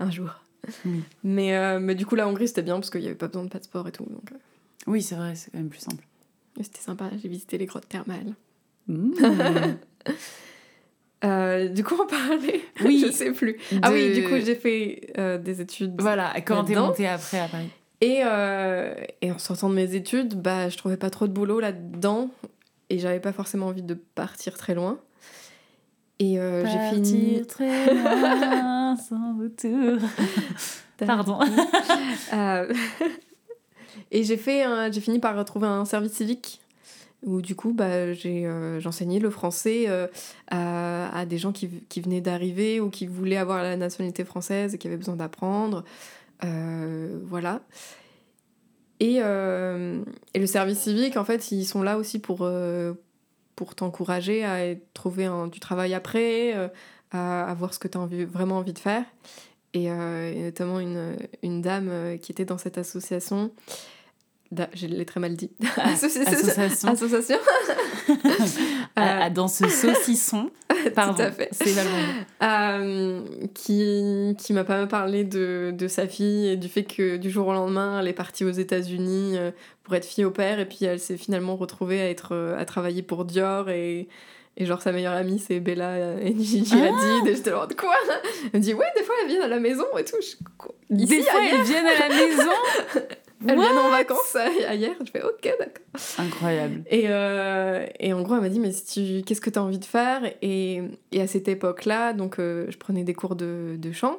[0.00, 0.30] Un jour.
[0.84, 1.02] Oui.
[1.24, 3.44] Mais, euh, mais du coup, la Hongrie, c'était bien parce qu'il n'y avait pas besoin
[3.44, 4.04] de passeport et tout.
[4.04, 4.36] Donc, euh,
[4.86, 6.04] Oui, c'est vrai, c'est quand même plus simple.
[6.60, 7.10] c'était sympa.
[7.22, 8.34] J'ai visité les grottes thermales.
[8.86, 9.12] Mm.
[11.24, 12.60] Euh, du coup, on parlait.
[12.84, 13.02] Oui.
[13.04, 13.56] Je sais plus.
[13.82, 16.00] Ah oui, du coup, j'ai fait euh, des études.
[16.00, 20.40] Voilà, comment t'es montée après à Paris Et, euh, et en sortant de mes études,
[20.40, 22.30] bah, je trouvais pas trop de boulot là-dedans.
[22.90, 24.98] Et j'avais pas forcément envie de partir très loin.
[26.20, 27.38] Et j'ai fini.
[27.38, 29.98] Partir très loin, sans retour.
[31.04, 31.38] Pardon.
[34.10, 36.60] Et j'ai fait j'ai fini par retrouver un service civique
[37.22, 40.06] où du coup bah, j'ai euh, j'enseignais le français euh,
[40.50, 44.78] à, des gens qui, qui venaient d'arriver ou qui voulaient avoir la nationalité française et
[44.78, 45.84] qui avaient besoin d'apprendre
[46.44, 47.62] Euh, voilà
[49.00, 52.48] et, et le service civique en fait ils sont là aussi pour
[53.56, 56.54] pour t'encourager à trouver du travail après
[57.10, 59.04] à, voir ce que tu as vraiment envie de faire
[59.74, 63.50] et, et notamment une, une dame qui était dans cette association.
[64.74, 65.50] Je l'ai très mal dit.
[65.76, 66.88] association.
[66.88, 67.36] Association.
[69.34, 70.50] Dans ce saucisson.
[70.94, 71.22] Pardon.
[71.22, 71.48] à fait.
[71.52, 71.74] C'est.
[72.42, 73.20] Euh,
[73.54, 77.30] qui, qui m'a pas mal parlé de, de sa fille et du fait que du
[77.30, 79.50] jour au lendemain, elle est partie aux États-Unis euh,
[79.84, 82.64] pour être fille au père et puis elle s'est finalement retrouvée à, être, euh, à
[82.64, 84.08] travailler pour Dior et.
[84.60, 87.74] Et genre sa meilleure amie c'est Bella euh, et Gigi Ah Hadid et j'étais de
[87.74, 87.94] quoi?
[88.52, 90.16] Elle me dit ouais des fois elles viennent à la maison et tout.
[90.20, 90.34] Je-
[90.90, 92.50] Des fois, elles viennent à la maison?
[93.46, 94.96] Elles What viennent en vacances euh, ailleurs.
[95.04, 95.84] Je fais ok d'accord.
[96.18, 96.82] Incroyable.
[96.90, 99.62] Et, euh, et en gros, elle m'a dit, mais si tu, qu'est-ce que tu as
[99.62, 100.22] envie de faire?
[100.42, 100.82] Et,
[101.12, 104.18] et à cette époque-là, donc euh, je prenais des cours de, de chant.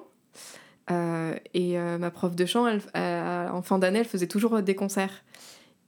[0.92, 4.62] Euh, et euh, ma prof de chant, elle, euh, en fin d'année, elle faisait toujours
[4.62, 5.24] des concerts.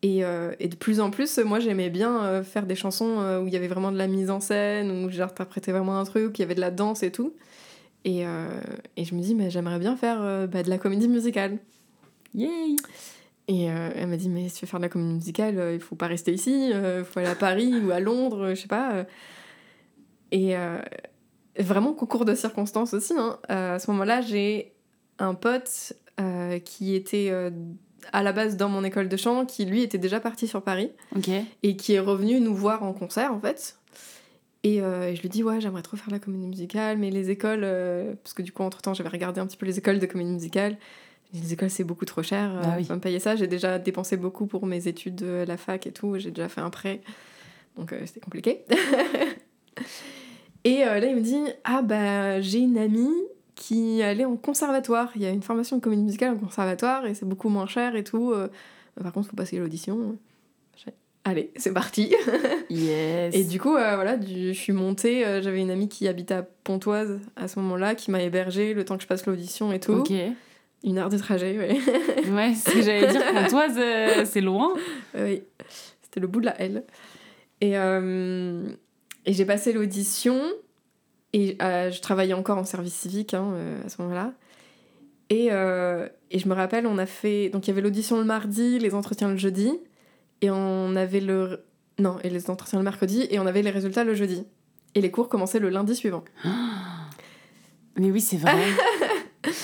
[0.04, 3.40] Et, euh, et de plus en plus, moi, j'aimais bien euh, faire des chansons euh,
[3.40, 6.32] où il y avait vraiment de la mise en scène, où j'interprétais vraiment un truc,
[6.32, 7.34] où il y avait de la danse et tout.
[8.04, 8.48] Et, euh,
[8.98, 11.60] et je me dis, mais j'aimerais bien faire euh, bah, de la comédie musicale.
[12.34, 12.76] Yay.
[13.54, 15.74] Et euh, elle m'a dit, mais si tu veux faire de la comédie musicale, euh,
[15.74, 18.62] il faut pas rester ici, il faut aller à Paris ou à Londres, euh, je
[18.62, 18.93] sais pas.
[18.93, 19.04] euh.
[20.32, 20.78] Et euh,
[21.60, 23.14] vraiment, concours de circonstances aussi.
[23.18, 23.39] hein.
[23.49, 24.72] Euh, à ce moment-là, j'ai
[25.20, 25.91] un pote
[26.22, 27.49] euh, qui était euh,
[28.14, 30.91] à la base dans mon école de chant, qui lui était déjà parti sur Paris
[31.64, 33.78] et qui est revenu nous voir en concert en fait.
[34.64, 37.62] Et euh, je lui dis ouais j'aimerais trop faire la comédie musicale mais les écoles
[37.64, 40.06] euh, parce que du coup entre temps j'avais regardé un petit peu les écoles de
[40.06, 40.78] comédie musicale
[41.34, 42.84] les écoles c'est beaucoup trop cher Bah oui.
[42.86, 45.92] faut me payer ça j'ai déjà dépensé beaucoup pour mes études à la fac et
[45.92, 47.02] tout j'ai déjà fait un prêt
[47.78, 48.64] donc euh, c'était compliqué
[50.64, 53.10] et euh, là il me dit ah bah j'ai une amie
[53.56, 57.14] qui allait en conservatoire il y a une formation de comédie musicale en conservatoire et
[57.14, 58.48] c'est beaucoup moins cher et tout euh,
[59.02, 60.18] par contre faut passer l'audition
[61.24, 62.14] allez c'est parti
[62.70, 63.36] Yes.
[63.36, 65.26] et du coup, euh, voilà, du- je suis montée.
[65.26, 68.86] euh, J'avais une amie qui habitait à Pontoise à ce moment-là, qui m'a hébergée le
[68.86, 69.92] temps que je passe l'audition et tout.
[69.92, 70.12] Ok.
[70.84, 72.32] Une heure de trajet, oui.
[72.32, 74.74] Ouais, ce que j'allais dire, Pontoise, euh, c'est loin.
[75.16, 75.44] oui.
[76.02, 76.84] C'était le bout de la L.
[77.62, 78.70] Et, euh,
[79.26, 80.42] et j'ai passé l'audition.
[81.34, 84.34] Et euh, je travaillais encore en service civique hein, euh, à ce moment-là.
[85.30, 87.48] Et, et je me rappelle, on a fait.
[87.48, 89.72] Donc il y avait l'audition le mardi, les entretiens le jeudi.
[90.42, 91.64] Et on avait le.
[92.00, 93.28] Non, et les entretiens le mercredi.
[93.30, 94.44] Et on avait les résultats le jeudi.
[94.94, 96.26] Et les cours commençaient le lundi suivant.
[97.98, 98.52] Mais oui, c'est vrai.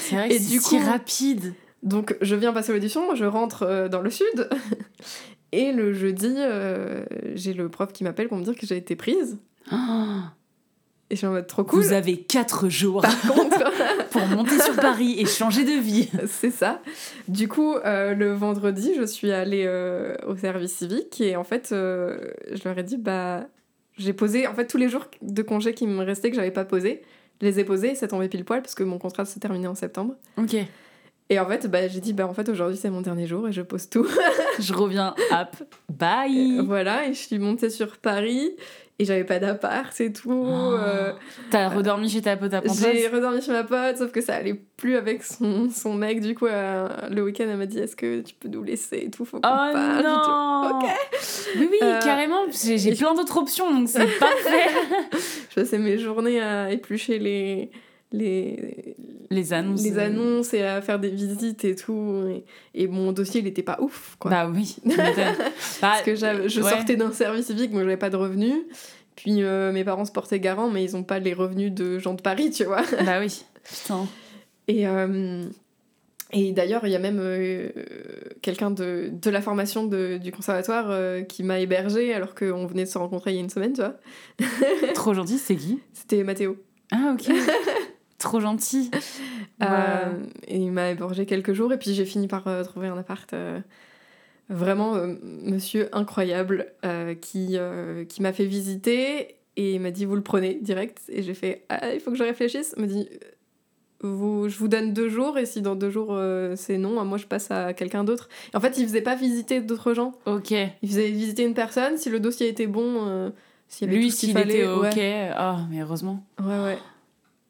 [0.10, 1.54] c'est vrai que Et c'est du si coup- rapide.
[1.84, 4.50] Donc je viens passer l'audition, je rentre euh, dans le sud
[5.54, 7.06] Et le jeudi, euh,
[7.36, 9.38] j'ai le prof qui m'appelle pour me dire que j'ai été prise.
[11.10, 11.82] Et je suis en mode trop cool.
[11.84, 13.64] Vous avez 4 jours Par contre,
[14.10, 16.10] pour monter sur Paris et changer de vie.
[16.28, 16.82] c'est ça.
[17.30, 21.68] Du coup, euh, le vendredi, je suis allée euh, au service civique et en fait,
[21.72, 23.48] je leur ai dit, bah,
[23.98, 26.66] j'ai posé, en fait, tous les jours de congé qui me restaient que j'avais pas
[26.66, 27.02] posé,
[27.42, 29.76] je les ai posés ça tombait pile poil parce que mon contrat s'est terminé en
[29.76, 30.16] septembre.
[30.38, 30.56] Ok.
[31.30, 33.52] Et en fait, bah, j'ai dit, bah, en fait, aujourd'hui, c'est mon dernier jour et
[33.52, 34.08] je pose tout.
[34.60, 35.14] Je reviens.
[35.32, 35.58] Hop.
[35.90, 36.62] Bye.
[36.66, 38.56] voilà, et je suis montée sur Paris
[39.00, 40.32] et j'avais pas d'appart, c'est tout.
[40.32, 40.74] Oh.
[40.74, 41.14] euh,
[41.52, 44.36] T'as redormi chez ta pote à Pontoise J'ai redormi chez ma pote, sauf que ça
[44.36, 46.20] allait plus avec son, son mec.
[46.22, 49.10] Du coup, euh, le week-end, elle m'a dit Est-ce que tu peux nous laisser et
[49.12, 50.90] tout Faut qu'on Oh dit, non Ok.
[51.58, 52.46] Oui, oui, Euh, carrément.
[52.52, 54.70] J'ai j'ai plein d'autres options, donc c'est parfait.
[55.50, 57.70] Je passais mes journées à éplucher les,
[58.12, 58.96] les,
[59.30, 59.84] Les annonces.
[59.84, 62.24] les euh, annonces et à faire des visites et tout.
[62.30, 62.46] Et,
[62.84, 64.32] et mon dossier, il était pas ouf, quoi.
[64.32, 64.78] Bah oui.
[64.86, 65.04] Bah,
[65.82, 66.70] Parce que je ouais.
[66.70, 68.56] sortais d'un service civique, moi, j'avais pas de revenus.
[69.16, 72.14] Puis euh, mes parents se portaient garant, mais ils ont pas les revenus de gens
[72.14, 72.84] de Paris, tu vois.
[73.06, 73.44] Bah oui.
[73.64, 74.06] Putain.
[74.68, 75.44] Et, euh,
[76.32, 77.70] et d'ailleurs, il y a même euh,
[78.42, 82.84] quelqu'un de, de la formation de- du conservatoire euh, qui m'a hébergée alors qu'on venait
[82.84, 83.96] de se rencontrer il y a une semaine, tu vois.
[84.94, 85.80] Trop gentil, c'est qui?
[85.94, 86.58] C'était Mathéo.
[86.92, 87.34] Ah, ok.
[88.20, 88.92] Trop gentil.
[89.64, 92.98] Euh, et il m'a hébergé quelques jours et puis j'ai fini par euh, trouver un
[93.00, 93.34] appart.
[93.34, 93.60] euh,
[94.50, 94.94] vraiment,
[95.24, 96.68] monsieur incroyable
[97.22, 97.58] qui,
[98.08, 101.02] qui m'a fait visiter et il m'a dit Vous le prenez direct.
[101.10, 102.76] Et j'ai fait Ah, il faut que je réfléchisse.
[102.78, 103.10] Il m'a dit
[104.02, 106.16] vous, je vous donne deux jours et si dans deux jours
[106.56, 108.30] c'est non, moi je passe à quelqu'un d'autre.
[108.54, 110.14] En fait, il faisait pas visiter d'autres gens.
[110.28, 110.52] Ok.
[110.52, 111.98] Il faisait visiter une personne.
[111.98, 113.32] Si le dossier était bon,
[113.68, 114.60] s'il y avait Lui, s'il fallait.
[114.60, 114.96] était ok.
[114.96, 115.32] ouais.
[115.34, 116.24] Ah, mais heureusement.
[116.40, 116.78] ouais, ouais.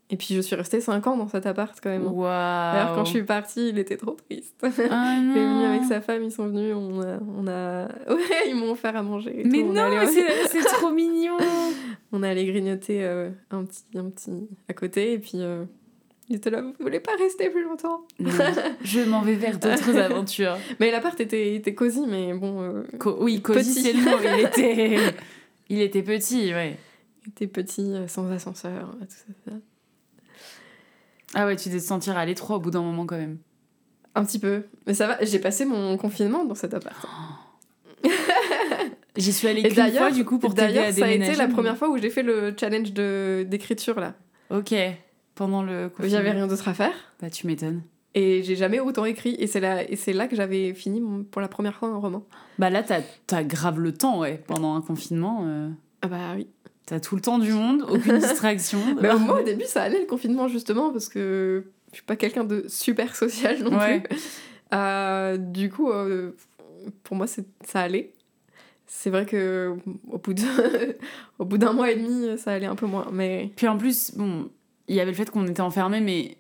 [0.09, 2.05] Et puis je suis restée 5 ans dans cet appart quand même.
[2.07, 2.23] Waouh.
[2.23, 4.55] D'ailleurs, quand je suis partie, il était trop triste.
[4.63, 4.69] Ah
[5.19, 7.19] Il est venu avec sa femme, ils sont venus, on a.
[7.37, 7.87] On a...
[8.09, 9.41] Ouais, ils m'ont offert à manger.
[9.45, 11.35] Mais tout, non, allé- mais c'est trop mignon.
[12.13, 14.31] On est allé grignoter euh, un, petit, un petit
[14.69, 15.33] à côté et puis.
[15.41, 15.65] euh,
[16.29, 18.01] il était là, vous voulez pas rester plus longtemps?
[18.19, 18.31] Non,
[18.83, 20.57] je m'en vais vers d'autres aventures.
[20.79, 24.17] Mais l'appart était, était cosy, mais bon, euh, Co- oui, cosy, c'est le mot.
[24.23, 24.97] Il était,
[25.69, 26.77] il était petit, ouais.
[27.25, 29.51] il était petit, euh, sans ascenseur, tout ça.
[31.33, 33.37] Ah ouais, tu devais te sentir à l'étroit au bout d'un moment quand même.
[34.15, 34.63] Un petit peu.
[34.87, 37.05] Mais ça va, j'ai passé mon confinement dans cet appart.
[39.15, 41.75] J'y suis allée qu'une fois du coup pour t'aider D'ailleurs, ça a été la première
[41.77, 44.13] fois où j'ai fait le challenge de- d'écriture là.
[44.51, 44.73] Ok,
[45.35, 46.09] pendant le confinement.
[46.11, 46.93] J'avais rien d'autre à faire.
[47.21, 47.81] Bah tu m'étonnes.
[48.13, 49.35] Et j'ai jamais autant écrit.
[49.39, 51.97] Et c'est là, et c'est là que j'avais fini mon- pour la première fois un
[51.97, 52.23] roman.
[52.59, 53.01] Bah là, t'as
[53.35, 54.41] as grave le temps, ouais.
[54.47, 55.69] Pendant un confinement, euh,
[56.03, 56.47] Ah bah oui.
[56.87, 58.79] T'as tout le temps du monde, aucune distraction.
[58.99, 62.43] Mais moi, au début, ça allait le confinement, justement, parce que je suis pas quelqu'un
[62.43, 63.99] de super social non Ouais.
[64.01, 64.17] plus.
[64.73, 66.31] Euh, du coup, euh,
[67.03, 68.11] pour moi, c'est- ça allait.
[68.85, 69.75] C'est vrai que
[70.09, 70.97] au bout de-
[71.39, 73.07] au bout d'un mois et demi, ça allait un peu moins.
[73.11, 74.49] Mais Puis en plus, bon,
[74.87, 76.37] il y avait le fait qu'on était enfermés, mais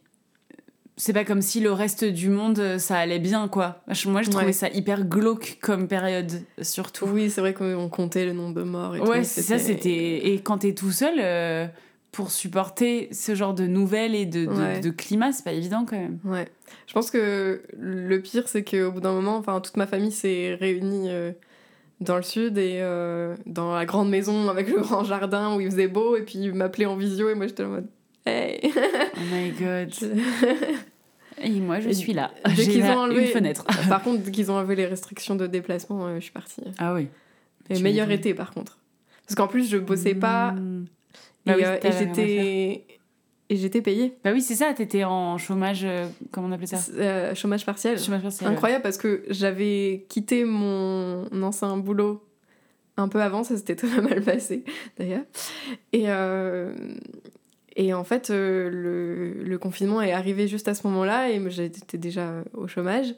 [0.97, 3.81] c'est pas comme si le reste du monde, euh, ça allait bien, quoi.
[4.07, 4.51] Moi, je trouvais Ouais.
[4.51, 6.31] ça hyper glauque comme période,
[6.61, 7.05] surtout.
[7.05, 9.05] oui, c'est vrai qu'on comptait le nombre de morts et tout.
[9.07, 10.27] Ouais, c'est ça, c'était.
[10.27, 11.67] Et quand t'es tout seul, euh,
[12.11, 14.79] pour supporter ce genre de nouvelles et de, de, Ouais.
[14.79, 16.17] de climat, c'est pas évident quand même.
[16.23, 16.47] Ouais.
[16.87, 20.55] Je pense que le pire, c'est qu'au bout d'un moment, enfin, toute ma famille s'est
[20.59, 21.31] réunie euh,
[22.01, 25.69] dans le sud et euh, dans la grande maison avec le grand jardin où il
[25.69, 27.87] faisait beau et puis ils m'appelaient en visio et moi j'étais en mode
[28.27, 29.93] Hey Oh my god.
[31.41, 32.31] Et moi, je suis là.
[32.45, 33.65] dès J'ai qu'ils ont enlevé- une fenêtre.
[33.87, 36.61] Par contre, dès qu'ils ont enlevé les restrictions de déplacement, euh, je suis partie.
[36.79, 37.07] Ah oui.
[37.69, 38.77] Et meilleur été par contre.
[39.25, 40.85] Parce qu'en plus, je bossais pas Mmh.
[40.85, 42.85] et, Bah oui, euh, et j'étais.
[43.49, 44.17] Et j'étais payée.
[44.25, 46.79] Bah oui, c'est ça, t'étais en chômage, euh, comment on appelait ça?
[46.95, 47.97] Euh, chômage partiel.
[47.97, 48.49] Chômage partiel.
[48.49, 52.21] Incroyable parce que j'avais quitté mon ancien boulot
[52.97, 54.65] un peu avant, ça s'était très mal passé
[54.97, 55.23] d'ailleurs.
[55.93, 56.07] Et,
[57.79, 61.97] et en fait, euh, le, le confinement est arrivé juste à ce moment-là et j'étais
[61.99, 63.13] déjà au chômage.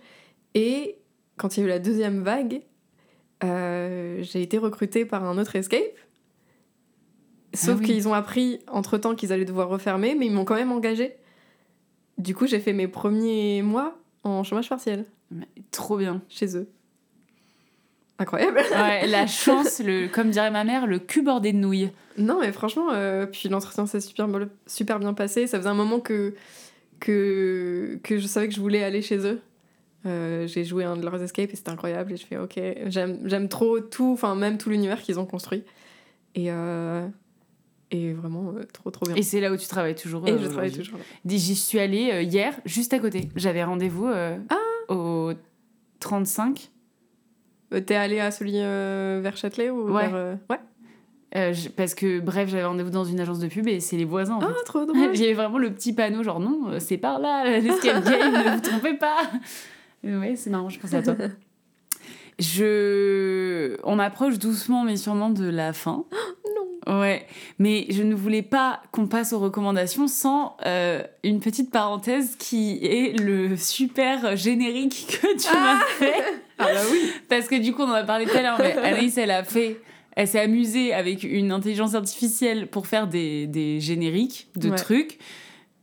[0.53, 0.97] Et
[1.37, 2.61] quand il y a eu la deuxième vague,
[3.43, 5.81] euh, j'ai été recrutée par un autre escape.
[7.53, 7.85] Sauf Ah oui.
[7.85, 11.15] qu'ils ont appris entre-temps qu'ils allaient devoir refermer, mais ils m'ont quand même engagée.
[12.17, 16.21] Du coup, j'ai fait mes premiers mois en chômage partiel Mais Trop bien.
[16.27, 16.69] chez eux.
[18.19, 18.59] Incroyable.
[18.71, 21.89] Ouais, la chance, le, comme dirait ma mère, le cul bordé de nouilles.
[22.19, 24.27] Non, mais franchement, euh, puis l'entretien s'est super,
[24.99, 25.47] bien passé.
[25.47, 26.35] Ça faisait un moment que,
[26.99, 29.41] que, que je savais que je voulais aller chez eux.
[30.05, 32.13] Euh, j'ai joué un de leurs escapes et c'était incroyable.
[32.13, 35.63] Et je fais, ok, j'aime trop tout, enfin, même tout l'univers qu'ils ont construit.
[36.35, 37.05] Et, euh,
[37.91, 39.15] et vraiment, euh, trop, trop bien.
[39.15, 40.27] Et c'est là où tu travailles toujours.
[40.27, 43.29] Et je travaille toujours J'y suis allée hier, juste à côté.
[43.35, 44.39] J'avais rendez-vous Ah.
[44.87, 45.31] au
[45.99, 46.69] 35.
[47.73, 50.07] Euh, T'es allé à celui vers Châtelet ou Ouais.
[50.07, 50.59] vers, Ouais.
[51.35, 54.05] Euh, je- parce que, bref, j'avais rendez-vous dans une agence de pub et c'est les
[54.05, 54.35] voisins.
[54.35, 54.63] En Ah, fait.
[54.65, 55.13] trop drôle.
[55.15, 58.61] J'avais vraiment le petit panneau, genre non, euh, c'est par là, l'escape game, ne vous
[58.61, 59.17] trompez pas.
[60.05, 61.15] Euh, Ouais, c'est marrant, je pense à toi.
[62.39, 63.75] Je...
[63.83, 66.05] On approche doucement mais sûrement de la fin.
[66.87, 66.99] non.
[67.01, 67.25] Ouais,
[67.59, 72.79] mais je ne voulais pas qu'on passe aux recommandations sans euh, une petite parenthèse qui
[72.81, 76.13] est le super générique que tu m'as fait.
[76.57, 77.11] Ah bah oui.
[77.27, 79.43] Parce que du coup, on en a parlé tout à l'heure, mais Anaïs, elle a
[79.43, 79.79] fait.
[80.15, 84.75] Elle s'est amusée avec une intelligence artificielle pour faire des, des génériques de Ouais.
[84.75, 85.17] trucs.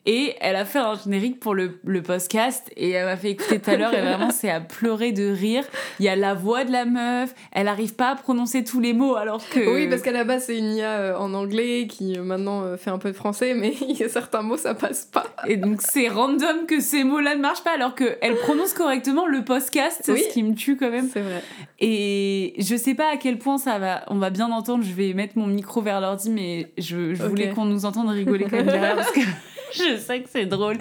[0.08, 3.58] Et elle a fait un générique pour le, le podcast et elle m'a fait écouter
[3.58, 5.64] tout à l'heure et vraiment c'est à pleurer de rire.
[5.98, 8.92] Il y a la voix de la meuf, elle arrive pas à prononcer tous les
[8.92, 9.74] mots alors que...
[9.74, 12.76] Oui, parce qu'à la base, c'est une IA euh, en anglais qui euh, maintenant euh,
[12.76, 15.26] fait un peu de français, mais il y a certains mots, ça passe pas.
[15.48, 19.42] Et donc c'est random que ces mots-là ne marchent pas alors qu'elle prononce correctement le
[19.44, 20.22] podcast, Oui.
[20.28, 21.08] ce qui me tue quand même.
[21.12, 21.42] C'est vrai.
[21.80, 24.84] Et je sais pas à quel point ça va, on va bien entendre.
[24.84, 28.44] Je vais mettre mon micro vers l'ordi, mais je, je voulais qu'on nous entende rigoler
[28.44, 29.20] quand même derrière parce que
[29.74, 30.76] je sais que c'est drôle.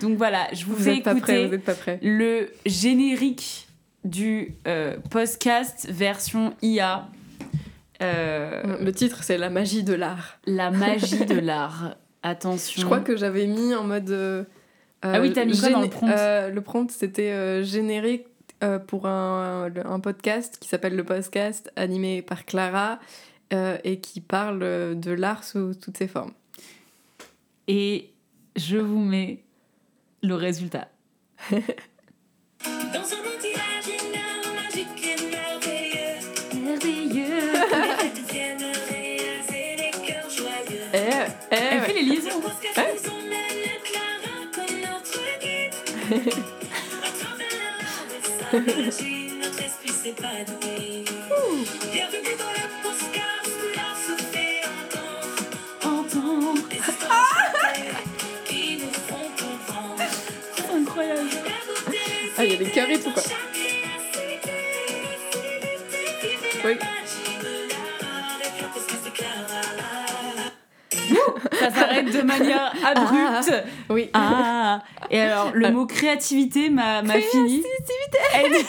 [0.00, 3.68] Donc voilà, je vous, Vous fais pas écouter vous pas le générique
[4.04, 7.08] du euh, podcast version IA.
[8.02, 10.38] Euh, Le titre, c'est La magie de l'art.
[10.46, 11.96] La magie de l'art.
[12.22, 12.80] Attention.
[12.80, 14.10] Je crois que j'avais mis en mode.
[14.10, 14.44] euh,
[15.02, 18.26] Ah oui, t'as mis quoi dans le prompt Le prompt, c'était générique
[18.86, 22.98] pour un, un podcast qui s'appelle Le Podcast, animé par Clara,
[23.84, 26.32] et qui parle de l'art sous toutes ses formes.
[27.68, 28.10] Et
[28.56, 29.44] je vous mets
[30.22, 30.88] le résultat.
[31.50, 36.18] Dans un monde imaginaire, magique et merveilleux,
[36.52, 40.86] les viennent réaliser les cœurs joyeux.
[40.92, 41.86] Eh, eh, Elle ouais.
[41.86, 42.40] fait les liaisons.
[42.40, 42.60] Parce
[62.42, 63.22] Ah, il y a des et tout, quoi.
[66.64, 66.78] Oui.
[71.60, 73.52] Ça s'arrête de manière abrupte.
[73.88, 74.08] Oui.
[74.14, 74.82] Ah.
[75.10, 77.62] Et alors, le mot créativité m'a fini.
[78.34, 78.58] Elle dit-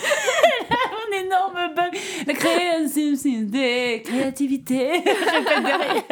[0.72, 2.00] Un énorme bug.
[2.28, 4.02] La créativité.
[4.06, 4.88] Créativité.
[4.92, 6.04] Répète derrière.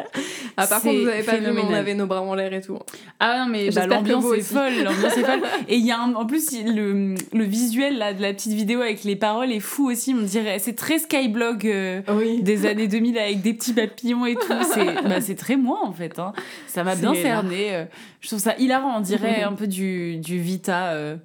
[0.57, 2.59] Ah, par contre, vous avez pas vu, mais on avait nos bras en l'air et
[2.61, 2.77] tout.
[3.19, 4.73] Ah non, mais bah, l'ambiance est folle.
[4.83, 5.41] L'ambiance est folle.
[5.69, 8.81] Et il y a un- en plus le, le visuel là, de la petite vidéo
[8.81, 10.13] avec les paroles est fou aussi.
[10.17, 10.59] On dirait.
[10.59, 11.65] C'est très Skyblog.
[11.65, 12.41] euh, Oui.
[12.41, 14.53] des années 2000 avec des petits papillons et tout.
[14.73, 16.19] C'est bah, très moi en fait.
[16.19, 16.33] hein.
[16.69, 17.75] Ça m'a bien cerné.
[17.75, 17.85] euh,
[18.21, 18.97] Je trouve ça hilarant.
[18.97, 20.91] On dirait un peu du, du Vita.
[20.93, 21.17] euh,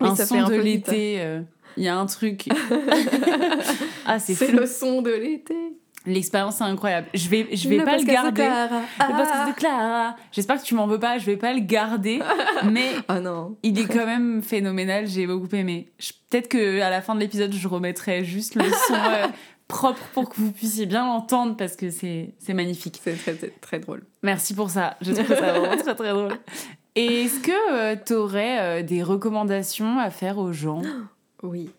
[0.00, 1.16] Oui, un ça son fait un de l'été.
[1.20, 1.40] euh,
[1.76, 2.48] Il y a un truc.
[4.06, 5.54] ah, c'est le son de l'été.
[6.06, 7.08] L'expérience est incroyable.
[7.12, 8.42] Je vais, je vais Le pas le garder.
[8.42, 8.80] Clara.
[9.00, 10.16] Le podcast de Clara.
[10.32, 11.18] J'espère que tu m'en veux pas.
[11.18, 12.20] Je vais pas le garder.
[12.70, 13.56] mais Ah non.
[13.62, 15.06] il est quand même phénoménal.
[15.06, 15.90] J'ai beaucoup aimé.
[16.30, 19.26] Peut-être que à la fin de l'épisode, je remettrai juste le son euh,
[19.68, 23.00] propre pour que vous puissiez bien l'entendre parce que c'est magnifique.
[23.02, 24.02] C'est très, très, très drôle.
[24.22, 24.96] Merci pour ça.
[25.02, 26.32] Je trouve ça vraiment très très drôle.
[26.94, 30.82] Et est-ce que tu aurais des recommandations à faire aux gens?
[31.44, 31.70] Oui.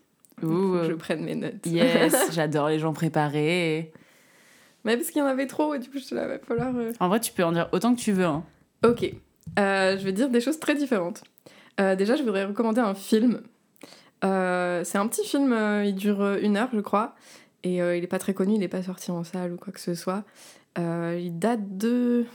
[0.42, 1.66] Euh, je prenne mes notes.
[1.66, 3.92] Yes, j'adore les gens préparés.
[4.86, 6.74] Mais parce qu'il y en avait trop, et du coup, je te la va falloir.
[6.78, 8.24] euh, En vrai, tu peux en dire autant que tu veux.
[8.24, 8.46] hein.
[8.86, 9.04] Ok.
[9.60, 11.26] Euh, je vais dire des choses très différentes.
[11.82, 13.42] Euh, déjà, je voudrais recommander un film.
[14.24, 17.16] Euh, c'est un petit film, euh, il dure euh, une heure, je crois.
[17.64, 19.74] Et euh, il est pas très connu, il n'est pas sorti en salle ou quoi
[19.74, 20.24] que ce soit.
[20.78, 22.26] Euh, il date de.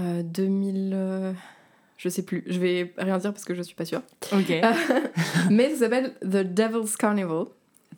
[0.00, 0.92] euh, 2000.
[0.94, 1.32] euh,
[1.96, 4.02] Je sais plus, je vais rien dire parce que je suis pas sûre.
[4.32, 4.52] Ok.
[5.50, 7.46] Mais ça s'appelle The Devil's Carnival.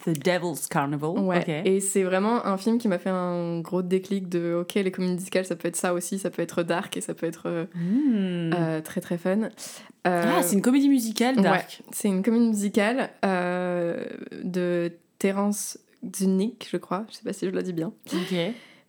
[0.07, 1.11] The Devil's Carnival.
[1.19, 1.63] Ouais.
[1.67, 5.15] Et c'est vraiment un film qui m'a fait un gros déclic de ok, les comédies
[5.15, 8.51] musicales, ça peut être ça aussi, ça peut être dark et ça peut être Hmm.
[8.55, 9.43] euh, très très fun.
[10.07, 11.83] Euh, Ah, c'est une comédie musicale, dark.
[11.93, 14.03] c'est une comédie musicale euh,
[14.43, 14.91] de
[15.21, 15.79] Terence
[16.17, 17.93] Zunick, je crois, je sais pas si je le dis bien.
[18.13, 18.35] Ok.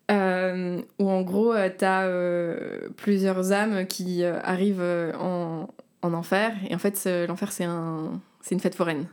[0.10, 5.68] Euh, où en gros, euh, t'as euh, plusieurs âmes qui euh, arrivent en,
[6.02, 6.54] en enfer.
[6.70, 9.06] Et en fait, l'enfer, c'est un, une fête foraine.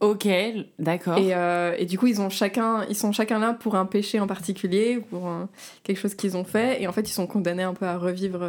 [0.00, 0.26] Ok,
[0.80, 1.16] d'accord.
[1.18, 1.30] Et,
[1.80, 4.98] et du coup, ils, ont chacun, ils sont chacun là pour un péché en particulier,
[4.98, 5.48] pour un-
[5.84, 6.82] quelque chose qu'ils ont fait.
[6.82, 8.48] Et en fait, ils sont condamnés un peu à revivre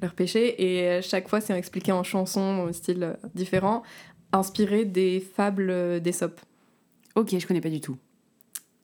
[0.00, 0.54] leur péché.
[0.62, 3.82] Et chaque fois, c'est expliqué en chanson, au style différent,
[4.32, 6.40] inspiré des fables d'Aesop.
[7.16, 7.96] Ok, je connais pas du tout.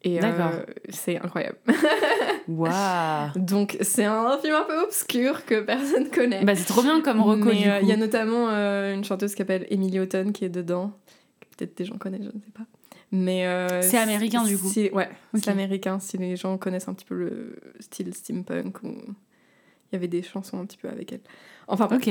[0.04, 0.50] Et euh, D'accord.
[0.88, 1.58] c'est incroyable.
[2.48, 3.30] Waouh.
[3.36, 6.44] Donc, c'est un film un peu obscur que personne connaît.
[6.44, 7.56] Bah, c'est trop bien comme reco euh, coup.
[7.82, 10.92] il y a notamment euh, une chanteuse qui s'appelle Emily Houghton qui est dedans.
[11.40, 12.64] que Peut-être des gens connaissent, je ne sais pas.
[13.12, 13.46] Mais
[13.82, 14.68] C'est américain, du coup.
[14.68, 15.98] si- Ouais, c'est américain.
[16.00, 20.22] Si les gens connaissent un petit peu le style steampunk, ou il y avait des
[20.22, 21.20] chansons un petit peu avec elle.
[21.68, 21.88] Enfin.
[21.92, 22.10] Ok.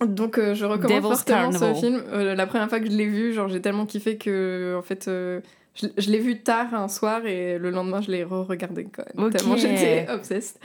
[0.00, 1.74] Donc euh, je recommande Devil's fortement Carnival.
[1.76, 2.02] ce film.
[2.12, 5.06] Euh, la première fois que je l'ai vu, genre j'ai tellement kiffé que en fait
[5.08, 5.40] euh,
[5.74, 9.26] je, je l'ai vu tard un soir et le lendemain je l'ai re-regardé quand même.
[9.26, 9.36] Ok.
[9.36, 10.58] Tellement j'étais obsessed.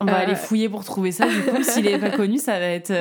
[0.00, 1.26] On va aller fouiller pour trouver ça.
[1.28, 2.92] Du coup, s'il est pas connu, ça va être.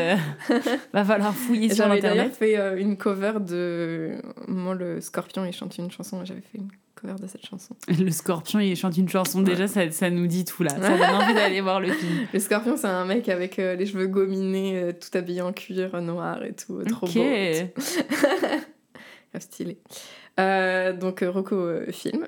[0.92, 2.36] va falloir fouiller sur J'avais internet.
[2.36, 4.12] fait euh, une cover de
[4.50, 7.76] moi le Scorpion il chante une chanson j'avais fait une cover de cette chanson.
[7.88, 9.42] Le scorpion, il chante une chanson.
[9.42, 10.70] Déjà, ça, ça nous dit tout là.
[10.72, 12.28] Ça donne envie d'aller voir le film.
[12.34, 16.02] Le Scorpion c'est un mec avec euh, les cheveux gominés, euh, tout habillé en cuir
[16.02, 17.14] noir et tout, euh, trop Ok.
[17.16, 17.82] beau.
[19.40, 19.78] stylé.
[20.40, 22.28] Euh, donc, Rocco film.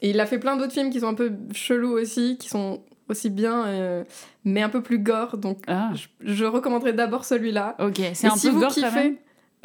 [0.00, 2.82] Et il a fait plein d'autres films qui sont un peu chelous aussi, qui sont
[3.08, 4.04] aussi bien, euh,
[4.44, 5.36] mais un peu plus gore.
[5.38, 7.76] Donc, Ah, je, je recommanderais d'abord celui-là.
[7.78, 8.00] ok.
[8.14, 9.16] C'est un si peu vous gore kiffez, quand même.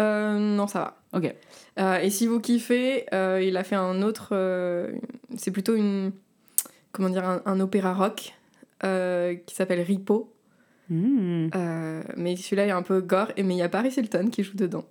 [0.01, 0.97] euh, non, ça va.
[1.19, 1.33] Ok.
[1.79, 4.29] Euh, et si vous kiffez, euh, il a fait un autre.
[4.31, 4.91] euh,
[5.35, 6.11] c'est plutôt une.
[6.91, 8.33] Comment dire Un, un opéra rock
[8.81, 10.33] qui s'appelle Ripo.
[10.89, 11.49] Hmm.
[12.15, 14.55] Mais celui-là est un peu gore, et, mais il y a Paris Hilton qui joue
[14.55, 14.85] dedans.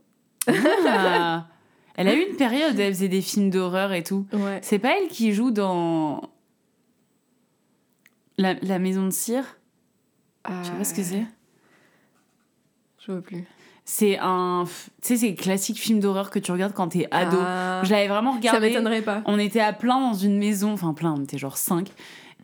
[0.48, 1.48] Ah.
[1.96, 4.26] Elle a eu une période où elle faisait des films d'horreur et tout.
[4.32, 4.60] Ouais.
[4.62, 6.30] C'est pas elle qui joue dans.
[8.38, 9.56] La, la maison de cire?
[10.46, 11.24] Je sais pas ce que c'est.
[13.00, 13.44] Je vois plus.
[13.88, 14.64] C'est un.
[15.00, 17.36] Tu sais, c'est classique film d'horreur que tu regardes quand t'es ado.
[17.40, 18.68] Ah, Je l'avais vraiment ça regardé.
[18.68, 19.22] m'étonnerait pas.
[19.26, 21.88] On était à plein dans une maison, enfin plein, on était genre 5.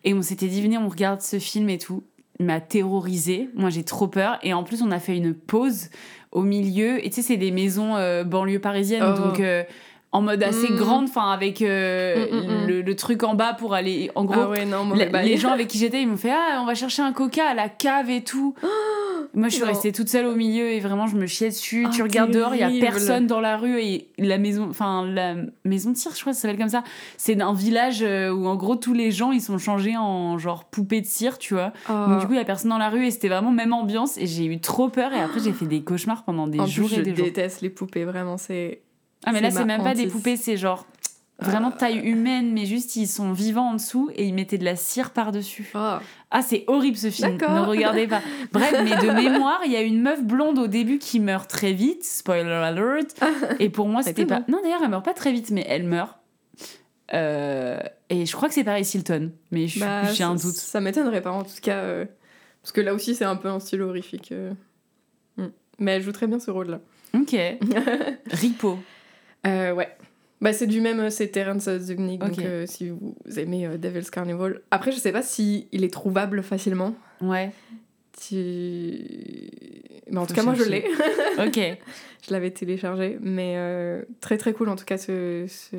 [0.04, 2.04] Et on s'était dit, venez, on regarde ce film et tout.
[2.38, 3.50] Il m'a terrorisé.
[3.56, 4.38] Moi, j'ai trop peur.
[4.42, 5.90] Et en plus, on a fait une pause
[6.30, 7.04] au milieu.
[7.04, 9.02] Et tu sais, c'est des maisons euh, banlieue parisienne.
[9.04, 9.18] Oh.
[9.20, 9.64] Donc, euh,
[10.12, 10.76] en mode assez Mm.
[10.76, 12.66] grande, enfin, avec euh, Mm, mm.
[12.68, 14.10] Le, le truc en bas pour aller.
[14.14, 16.16] En gros, Ah ouais, non, moi, la- bah, les gens avec qui j'étais, ils m'ont
[16.16, 18.54] fait Ah, on va chercher un coca à la cave et tout.
[19.34, 19.68] Moi, je suis non.
[19.68, 21.86] restée toute seule au milieu et vraiment, je me chiais dessus.
[21.86, 25.06] Oh, tu regardes dehors, il y a personne dans la rue et la maison, enfin,
[25.06, 26.84] la maison de tir, je crois que ça s'appelle comme ça.
[27.16, 30.64] C'est un village euh, où, en gros, tous les gens, ils sont changés en genre
[30.64, 31.72] poupées de cire, tu vois.
[31.88, 32.08] Ah.
[32.10, 34.18] Donc, du coup, il y a personne dans la rue et c'était vraiment même ambiance
[34.18, 36.88] et j'ai eu trop peur et après, j'ai fait des cauchemars pendant des en jours
[36.88, 37.24] plus, et je des jours.
[37.24, 38.82] déteste les poupées, vraiment, c'est.
[39.24, 40.86] Ah, mais là, c'est même pas des poupées, c'est genre
[41.42, 44.76] vraiment taille humaine, mais juste ils sont vivants en dessous et ils mettaient de la
[44.76, 45.70] cire par-dessus.
[45.74, 46.00] Ah.
[46.30, 47.36] Ah, c'est horrible ce film.
[47.36, 48.22] Ne regardez pas.
[48.52, 51.72] Bref, mais de mémoire, il y a une meuf blonde au début qui meurt très
[51.72, 52.04] vite.
[52.04, 53.14] Spoiler alert.
[53.58, 54.42] Et pour moi, c'était pas.
[54.48, 56.16] Non, d'ailleurs, elle meurt pas très vite, mais elle meurt.
[57.14, 57.78] Euh,
[58.08, 59.32] Et je crois que c'est Paris Hilton.
[59.50, 60.56] Mais Bah, j'ai un ça- doute.
[60.56, 61.76] Ça m'étonnerait pas, en tout cas.
[61.78, 62.04] euh,
[62.62, 64.32] Parce que là aussi, c'est un peu un style horrifique.
[64.32, 64.52] euh.
[65.36, 65.46] Mm.
[65.78, 66.80] Mais elle joue très bien ce rôle-là.
[67.14, 67.36] Ok.
[68.30, 68.78] Ripo.
[69.46, 69.94] Euh, ouais.
[70.42, 72.44] Bah, c'est du même, c'est Terrence Zugnik, donc Ok.
[72.44, 74.60] euh, si vous aimez euh, Devil's Carnival.
[74.70, 76.94] Après, je sais pas si il est trouvable facilement.
[77.22, 77.52] Ouais.
[78.18, 79.50] Si...
[80.10, 80.84] Mais en Faut tout cas, moi, je l'ai.
[81.38, 81.58] Ok.
[82.26, 83.18] je l'avais téléchargé.
[83.20, 85.76] Mais euh, très, très cool, en tout cas, ce, ce,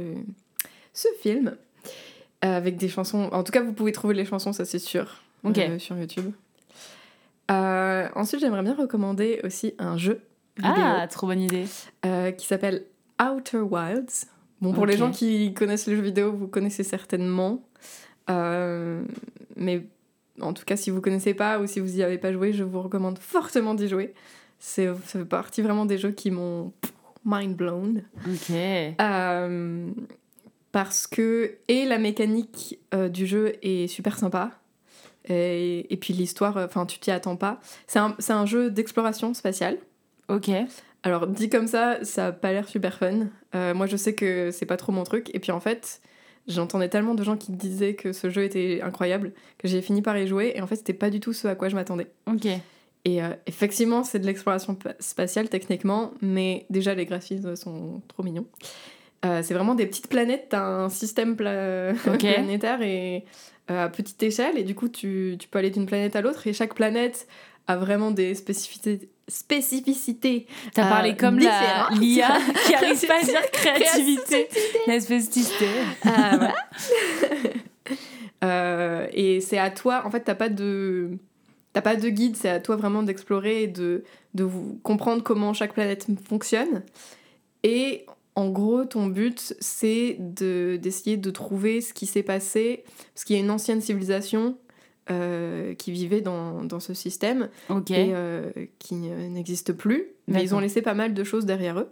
[0.94, 1.56] ce film.
[2.46, 3.30] Euh, avec des chansons...
[3.32, 5.22] En tout cas, vous pouvez trouver les chansons, ça, c'est sûr.
[5.44, 5.58] Ok.
[5.58, 6.32] euh, sur YouTube.
[7.52, 10.22] Euh, ensuite, j'aimerais bien recommander aussi un jeu
[10.58, 11.66] vidéo Ah, trop bonne idée.
[12.06, 12.86] euh, qui s'appelle
[13.22, 14.28] Outer Wilds.
[14.64, 17.62] Bon, pour les gens qui connaissent les jeux vidéo, vous connaissez certainement.
[18.30, 19.04] Euh,
[19.58, 19.86] mais
[20.40, 22.64] en tout cas, si vous connaissez pas ou si vous y avez pas joué, je
[22.64, 24.14] vous recommande fortement d'y jouer.
[24.60, 26.72] C'est, ça fait partie vraiment des jeux qui m'ont
[27.26, 28.04] mind blown.
[28.26, 28.56] Ok.
[29.02, 29.92] Euh,
[30.72, 34.52] parce que, et la mécanique euh, du jeu est super sympa.
[35.28, 37.60] Et, et puis l'histoire, enfin, tu t'y attends pas.
[37.86, 39.78] C'est un, c'est un jeu d'exploration spatiale.
[40.30, 40.50] Ok.
[41.04, 43.28] Alors, dit comme ça, ça a pas l'air super fun.
[43.56, 45.30] Euh, moi, je sais que c'est pas trop mon truc.
[45.34, 46.02] Et puis, en fait,
[46.48, 50.18] j'entendais tellement de gens qui disaient que ce jeu était incroyable que j'ai fini par
[50.18, 50.54] y jouer.
[50.56, 52.08] Et en fait, c'était pas du tout ce à quoi je m'attendais.
[52.28, 52.48] Ok.
[53.06, 58.24] Et euh, effectivement, c'est de l'exploration pa- spatiale techniquement, mais déjà, les graphismes sont trop
[58.24, 58.46] mignons.
[59.26, 61.94] Euh, c'est vraiment des petites planètes, t'as un système pla-
[62.34, 63.24] planétaire et
[63.68, 66.54] à petite échelle, et du coup, tu, tu peux aller d'une planète à l'autre, et
[66.54, 67.28] chaque planète
[67.68, 69.10] a vraiment des spécificités.
[69.28, 72.38] Spécificités T'as Euh, parlé comme la l'IA
[72.68, 74.48] qui arrive pas à dire créativité.
[74.88, 75.68] La spécificité.
[76.04, 76.54] Voilà.
[78.44, 81.12] Euh, et c'est à toi, en fait, t'as pas de.
[81.72, 85.54] T'as pas de guide, c'est à toi vraiment d'explorer et de, de vous comprendre comment
[85.54, 86.84] chaque planète fonctionne.
[87.64, 88.06] Et
[88.36, 92.84] en gros, ton but, c'est de- d'essayer de, trouver ce qui s'est passé,
[93.14, 94.58] parce qu'il y a une ancienne civilisation
[95.12, 97.50] euh, qui vivait dans, dans ce système
[98.08, 100.08] et euh, qui n'existe plus.
[100.28, 101.92] Mais ils ont laissé pas mal de choses derrière eux.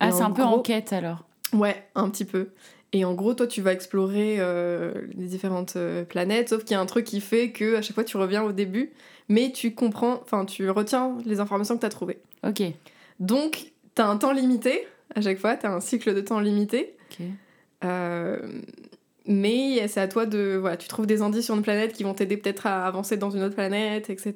[0.00, 1.24] ah, c'est un peu gros- enquête alors.
[1.52, 2.48] Ouais, un petit peu.
[2.92, 5.76] Et en gros, toi, tu vas explorer euh, les différentes
[6.08, 8.42] planètes, sauf qu'il y a un truc qui fait que à chaque fois, tu reviens
[8.42, 8.92] au début,
[9.28, 12.18] mais tu comprends, enfin, tu retiens les informations que tu as trouvées.
[12.46, 12.62] Ok.
[13.20, 16.40] Donc, tu as un temps limité, à chaque fois, tu as un cycle de temps
[16.40, 17.26] limité, Ok.
[19.28, 20.56] Mais c'est à toi de.
[20.60, 23.30] Voilà, tu trouves des indices sur une planète qui vont t'aider peut-être à avancer dans
[23.30, 24.32] une autre planète, etc.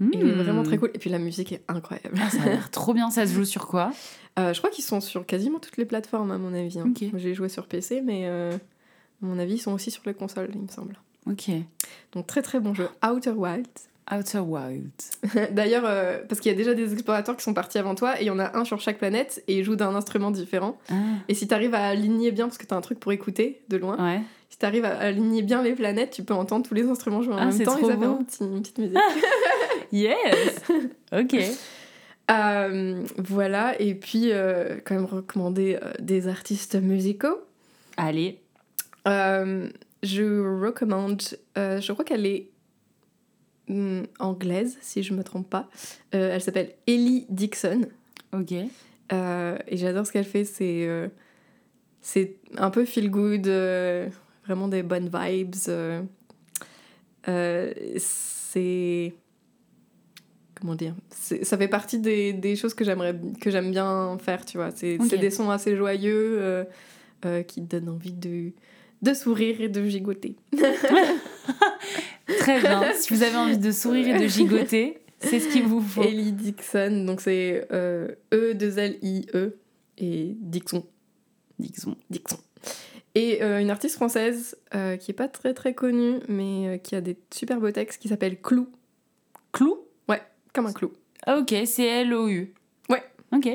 [0.00, 0.30] Et Hmm.
[0.38, 0.90] vraiment très cool.
[0.94, 2.16] Et puis la musique est incroyable.
[2.22, 3.10] Ah, ça a l'air trop bien.
[3.10, 3.92] Ça se joue sur quoi?
[4.38, 6.78] Euh, je crois qu'ils sont sur quasiment toutes les plateformes, à mon avis.
[6.78, 6.90] hein.
[7.16, 10.48] J'ai joué sur PC, mais euh, à mon avis, ils sont aussi sur les consoles,
[10.54, 10.96] il me semble.
[11.26, 11.50] Ok.
[12.12, 12.88] Donc très très bon jeu.
[13.06, 13.88] Outer Wilds.
[14.12, 14.90] Outer Wild.
[15.52, 18.24] D'ailleurs, euh, parce qu'il y a déjà des explorateurs qui sont partis avant toi, et
[18.24, 20.78] il y en a un sur chaque planète, et ils jouent d'un instrument différent.
[20.90, 20.94] Ah,
[21.28, 23.96] Et si t'arrives à aligner bien, parce que t'as un truc pour écouter de loin,
[24.04, 24.20] ouais.
[24.48, 27.38] si t'arrives à aligner bien les planètes, tu peux entendre tous les instruments jouer en
[27.38, 28.18] Ah, même temps, et trop ça fait beau.
[28.20, 28.98] un petit- une petite musique.
[29.92, 30.60] Yes
[31.12, 31.36] Ok.
[32.30, 37.40] Euh, voilà, et puis euh, quand même recommander des artistes musicaux.
[37.96, 38.40] Allez.
[40.02, 41.20] Je recommande,
[41.56, 42.48] je crois qu'elle est
[43.70, 45.68] hum, anglaise, si je me trompe pas.
[46.14, 47.86] Euh, elle s'appelle Ellie Dixon.
[48.32, 48.52] Ok.
[49.12, 51.08] Euh, et j'adore ce qu'elle fait, c'est euh,
[52.02, 53.46] c'est un peu feel good,
[54.46, 55.54] vraiment des bonnes vibes.
[57.96, 59.14] c'est
[60.60, 64.58] comment dire, ça fait partie des, des choses que j'aimerais que j'aime bien faire, tu
[64.58, 64.70] vois.
[64.70, 66.64] C'est des sons assez joyeux euh,
[67.24, 68.52] euh, qui te donnent envie de
[69.02, 70.36] de sourire et de gigoter.
[72.38, 72.92] Très bien.
[72.94, 76.02] si vous avez envie de sourire et de gigoter, c'est ce qu'il vous faut.
[76.02, 79.58] Ellie Dixon, donc c'est euh, E 2 L I E
[79.98, 80.84] et Dixon.
[81.58, 81.96] Dixon.
[82.08, 82.38] Dixon.
[83.14, 87.00] Et euh, une artiste française euh, qui est pas très très connue, mais qui a
[87.00, 88.68] des super beaux textes, qui s'appelle Clou,
[89.52, 89.78] Clou?
[90.52, 90.92] Comme un clou.
[91.28, 92.52] Ah, ok, c'est L-O-U.
[92.88, 93.04] Ouais.
[93.30, 93.50] Ok.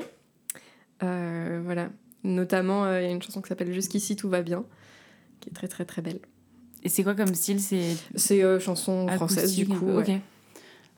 [1.02, 1.90] Voilà.
[2.24, 4.64] Notamment, il y a une chanson qui s'appelle Jusqu'ici tout va bien,
[5.46, 6.20] qui est très très très belle.
[6.84, 7.60] Et c'est quoi comme style?
[7.62, 9.86] C'est C'est euh, chanson française du coup.
[9.86, 10.22] ouais.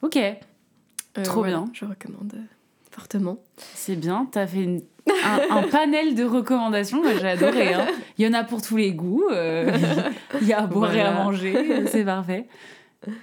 [0.01, 0.15] Ok.
[0.15, 0.17] Ok.
[0.17, 1.65] Euh, trop voilà, bien.
[1.73, 2.41] Je recommande euh,
[2.91, 3.37] fortement.
[3.73, 4.27] C'est bien.
[4.31, 4.81] T'as fait une-
[5.25, 7.01] un, un panel de recommandations.
[7.01, 7.73] Moi, j'ai adoré.
[7.73, 7.87] hein.
[8.17, 9.23] Il y en a pour tous les goûts.
[9.31, 9.71] euh,
[10.41, 11.85] Il y a à boire et à manger.
[11.87, 12.47] C'est parfait.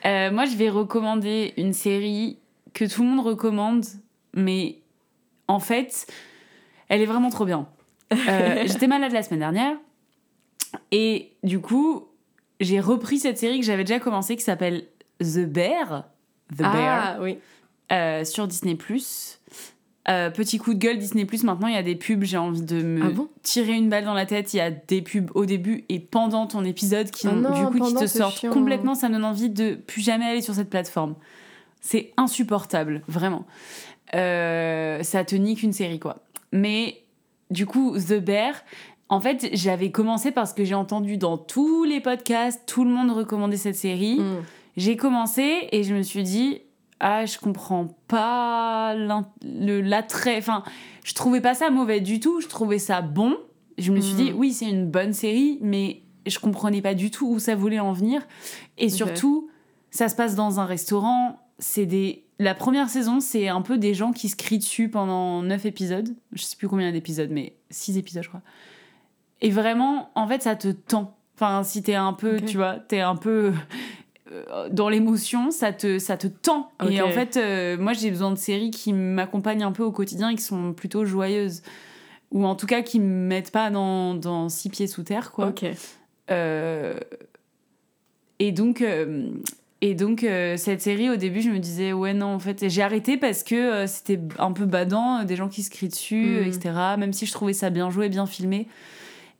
[0.04, 2.38] Moi, je vais recommander une série
[2.72, 3.84] que tout le monde recommande,
[4.34, 4.78] mais
[5.46, 6.06] en fait,
[6.88, 7.68] elle est vraiment trop bien.
[8.10, 9.76] J'étais malade la semaine dernière
[10.90, 12.08] et du coup,
[12.60, 14.84] j'ai repris cette série que j'avais déjà commencé qui s'appelle
[15.20, 16.04] The Bear.
[16.52, 17.38] The Bear ah oui.
[17.92, 18.76] euh, sur Disney+.
[20.06, 22.82] Euh, petit coup de gueule Disney+, maintenant il y a des pubs, j'ai envie de
[22.82, 23.28] me Ah bon?
[23.42, 26.46] tirer une balle dans la tête, il y a des pubs au début et pendant
[26.46, 28.52] ton épisode qui Ah non, du coup qui te sortent chiant.
[28.52, 31.14] complètement, ça me donne envie de plus jamais aller sur cette plateforme.
[31.80, 33.46] C'est insupportable, vraiment.
[34.14, 36.18] Euh, ça te nique une série quoi.
[36.52, 37.02] Mais
[37.50, 38.54] du coup, The Bear,
[39.08, 43.10] en fait, j'avais commencé parce que j'ai entendu dans tous les podcasts, tout le monde
[43.10, 44.18] recommandait cette série.
[44.20, 44.42] Mm.
[44.76, 46.60] J'ai commencé et je me suis dit,
[47.00, 48.94] ah, je comprends pas
[49.42, 50.38] l'attrait.
[50.38, 50.62] Enfin,
[51.04, 53.36] je trouvais pas ça mauvais du tout, je trouvais ça bon.
[53.78, 54.16] Je me suis Mm.
[54.16, 57.80] dit, oui, c'est une bonne série, mais je comprenais pas du tout où ça voulait
[57.80, 58.22] en venir.
[58.78, 59.48] Et surtout,
[59.90, 61.38] ça se passe dans un restaurant.
[61.58, 62.24] C'est des.
[62.40, 66.08] La première saison, c'est un peu des gens qui se crient dessus pendant 9 épisodes.
[66.32, 68.42] Je sais plus combien d'épisodes, mais 6 épisodes, je crois.
[69.40, 71.16] Et vraiment, en fait, ça te tend.
[71.36, 73.52] Enfin, si t'es un peu, tu vois, t'es un peu
[74.32, 76.70] euh, dans l'émotion, ça te, ça te tend.
[76.88, 80.30] Et en fait, euh, moi, j'ai besoin de séries qui m'accompagnent un peu au quotidien
[80.30, 81.62] et qui sont plutôt joyeuses.
[82.30, 85.48] Ou en tout cas, qui me mettent pas dans, dans six pieds sous terre, quoi.
[85.48, 85.64] Ok.
[86.30, 86.98] Euh,
[88.38, 89.28] et donc, euh,
[89.80, 90.20] et donc
[90.56, 93.86] cette série, au début, je me disais, ouais, non, en fait, j'ai arrêté parce que
[93.86, 96.46] c'était un peu badant, des gens qui se crient dessus, Mhm.
[96.48, 96.70] etc.
[96.98, 98.66] Même si je trouvais ça bien joué, bien filmé.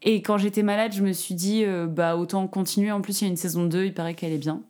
[0.05, 2.93] Et quand j'étais malade, je me suis dit, euh, bah, autant continuer.
[2.93, 4.61] En plus, il y a une saison 2, il paraît qu'elle est bien.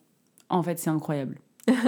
[0.49, 1.39] En fait, c'est incroyable.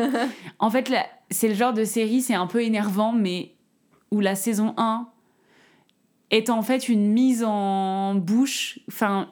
[0.58, 0.92] en fait,
[1.30, 3.54] c'est le genre de série, c'est un peu énervant, mais
[4.10, 5.08] où la saison 1
[6.30, 9.28] est en fait une mise en bouche, enfin,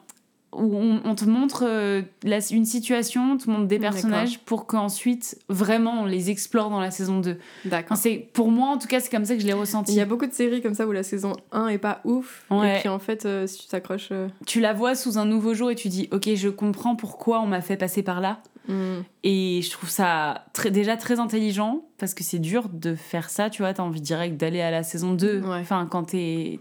[0.57, 4.67] où on, on te montre euh, la- une situation, on te montre des personnages pour
[4.67, 7.37] qu'ensuite, vraiment, on les explore dans la saison 2.
[7.65, 7.97] D'accord.
[7.97, 9.93] C'est, pour moi, en tout cas, c'est comme ça que je l'ai ressenti.
[9.93, 12.45] Il y a beaucoup de séries comme ça où la saison 1 est pas ouf.
[12.51, 12.77] Ouais.
[12.77, 14.09] Et puis en fait, euh, si tu t'accroches.
[14.13, 17.41] euh, Tu la vois sous un nouveau jour et tu dis, ok, je comprends pourquoi
[17.41, 18.41] on m'a fait passer par là.
[18.69, 23.31] hmm, Et je trouve ça très, déjà très intelligent parce que c'est dur de faire
[23.31, 23.73] ça, tu vois.
[23.73, 25.59] T'as envie direct d'aller à la saison 2, Ouais.
[25.61, 26.61] enfin, quand t'es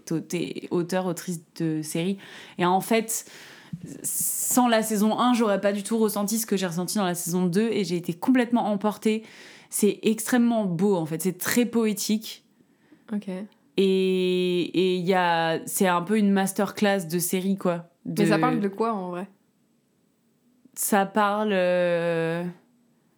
[0.71, 2.17] auteur, autrice de série.
[2.57, 3.25] Et en fait,
[4.03, 7.15] sans la saison 1, j'aurais pas du tout ressenti ce que j'ai ressenti dans la
[7.15, 9.23] saison 2 et j'ai été complètement emportée.
[9.69, 12.45] C'est extrêmement beau en fait, c'est très poétique.
[13.11, 13.27] Ok.
[13.27, 13.35] Et
[13.77, 17.89] et il y a, c'est un peu une masterclass de série quoi.
[18.05, 19.27] Mais ça parle de quoi en vrai?
[20.75, 21.51] Ça parle.
[21.53, 22.43] euh,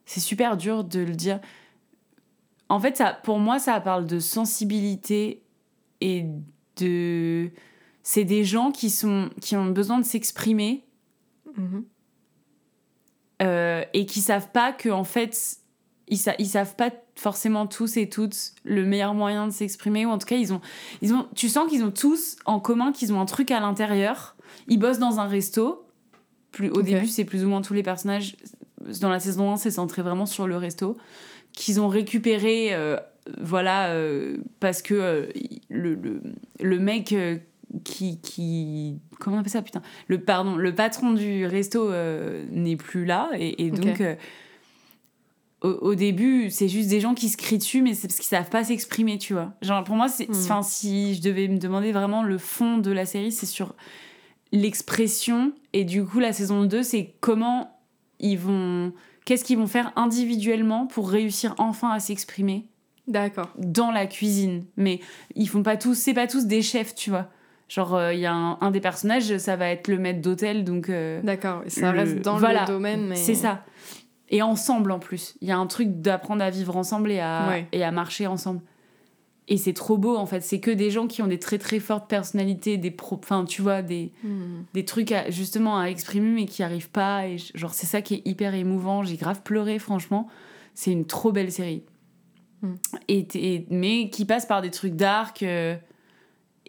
[0.06, 1.40] C'est super dur de le dire.
[2.70, 5.44] En fait, ça, pour moi, ça parle de sensibilité
[6.02, 6.26] et
[6.78, 7.50] de.
[8.08, 10.84] C'est des gens qui, sont, qui ont besoin de s'exprimer.
[11.58, 11.84] Mhm.
[13.42, 15.58] euh, et qui savent pas que en fait
[16.08, 20.06] ils, sa- ils savent pas forcément tous et toutes le meilleur moyen de s'exprimer.
[20.06, 20.62] Ou en tout cas ils ont
[21.02, 24.36] ils ont tu sens qu'ils ont tous en commun qu'ils ont un truc à l'intérieur.
[24.68, 25.86] Ils bossent dans un resto.
[26.52, 28.38] Plus au début c'est plus ou moins tous les personnages
[29.02, 30.96] dans la saison 1 c'est centré vraiment sur le resto
[31.54, 32.98] qu'ils ont récupéré euh,
[33.42, 35.26] voilà euh, parce que euh,
[35.70, 36.22] le, le,
[36.62, 37.14] le mec
[37.84, 42.76] qui, qui comment on appelle ça putain le pardon le patron du resto euh, n'est
[42.76, 44.16] plus là et, donc euh,
[45.62, 48.26] au, au début c'est juste des gens qui se crient dessus mais c'est parce qu'ils
[48.26, 50.64] savent pas s'exprimer tu vois genre pour moi c'est Hmm.
[50.64, 53.76] si je devais me demander vraiment le fond de la série c'est sur
[54.52, 57.80] l'expression et du coup la saison 2 c'est comment
[58.20, 58.94] ils vont
[59.26, 62.68] qu'est-ce qu'ils vont faire individuellement pour réussir enfin à s'exprimer
[63.08, 63.50] D'accord.
[63.58, 64.66] dans la cuisine.
[64.78, 65.00] Mais
[65.36, 67.30] ils font pas tous, c'est pas tous des chefs, tu vois.
[67.68, 70.90] Genre, il y a un, un des personnages, ça va être le maître d'hôtel, donc.
[70.90, 71.64] euh, D'accord.
[71.68, 72.62] Ça Le- reste dans voilà.
[72.62, 73.16] le domaine, mais.
[73.16, 73.64] C'est ça.
[74.30, 75.36] Et ensemble en plus.
[75.42, 77.68] Il y a un truc d'apprendre à vivre ensemble et à, Ouais.
[77.72, 78.62] et à marcher ensemble.
[79.48, 80.42] Et c'est trop beau en fait.
[80.42, 83.20] C'est que des gens qui ont des très très fortes personnalités, des pro...
[83.24, 84.64] Enfin, tu vois, des, Hmm.
[84.74, 87.28] des trucs à- justement à exprimer mais qui arrivent pas.
[87.28, 89.04] Et genre, c'est ça qui est hyper émouvant.
[89.04, 90.28] J'ai grave pleuré, franchement.
[90.74, 91.84] C'est une trop belle série.
[92.64, 92.74] Mm.
[93.08, 95.76] Et, et- mais qui passe par des trucs dark euh,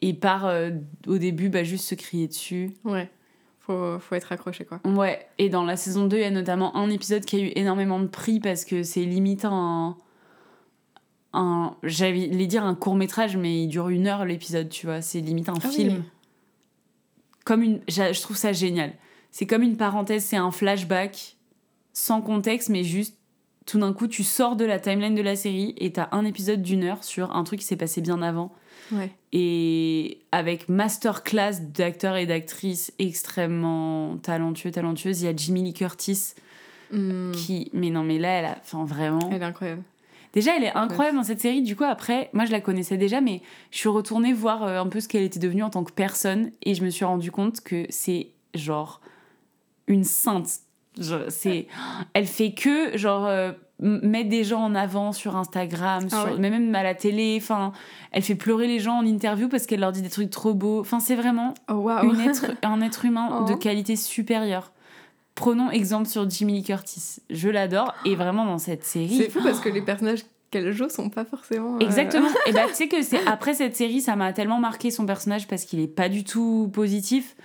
[0.02, 0.70] et par euh,
[1.06, 2.70] au début bah, juste se crier dessus.
[2.84, 3.10] Ouais.
[3.60, 4.80] Faut, faut être accroché, quoi.
[4.84, 7.50] Ouais, et dans la saison 2, il y a notamment un épisode qui a eu
[7.56, 9.96] énormément de prix parce que c'est limite un.
[11.32, 15.00] un J'allais dire un court métrage, mais il dure une heure l'épisode, tu vois.
[15.02, 15.94] C'est limite un Ah film.
[15.96, 16.02] oui.
[17.44, 17.80] Comme une.
[17.88, 18.92] Je trouve ça génial.
[19.32, 21.36] C'est comme une parenthèse, c'est un flashback
[21.92, 23.18] sans contexte, mais juste
[23.66, 26.62] tout d'un coup, tu sors de la timeline de la série et t'as un épisode
[26.62, 28.52] d'une heure sur un truc qui s'est passé bien avant
[28.92, 29.10] Ouais.
[29.32, 35.22] et avec masterclass d'acteurs et d'actrices extrêmement talentueux, talentueuses.
[35.22, 36.34] Il y a Jimmy Lee Curtis
[36.92, 37.32] Hmm.
[37.32, 39.28] qui, mais non, mais là, elle a, enfin vraiment.
[39.32, 39.82] Elle est incroyable.
[40.32, 41.62] Déjà, elle est incroyable dans cette série.
[41.62, 43.42] Du coup, après, moi, je la connaissais déjà, mais
[43.72, 46.52] je suis retournée voir euh, un peu ce qu'elle était devenue en tant que personne,
[46.62, 49.00] et je me suis rendu compte que c'est genre
[49.88, 50.48] une sainte.
[51.28, 51.66] C'est,
[52.14, 53.50] elle fait que genre euh,
[53.80, 57.38] mettre des gens en avant sur Instagram, Ah sur, mais même à la télé.
[57.40, 57.72] Enfin,
[58.12, 60.80] elle fait pleurer les gens en interview parce qu'elle leur dit des trucs trop beaux.
[60.80, 62.12] Enfin, c'est vraiment Oh, waouh.
[62.14, 63.56] une être, un être humain de Oh.
[63.56, 64.72] qualité supérieure.
[65.34, 67.16] Prenons exemple sur Jimmy Lee Curtis.
[67.28, 69.18] Je l'adore et vraiment dans cette série.
[69.18, 70.20] C'est fou parce que les personnages
[70.50, 71.74] qu'elle joue sont pas forcément.
[71.76, 72.28] euh, Exactement.
[72.46, 75.46] Et bah, tu sais que c'est après cette série, ça m'a tellement marqué son personnage
[75.48, 77.36] parce qu'il est pas du tout positif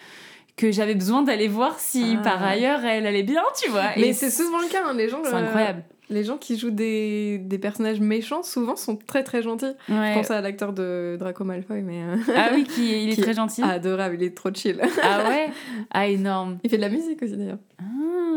[0.56, 2.22] que j'avais besoin d'aller voir si Ah.
[2.24, 3.90] par ailleurs elle allait bien, tu vois.
[3.98, 5.20] Mais c'est souvent le cas, hein, les gens.
[5.26, 5.84] c'est euh, incroyable.
[6.12, 9.74] Les gens qui jouent des, des personnages méchants, souvent sont très très gentils.
[9.88, 12.04] Je pense à l'acteur de Draco Malfoy, mais.
[12.04, 13.64] euh, Ah oui, qui, il est Qui- très gentil.
[13.64, 14.80] adorable, il est trop chill.
[15.02, 15.50] Ah ouais?
[15.90, 16.60] Ah énorme.
[16.64, 17.60] Il fait de la musique aussi d'ailleurs.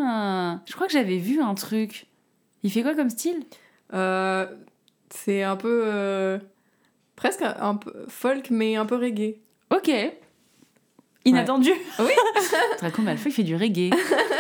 [0.07, 2.07] Ah, je crois que j'avais vu un truc.
[2.63, 3.43] Il fait quoi comme style?
[3.93, 4.47] Euh,
[5.11, 5.83] c'est un peu.
[5.87, 6.39] euh,
[7.17, 9.37] presque un, un peu folk, mais un peu reggae.
[9.75, 9.91] Ok.
[11.25, 11.71] Inattendu.
[12.01, 12.13] Oui.
[12.81, 13.91] Draco Malfoy fait du reggae.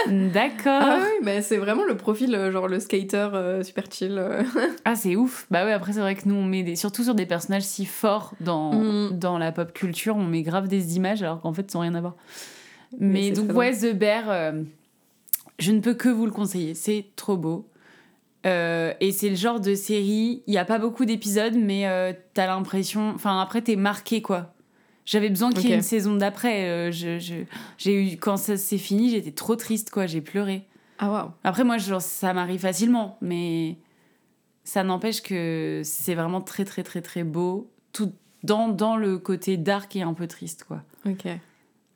[0.09, 0.83] D'accord.
[0.83, 4.19] Ah oui, bah, c'est vraiment le profil, euh, genre le skater euh, super chill.
[4.19, 4.43] euh.
[4.85, 5.47] Ah, c'est ouf.
[5.51, 6.77] Bah ouais, après, c'est vrai que nous, on met des...
[6.77, 9.19] surtout sur des personnages si forts dans, Mm.
[9.19, 11.95] dans la pop culture, on met grave des images alors qu'en fait, ils n'ont rien
[11.95, 12.15] à voir.
[13.01, 14.53] Mais donc, ouais, The Bear, euh,
[15.59, 16.75] je ne peux que vous le conseiller.
[16.75, 17.67] C'est trop beau.
[18.47, 22.13] Euh, et c'est le genre de série, il n'y a pas beaucoup d'épisodes, mais euh,
[22.35, 23.13] t'as l'impression.
[23.15, 24.54] Enfin, après, t'es marqué, quoi.
[25.05, 26.65] J'avais besoin qu'il y ait une saison d'après.
[26.69, 27.45] euh, je, je-
[27.79, 30.07] j'ai eu, quand ça s'est fini, j'étais trop triste, quoi.
[30.07, 30.65] J'ai pleuré.
[30.99, 31.31] Ah waouh.
[31.45, 33.77] Après, moi, genre, ça m'arrive facilement, mais
[34.65, 37.71] ça n'empêche que c'est vraiment très, très, très, très beau.
[37.93, 38.13] Tout
[38.43, 40.83] dans, dans le côté dark et un peu triste, quoi.
[41.07, 41.27] Ok.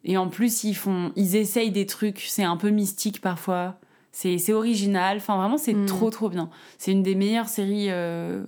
[0.05, 3.79] Et en plus, ils font, ils essayent des trucs, c'est un peu mystique parfois.
[4.13, 5.19] C'est c'est original.
[5.19, 5.87] Enfin, vraiment, c'est Mm.
[5.87, 6.51] trop, trop bien.
[6.79, 8.45] C'est une des meilleures séries euh,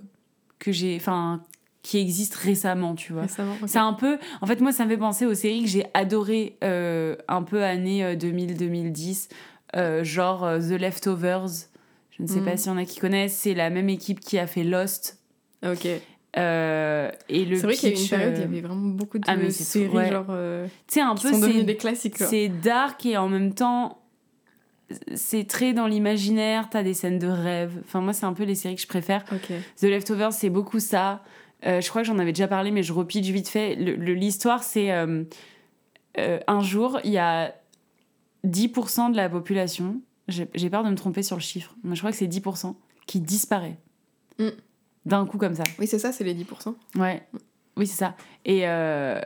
[0.59, 1.41] que j'ai, enfin,
[1.83, 3.23] qui existent récemment, tu vois.
[3.23, 3.53] Récemment.
[3.61, 3.67] ok.
[3.67, 4.17] C'est un peu.
[4.41, 7.63] En fait, moi, ça me fait penser aux séries que j'ai adorées euh, un peu
[7.63, 9.29] années euh, 2000-2010,
[9.75, 11.47] euh, genre euh, The Leftovers.
[12.11, 12.45] Je ne sais Mm.
[12.45, 13.33] pas s'il y en a qui connaissent.
[13.35, 15.17] C'est la même équipe qui a fait Lost.
[15.65, 15.87] Ok.
[16.37, 18.87] Euh, et le C'est vrai qu'il y a eu une période, il y avait vraiment
[18.89, 20.09] beaucoup de ah, mais c'est séries, ouais.
[20.11, 20.27] genre.
[20.27, 22.17] Tu sais, un qui peu, sont devenues des classiques.
[22.17, 23.97] c'est dark et en même temps,
[25.15, 26.69] c'est très dans l'imaginaire.
[26.69, 27.73] T'as des scènes de rêve.
[27.85, 29.23] Enfin, moi, c'est un peu les séries que je préfère.
[29.31, 29.51] Ok.
[29.79, 31.21] The Leftovers, c'est beaucoup ça.
[31.65, 33.75] Euh, je crois que j'en avais déjà parlé, mais je repitch vite fait.
[33.75, 35.23] L'histoire, c'est euh,
[36.17, 37.53] euh, un jour, il y a
[38.45, 42.11] 10% de la population, j'ai peur de me tromper sur le chiffre, mais je crois
[42.11, 42.75] que c'est 10%
[43.05, 43.77] qui disparaît.
[44.39, 44.47] Mm.
[45.05, 45.63] D'un coup, comme ça.
[45.79, 46.75] Oui, c'est ça, c'est les 10%.
[46.95, 47.23] Ouais,
[47.77, 48.15] oui, c'est ça.
[48.45, 49.19] Et, euh,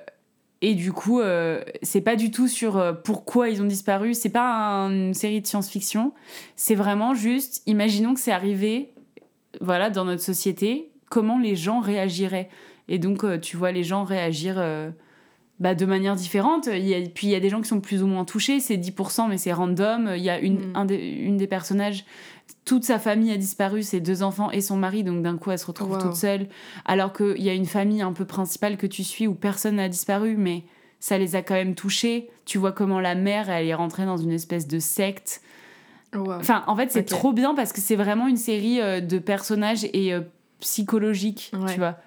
[0.61, 4.13] et du coup, euh, c'est pas du tout sur euh, pourquoi ils ont disparu.
[4.13, 6.13] C'est pas un- une série de science-fiction.
[6.55, 8.93] C'est vraiment juste, imaginons que c'est arrivé,
[9.61, 12.49] voilà, dans notre société, comment les gens réagiraient.
[12.87, 14.89] Et donc, euh, tu vois les gens réagir euh,
[15.59, 16.67] bah, de manière différente.
[16.71, 18.59] Il y a, puis il y a des gens qui sont plus ou moins touchés,
[18.59, 20.11] c'est 10%, mais c'est random.
[20.15, 20.75] Il y a une, Mm.
[20.75, 22.05] un des, une des personnages,
[22.63, 25.59] toute sa famille a disparu, ses deux enfants et son mari, donc d'un coup elle
[25.59, 26.01] se retrouve Wow.
[26.01, 26.47] toute seule.
[26.85, 29.89] Alors qu'il y a une famille un peu principale que tu suis où personne n'a
[29.89, 30.63] disparu, mais
[30.99, 32.29] ça les a quand même touchés.
[32.45, 35.41] Tu vois comment la mère, elle est rentrée dans une espèce de secte.
[36.13, 36.33] Wow.
[36.33, 39.85] Enfin, en fait, c'est trop bien parce que c'est vraiment une série euh, de personnages
[39.93, 40.13] et
[40.59, 41.71] psychologique, Ouais.
[41.73, 41.97] tu vois.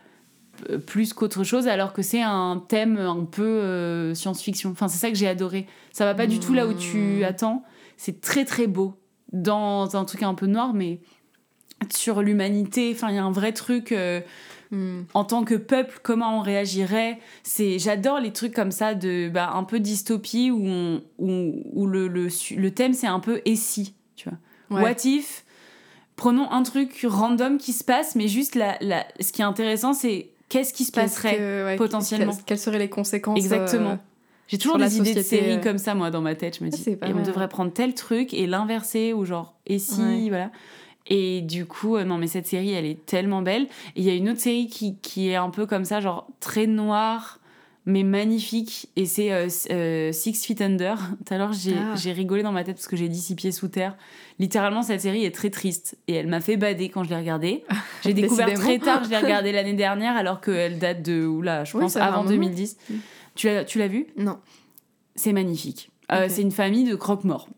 [0.70, 4.70] Euh, Plus qu'autre chose, alors que c'est un thème un peu euh, science-fiction.
[4.70, 5.66] Enfin, c'est ça que j'ai adoré.
[5.92, 7.24] Ça va pas du tout là où tu Hmm.
[7.24, 7.62] attends.
[7.96, 8.94] C'est très très beau.
[9.32, 11.00] Dans un truc un peu noir, mais
[11.92, 12.90] sur l'humanité.
[12.94, 13.92] Enfin, il y a un vrai truc.
[13.92, 14.20] euh,
[14.70, 15.04] Hmm.
[15.14, 17.20] en tant que peuple, comment on réagirait.
[17.42, 21.86] C'est, j'adore les trucs comme ça de, bah, un peu dystopie où, on- où, où
[21.86, 24.38] le, le, thème c'est un peu et si, tu vois.
[24.78, 24.82] Ouais.
[24.82, 25.46] What if
[26.18, 29.94] Prenons un truc random qui se passe, mais juste la, la, ce qui est intéressant,
[29.94, 33.92] c'est qu'est-ce qui se passerait que- ouais, potentiellement Quelles, quelles seraient les conséquences Exactement.
[33.92, 33.96] euh,
[34.48, 35.62] J'ai toujours des idées de séries euh.
[35.62, 36.58] comme ça, moi, dans ma tête.
[36.58, 39.78] Je me Ah, dis, et on devrait prendre tel truc et l'inverser, ou genre, et
[39.78, 40.28] si, Ouais.
[40.28, 40.50] voilà.
[41.10, 43.62] Et du coup, euh, non, mais cette série, elle est tellement belle.
[43.96, 46.26] Et il y a une autre série qui, qui est un peu comme ça, genre
[46.40, 47.37] très noire,
[47.88, 48.90] mais magnifique.
[48.96, 50.98] Et c'est euh, euh, Six Feet Under.
[51.26, 51.94] Tout à l'heure, j'ai Ah.
[51.96, 53.96] j'ai rigolé dans ma tête parce que j'ai dit Six Pieds Sous Terre.
[54.38, 55.96] Littéralement, cette série est très triste.
[56.06, 57.64] Et elle m'a fait bader quand je l'ai regardée.
[58.04, 61.76] J'ai découvert très tard, je l'ai regardée l'année dernière, alors qu'elle date de, oula, je
[61.76, 62.30] Oui, pense, avant moment.
[62.30, 62.76] 2010.
[62.90, 62.94] Mm.
[63.34, 64.38] Tu l'as vue Non.
[65.16, 65.90] c'est magnifique.
[66.12, 66.26] Euh.
[66.28, 67.48] C'est une famille de croque-morts.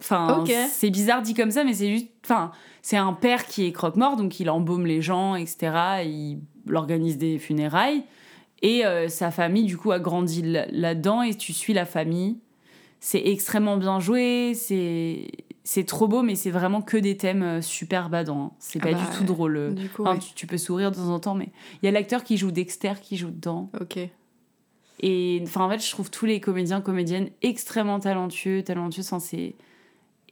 [0.00, 2.08] Enfin, c'est bizarre dit comme ça, mais c'est juste.
[2.24, 5.72] Enfin, c'est un père qui est croque-mort, donc il embaume les gens, etc.
[6.06, 6.38] Il
[6.74, 8.04] organise des funérailles.
[8.62, 12.38] Et euh, sa famille, du coup, a grandi là- là-dedans et tu suis la famille.
[13.00, 15.28] C'est extrêmement bien joué, c'est.
[15.62, 18.46] C'est trop beau, mais c'est vraiment que des thèmes euh, super badants.
[18.46, 18.50] hein.
[18.58, 19.56] C'est Ah pas bah, du tout drôle.
[19.56, 19.70] euh.
[19.70, 20.18] Du coup, Enfin, ouais.
[20.18, 21.50] tu, tu peux sourire de temps en temps, mais
[21.80, 23.70] il y a l'acteur qui joue Dexter qui joue dedans.
[23.80, 23.98] Ok.
[25.02, 29.02] Et enfin, en fait, je trouve tous les comédiens, comédiennes extrêmement talentueux, talentueux.
[29.02, 29.54] Enfin, c'est...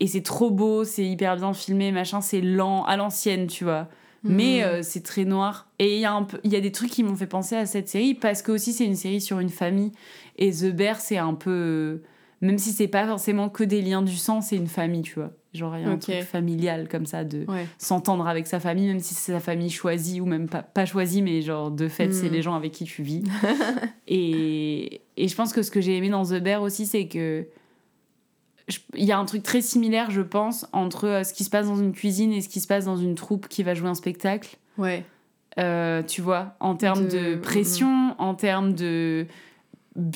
[0.00, 3.88] Et c'est trop beau, c'est hyper bien filmé, machin, c'est lent, à l'ancienne, tu vois.
[4.24, 4.64] Mais Mhm.
[4.64, 5.68] euh, c'est très noir.
[5.78, 7.54] Et il y, a un peu- il y a des trucs qui m'ont fait penser
[7.56, 9.92] à cette série, parce que aussi c'est une série sur une famille.
[10.36, 12.02] Et The Bear, c'est un peu.
[12.40, 15.32] Même si c'est pas forcément que des liens du sang, c'est une famille, tu vois.
[15.54, 17.66] Genre, il y a un truc familial comme ça, de Ouais.
[17.78, 21.20] s'entendre avec sa famille, même si c'est sa famille choisie ou même pas, pas choisie,
[21.22, 22.32] mais genre de fait, c'est Mm.
[22.32, 23.24] les gens avec qui tu vis.
[24.06, 27.46] et, et je pense que ce que j'ai aimé dans The Bear aussi, c'est que
[28.94, 31.66] il y a un truc très similaire, je pense, entre euh, ce qui se passe
[31.66, 33.94] dans une cuisine et ce qui se passe dans une troupe qui va jouer un
[33.94, 34.56] spectacle.
[34.76, 35.04] Ouais.
[35.58, 39.26] Euh, tu vois, en termes de, De- pression, en termes de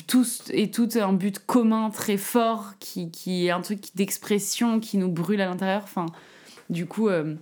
[0.07, 4.97] tous et tout un but commun très fort qui, qui est un truc d'expression qui
[4.97, 5.81] nous brûle à l'intérieur.
[5.83, 6.05] Enfin,
[6.69, 7.35] du coup, euh,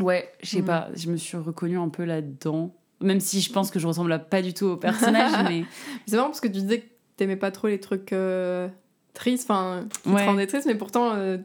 [0.00, 0.64] ouais, je sais Mm.
[0.64, 2.74] pas, je me suis reconnue un peu là-dedans.
[3.00, 5.64] Même si je pense que je ressemble à- pas du tout au personnage, mais
[6.06, 6.86] C'est marrant parce que tu disais que
[7.16, 8.68] t'aimais pas trop les trucs euh,
[9.14, 10.26] tristes, enfin, qui Ouais.
[10.26, 11.38] te triste, mais pourtant, euh,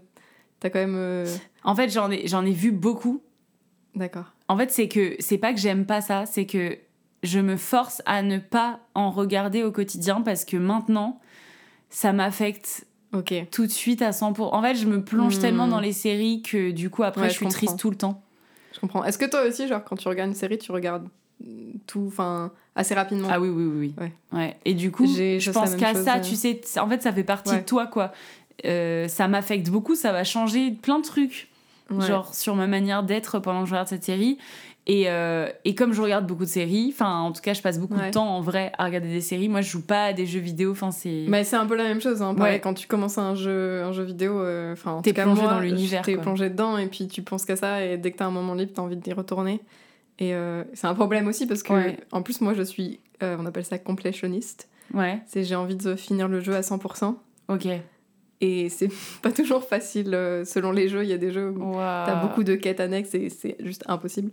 [0.59, 0.95] t'as quand même.
[0.95, 1.25] euh,
[1.63, 3.21] en fait, j'en ai, j'en ai vu beaucoup.
[3.95, 4.33] D'accord.
[4.47, 6.77] En fait, c'est que c'est pas que j'aime pas ça, c'est que
[7.23, 11.19] je me force à ne pas en regarder au quotidien parce que maintenant,
[11.89, 13.33] ça m'affecte Ok.
[13.51, 14.53] tout de suite à 100%.
[14.53, 15.41] En fait, je me plonge Hmm.
[15.41, 17.95] tellement dans les séries que du coup, après, Ouais, je je suis triste tout le
[17.95, 18.21] temps.
[18.73, 19.03] Je comprends.
[19.05, 21.07] Est-ce que toi aussi, genre, quand tu regardes une série, tu regardes
[21.87, 23.93] tout, enfin, assez rapidement Ah oui, oui, oui.
[23.97, 24.03] oui.
[24.31, 24.37] Ouais.
[24.39, 24.57] Ouais.
[24.65, 26.21] Et du coup, je pense qu'à ça, euh.
[26.21, 27.59] tu sais, en fait, ça fait partie Ouais.
[27.61, 28.11] de toi, quoi.
[28.65, 31.49] Euh, ça m'affecte beaucoup, ça va changer plein de trucs,
[31.91, 32.07] Ouais.
[32.07, 34.37] genre sur ma manière d'être pendant que je regarde cette série.
[34.87, 37.79] Et, euh, et comme je regarde beaucoup de séries, enfin, en tout cas, je passe
[37.79, 38.07] beaucoup Ouais.
[38.07, 39.49] de temps en vrai à regarder des séries.
[39.49, 41.25] Moi, je joue pas à des jeux vidéo, enfin, c'est.
[41.27, 42.21] Mais c'est un peu la même chose.
[42.21, 42.35] Hein.
[42.35, 42.59] Pareil, Ouais.
[42.59, 45.51] quand tu commences un jeu, un jeu vidéo, euh, enfin, en T'es cas, plongé moi,
[45.53, 48.27] dans l'univers, T'es plongé dedans et puis tu penses qu'à ça et dès que t'as
[48.27, 49.59] un moment libre, t'as envie d'y retourner.
[50.19, 51.97] Et euh, c'est un problème aussi parce que, Ouais.
[52.11, 54.69] en plus, moi, je suis, euh, on appelle ça complétionniste.
[54.93, 57.15] Ouais, C'est j'ai envie de finir le jeu à 100%.
[57.49, 57.67] ok.
[58.41, 58.89] Et c'est
[59.23, 61.03] pas toujours facile euh, selon les jeux.
[61.03, 63.83] Il y a des jeux où T'as t'as beaucoup de quêtes annexes et c'est juste
[63.87, 64.31] impossible.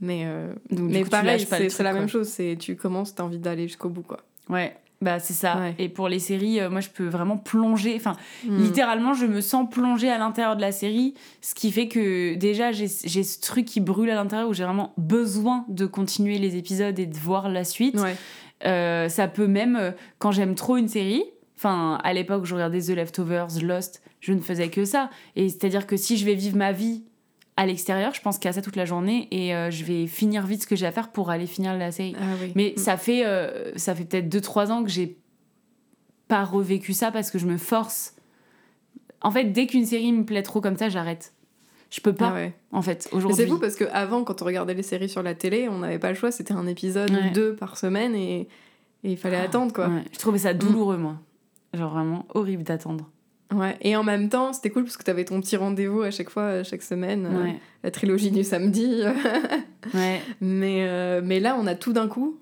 [0.00, 2.00] Mais, euh, Donc, mais coup, pareil, c'est la quoi.
[2.00, 2.36] même chose.
[2.58, 4.18] Tu commences, t'as envie d'aller jusqu'au bout, quoi.
[4.48, 5.56] Ouais, bah c'est ça.
[5.58, 5.74] Ouais.
[5.78, 7.94] Et pour les séries, euh, moi je peux vraiment plonger.
[7.96, 8.16] Enfin,
[8.46, 8.56] Hmm.
[8.62, 12.72] littéralement, je me sens plonger à l'intérieur de la série, ce qui fait que déjà
[12.72, 16.98] j'ai ce truc qui brûle à l'intérieur où j'ai vraiment besoin de continuer les épisodes
[16.98, 17.98] et de voir la suite.
[18.00, 18.16] Ouais.
[18.66, 21.22] Euh, ça peut même, euh, quand j'aime trop une série,
[21.56, 25.10] enfin à l'époque où je regardais The Leftovers, Lost, je ne faisais que ça.
[25.36, 27.04] Et c'est-à-dire que si je vais vivre ma vie
[27.60, 30.62] à l'extérieur, je pense qu'à ça toute la journée et euh, je vais finir vite
[30.62, 32.14] ce que j'ai à faire pour aller finir la série.
[32.18, 32.52] Ah oui.
[32.54, 32.80] Mais Hmm.
[32.80, 35.18] ça fait, euh, ça fait peut-être 2-3 ans que j'ai
[36.28, 38.14] pas revécu ça parce que je me force.
[39.22, 41.32] En fait, dès qu'une série me plaît trop comme ça, j'arrête.
[41.90, 42.52] Je peux pas, Ah ouais.
[42.70, 43.36] en fait, aujourd'hui.
[43.44, 46.10] c'est fou parce qu'avant, quand on regardait les séries sur la télé, on n'avait pas
[46.10, 47.30] le choix, c'était un épisode Ouais.
[47.30, 48.46] ou deux par semaine et,
[49.02, 49.88] il fallait attendre quoi.
[49.88, 51.16] Ouais, je trouvais ça douloureux, moi.
[51.74, 53.08] Genre vraiment horrible d'attendre.
[53.54, 53.76] Ouais.
[53.80, 56.42] Et en même temps, c'était cool parce que t'avais ton petit rendez-vous à chaque fois,
[56.42, 57.52] euh, chaque semaine, euh,
[57.82, 59.02] la trilogie du samedi.
[59.94, 60.20] ouais.
[60.40, 62.38] mais, euh, mais là, on a tout d'un coup,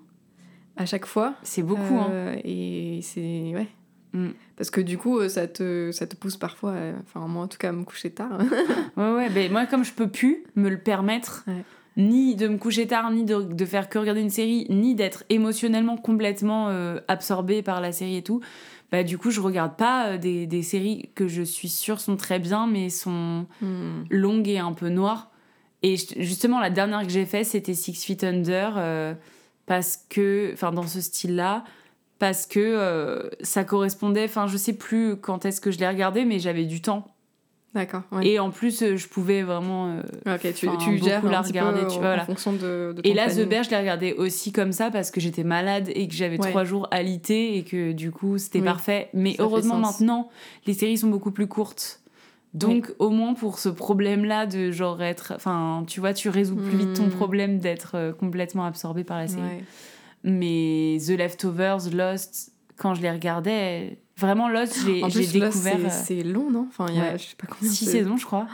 [0.75, 1.35] à chaque fois.
[1.43, 2.35] C'est beaucoup, hein.
[2.43, 3.53] Et c'est.
[3.55, 3.67] Ouais.
[4.13, 4.31] Mm.
[4.57, 6.73] Parce que du coup, ça te, ça te pousse parfois,
[7.03, 8.39] enfin, moi en tout cas, à me coucher tard.
[8.97, 11.63] Ouais, ouais, mais moi, comme je peux plus me le permettre, Ouais.
[11.95, 15.23] ni de me coucher tard, ni de, de faire que regarder une série, ni d'être
[15.29, 16.69] émotionnellement complètement
[17.07, 18.41] absorbée par la série et tout,
[18.91, 22.15] bah du coup, je regarde pas euh, des, des séries que je suis sûre sont
[22.17, 24.03] très bien, mais sont Hmm.
[24.09, 25.31] longues et un peu noires.
[25.83, 29.13] Et justement, la dernière que j'ai fait, c'était Six Feet Under, euh,
[29.65, 31.63] parce que, enfin, dans ce style-là,
[32.19, 36.25] parce que euh, ça correspondait, enfin, je sais plus quand est-ce que je l'ai regardé,
[36.25, 37.05] mais j'avais du temps.
[37.77, 38.01] D'accord.
[38.11, 38.27] ouais.
[38.27, 39.99] Et en plus, euh, je pouvais vraiment.
[40.25, 42.23] euh, ok, tu, tu gères la regarder, tu vois, voilà.
[42.23, 43.45] en fonction de, de Et là, planning.
[43.45, 46.39] The Bear, je l'ai regardé aussi comme ça parce que j'étais malade et que j'avais
[46.41, 46.49] Ouais.
[46.49, 49.09] trois jours alité et que du coup, c'était Oui, parfait.
[49.13, 50.29] Mais ça heureusement, maintenant,
[50.65, 52.01] les séries sont beaucoup plus courtes.
[52.53, 55.33] Donc, au moins pour ce problème-là de genre être.
[55.35, 57.09] Enfin, tu vois, tu résous plus vite ton Hmm.
[57.11, 59.41] problème d'être euh, complètement absorbé par la série.
[59.43, 59.63] Ouais.
[60.23, 65.51] Mais The Leftovers, Lost, quand je les regardais, vraiment Lost, j'ai découvert.
[65.51, 66.65] c'est- euh, c'est long, non?
[66.69, 67.17] Enfin, il y a, ouais.
[67.17, 67.71] je sais pas combien.
[67.71, 68.47] six saisons, je crois.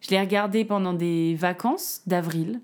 [0.00, 2.60] Je l'ai regardé pendant des vacances d'avril,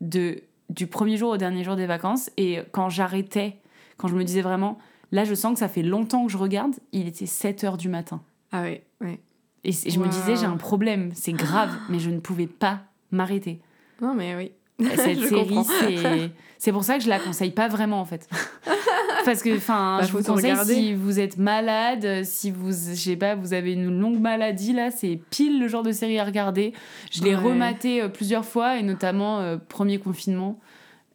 [0.00, 2.28] de du premier jour au dernier jour des vacances.
[2.36, 3.56] Et quand j'arrêtais,
[3.96, 4.78] quand je me disais vraiment,
[5.12, 7.88] là, je sens que ça fait longtemps que je regarde, il était 7 heures du
[7.88, 8.20] matin.
[8.52, 9.20] Ah ouais, ouais.
[9.64, 13.60] Et je me disais, j'ai un problème, c'est grave, mais je ne pouvais pas m'arrêter.
[14.00, 14.52] Non, mais oui.
[14.96, 18.28] Cette série, c'est c'est pour ça que je la conseille pas vraiment en fait.
[19.24, 20.74] Parce que enfin, Bah, je vous conseille regarder.
[20.74, 24.90] si vous êtes malade, si vous je sais pas, vous avez une longue maladie là,
[24.90, 26.72] c'est pile le genre de série à regarder.
[27.10, 27.42] Je l'ai Ouais.
[27.42, 30.58] rematé euh, plusieurs fois et notamment euh, premier confinement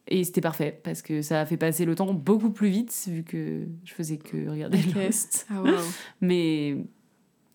[0.07, 3.23] et c'était parfait parce que ça a fait passer le temps beaucoup plus vite vu
[3.23, 4.95] que je faisais que regarder Ok.
[5.05, 5.47] Lost.
[5.51, 5.61] Ah.
[6.21, 6.77] Mais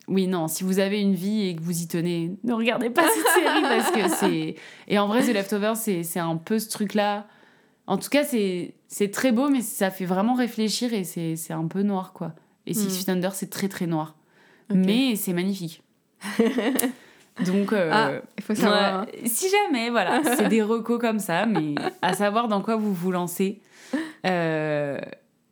[0.08, 3.02] oui, non, si vous avez une vie et que vous y tenez, ne regardez pas
[3.08, 4.54] cette série parce que c'est.
[4.88, 7.26] Et en vrai, The Leftovers, c'est c'est un peu ce truc-là.
[7.88, 8.74] En tout cas, c'est
[9.12, 12.32] très beau, mais ça fait vraiment réfléchir et c'est un peu noir, quoi.
[12.66, 12.90] Et Six Hmm.
[12.90, 14.16] Feet Under, c'est très très noir.
[14.74, 15.82] Mais c'est magnifique.
[17.46, 17.72] Donc.
[17.72, 18.82] euh, Ah, il faut savoir.
[19.02, 19.06] hein.
[19.12, 22.92] Ouais, si jamais, voilà, c'est des recos comme ça, mais à savoir dans quoi vous
[22.92, 23.60] vous lancez.
[24.26, 24.98] Euh,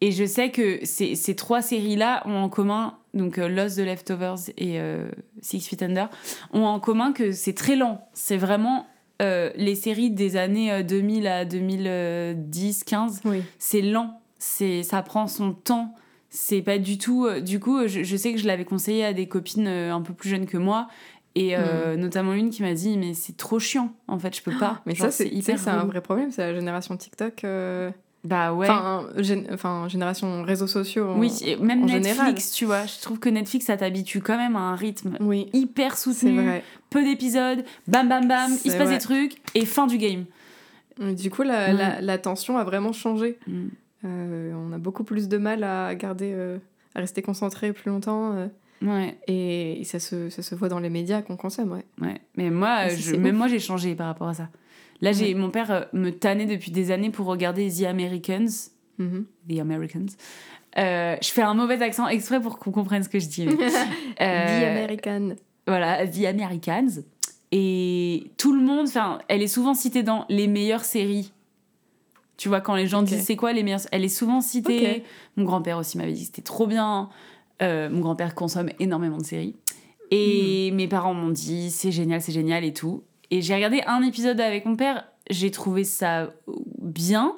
[0.00, 3.80] et je sais que ces, ces trois séries-là ont en commun, donc euh, Lost, The
[3.80, 5.08] Leftovers et euh,
[5.40, 6.08] Six Feet Under,
[6.52, 8.06] ont en commun que c'est très lent.
[8.12, 8.86] C'est vraiment
[9.22, 13.42] euh, les séries des années euh, 2000 à 2010, 15, Oui.
[13.58, 15.94] c'est lent, c'est ça prend son temps.
[16.30, 17.26] C'est pas du tout.
[17.26, 20.02] euh, du coup, je, je sais que je l'avais conseillé à des copines euh, un
[20.02, 20.88] peu plus jeunes que moi,
[21.36, 23.92] et euh, notamment une qui m'a dit mais c'est trop chiant.
[24.08, 24.82] En fait, je peux pas.
[24.86, 27.44] Mais Genre, ça, c'est hyper c'est un vrai problème, c'est la génération TikTok.
[28.24, 28.68] Bah ouais.
[28.70, 31.10] Enfin, gén- enfin, génération réseaux sociaux.
[31.10, 31.30] en- oui,
[31.60, 32.34] même en Netflix, général.
[32.54, 32.86] tu vois.
[32.86, 36.42] Je trouve que Netflix, ça t'habitue quand même à un rythme Oui, hyper soutenu.
[36.42, 36.64] vrai.
[36.90, 38.96] Peu d'épisodes, bam bam bam, il se passe vrai.
[38.96, 40.24] des trucs et fin du game.
[41.00, 41.76] Du coup, la, Mm.
[41.76, 43.38] la, la tension a vraiment changé.
[43.46, 43.66] Mm.
[44.06, 46.58] Euh, on a beaucoup plus de mal à garder, euh,
[46.94, 48.32] à rester concentré plus longtemps.
[48.34, 48.46] euh,
[48.82, 51.84] Ouais, et et ça se, ça se voit dans les médias qu'on consomme, ouais.
[52.02, 52.20] ouais.
[52.36, 54.48] Mais moi, je- c'est même moi, j'ai changé par rapport à ça.
[55.04, 58.48] Là, j'ai mon père euh, me tannait depuis des années pour regarder The Americans.
[58.98, 59.26] Mhm.
[59.48, 60.06] The Americans.
[60.78, 63.46] Euh, je fais un mauvais accent exprès pour qu'on comprenne ce que je dis.
[63.46, 63.54] mais-
[64.20, 65.36] Euh, The American.
[65.66, 67.02] Voilà, The Americans.
[67.52, 71.32] Et tout le monde, enfin, elle est souvent citée dans les meilleures séries.
[72.36, 75.04] Tu vois, quand les gens disent c'est quoi les meilleures elle est souvent citée.
[75.36, 77.08] Mon grand-père aussi m'avait dit que c'était trop bien.
[77.62, 79.54] Euh, mon grand-père consomme énormément de séries.
[80.10, 80.76] Et Hmm.
[80.76, 83.04] mes parents m'ont dit c'est génial, c'est génial et tout.
[83.30, 86.30] Et j'ai regardé un épisode avec mon père, j'ai trouvé ça
[86.80, 87.34] bien,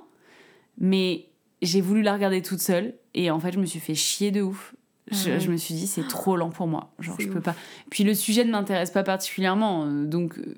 [0.78, 1.26] mais
[1.62, 2.94] j'ai voulu la regarder toute seule.
[3.14, 4.74] Et en fait, je me suis fait chier de ouf.
[5.10, 5.40] Je, Ah ouais.
[5.40, 6.90] je me suis dit c'est trop lent pour moi.
[6.98, 7.44] Genre, je peux ouf.
[7.44, 7.54] pas.
[7.90, 10.56] Puis le sujet ne m'intéresse pas particulièrement, euh, donc euh,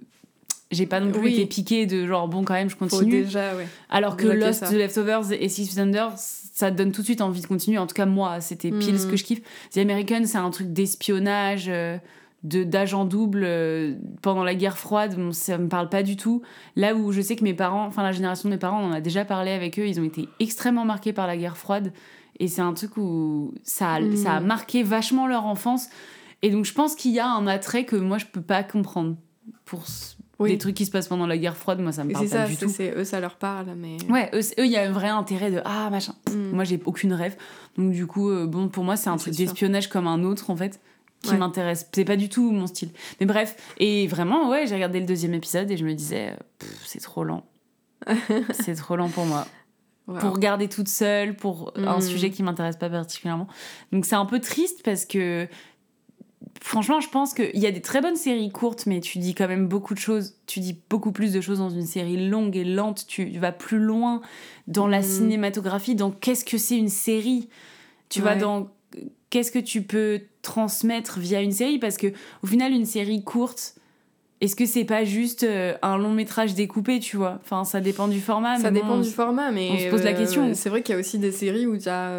[0.70, 1.34] j'ai pas non plus Oui.
[1.34, 3.24] été piquée de genre bon quand même je Faut continue.
[3.24, 3.68] déjà, ouais.
[3.90, 4.68] Alors que Lost, ça.
[4.68, 7.76] The Leftovers et Six Feet Under, ça donne tout de suite envie de continuer.
[7.76, 9.42] En tout cas moi, c'était pile ce que je kiffe.
[9.72, 11.98] The American, c'est un truc d'espionnage, euh,
[12.44, 15.16] de d'agent double euh, pendant la guerre froide.
[15.16, 16.42] Bon, ça me parle pas du tout.
[16.76, 18.92] Là où je sais que mes parents, enfin la génération de mes parents, on en
[18.92, 21.92] a déjà parlé avec eux, ils ont été extrêmement marqués par la guerre froide.
[22.40, 24.16] Et c'est un truc où ça a, Mhm.
[24.16, 25.88] ça a marqué vachement leur enfance.
[26.42, 29.16] Et donc je pense qu'il y a un attrait que moi je peux pas comprendre
[29.64, 29.82] pour,
[30.38, 30.50] Oui.
[30.50, 32.46] Des trucs qui se passent pendant la guerre froide, moi ça me parle pas ça,
[32.46, 32.70] du c'est tout.
[32.70, 33.96] c'est- eux, ça leur parle, mais.
[34.08, 36.14] Ouais, eux, il y a un vrai intérêt de ah machin.
[36.30, 36.50] Mm.
[36.54, 37.36] Moi, j'ai aucune rêve.
[37.76, 40.56] Donc, du coup, euh, bon, pour moi, c'est un truc d'espionnage comme un autre, en
[40.56, 40.80] fait,
[41.22, 41.36] qui Ouais.
[41.38, 41.88] m'intéresse.
[41.92, 42.90] C'est pas du tout mon style.
[43.20, 46.36] Mais bref, et vraiment, ouais, j'ai regardé le deuxième épisode et je me disais,
[46.84, 47.44] c'est trop lent.
[48.52, 49.46] c'est trop lent pour moi.
[50.06, 50.18] Wow.
[50.20, 52.02] Pour regarder toute seule, pour un Mm.
[52.02, 53.46] sujet qui m'intéresse pas particulièrement.
[53.92, 55.46] Donc, c'est un peu triste parce que.
[56.60, 59.46] Franchement, je pense qu'il y a des très bonnes séries courtes, mais tu dis quand
[59.46, 60.34] même beaucoup de choses.
[60.46, 63.06] Tu dis beaucoup plus de choses dans une série longue et lente.
[63.06, 64.20] Tu vas plus loin
[64.66, 65.04] dans la Mm.
[65.04, 67.48] cinématographie, dans qu'est-ce que c'est une série.
[68.08, 68.38] Tu vas Ouais.
[68.40, 68.70] dans
[69.30, 72.08] qu'est-ce que tu peux transmettre via une série parce que
[72.42, 73.74] au final une série courte
[74.40, 77.40] est-ce que c'est pas juste euh, un long métrage découpé tu vois?
[77.42, 79.68] Enfin ça dépend du format Ça mais dépend bon, du format, mais.
[79.72, 80.50] on se pose la euh, question.
[80.54, 82.12] C'est vrai qu'il y a aussi des séries où tu as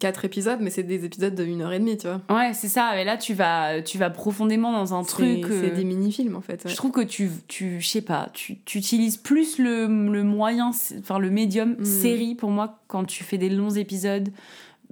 [0.00, 2.20] 4 épisodes, mais c'est des épisodes de 1 heure et demie, tu vois.
[2.36, 5.76] ouais c'est ça mais là tu vas tu vas profondément dans un truc c'est euh,
[5.76, 6.64] des mini-films, en fait.
[6.64, 6.70] ouais.
[6.72, 10.72] je trouve que tu tu je sais pas tu, tu utilises plus le, le moyen
[10.98, 11.84] enfin le médium Mm.
[11.84, 14.28] série pour moi quand tu fais des longs épisodes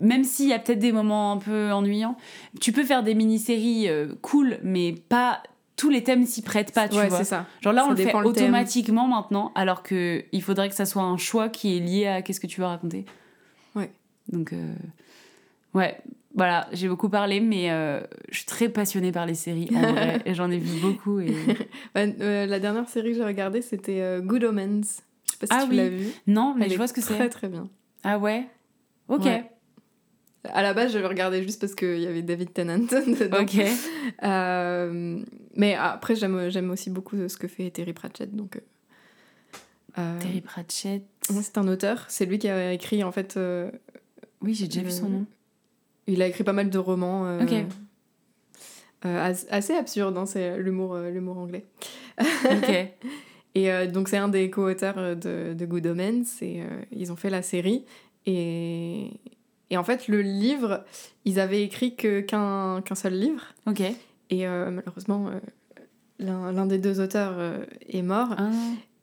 [0.00, 2.16] même s'il y a peut-être des moments un peu ennuyants
[2.60, 5.42] tu peux faire des mini-séries euh, cool mais pas
[5.76, 7.46] tous les thèmes s'y prêtent pas tu ouais, vois c'est ça.
[7.60, 8.26] Genre là, Ça on le fait le thème.
[8.26, 12.20] automatiquement maintenant, alors que il faudrait que ça soit un choix qui est lié à
[12.22, 13.04] qu'est-ce que tu veux raconter.
[13.76, 13.92] Ouais.
[14.32, 14.74] Donc, euh,
[15.74, 15.96] ouais,
[16.34, 18.00] voilà, j'ai beaucoup parlé, mais euh,
[18.30, 21.20] je suis très passionnée par les séries, en vrai, et j'en ai vu beaucoup.
[21.20, 21.32] Et...
[21.96, 25.02] Euh, la dernière série que j'ai regardée, c'était Good Omens.
[25.26, 25.76] Je sais pas si Ah tu oui.
[25.76, 26.06] l'as vu.
[26.26, 27.28] Non, mais Elle je vois ce que Très, c'est.
[27.28, 27.68] très bien.
[28.02, 28.48] Ah ouais?
[29.08, 29.24] Ok.
[29.24, 29.48] Ouais.
[30.52, 33.42] À la base, je le regardais juste parce qu'il y avait David Tennant dedans.
[33.42, 33.56] Ok.
[34.22, 35.20] Euh,
[35.54, 38.34] mais après, j'aime j'aime aussi beaucoup ce que fait Terry Pratchett.
[38.34, 38.60] Donc, euh,
[39.98, 41.02] euh, Terry Pratchett.
[41.22, 42.04] c'est un auteur.
[42.08, 43.36] C'est lui qui a écrit, en fait.
[43.36, 43.70] euh,
[44.42, 45.26] Oui, j'ai déjà vu son nom.
[46.06, 47.26] Il a écrit pas mal de romans.
[47.26, 47.52] euh, Ok.
[49.04, 51.66] euh, as- assez absurdes, hein, c'est l'humour euh, l'humour anglais.
[52.20, 52.70] Ok.
[53.54, 56.42] Et euh, donc, c'est un des co-auteurs euh, de, de Good Omens.
[56.42, 57.84] Et euh, ils ont fait la série.
[58.26, 59.10] Et,
[59.70, 60.84] et en fait, le livre,
[61.24, 63.42] ils avaient écrit que- qu'un qu'un seul livre.
[63.66, 63.80] Ok.
[64.30, 65.38] Et euh, malheureusement, euh,
[66.18, 68.34] l'un l'un des deux auteurs euh, est mort.
[68.38, 68.50] Ah.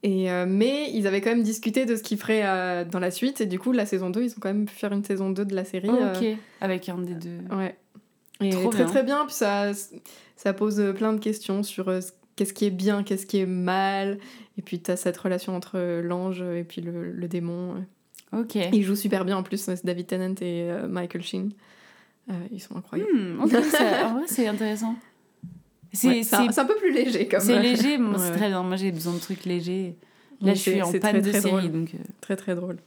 [0.04, 3.42] Et, mais ils avaient quand même discuté de ce qu'ils feraient dans la suite.
[3.42, 5.46] Et du coup, la saison 2, ils ont quand même pu faire une saison 2
[5.46, 5.90] de la série.
[5.92, 6.38] Oh, ok.
[6.62, 7.40] Avec un des deux.
[7.56, 7.76] ouais.
[8.40, 8.92] Et Trop très bien.
[8.92, 9.26] très bien.
[9.26, 9.72] Puis ça,
[10.36, 11.92] ça pose plein de questions sur
[12.36, 14.20] qu'est-ce qui est bien, qu'est-ce qui est mal.
[14.60, 17.84] Et puis tu as cette relation entre l'ange et puis le, le démon.
[18.36, 18.56] Ok.
[18.74, 21.52] Ils jouent super bien en plus, David Tennant et euh, Michael Sheen.
[22.30, 23.10] Euh, ils sont incroyables.
[23.41, 24.95] Ok, ça- en vrai, c'est intéressant.
[25.94, 26.22] C'est Ouais,
[26.60, 28.64] un, peu plus léger comme c'est léger, moi, c'est très bien.
[28.64, 29.95] Moi, j'ai besoin de trucs légers.
[30.41, 31.72] Là, je suis en panne très, de très série, drôle.
[31.72, 32.78] donc euh, Très très drôle.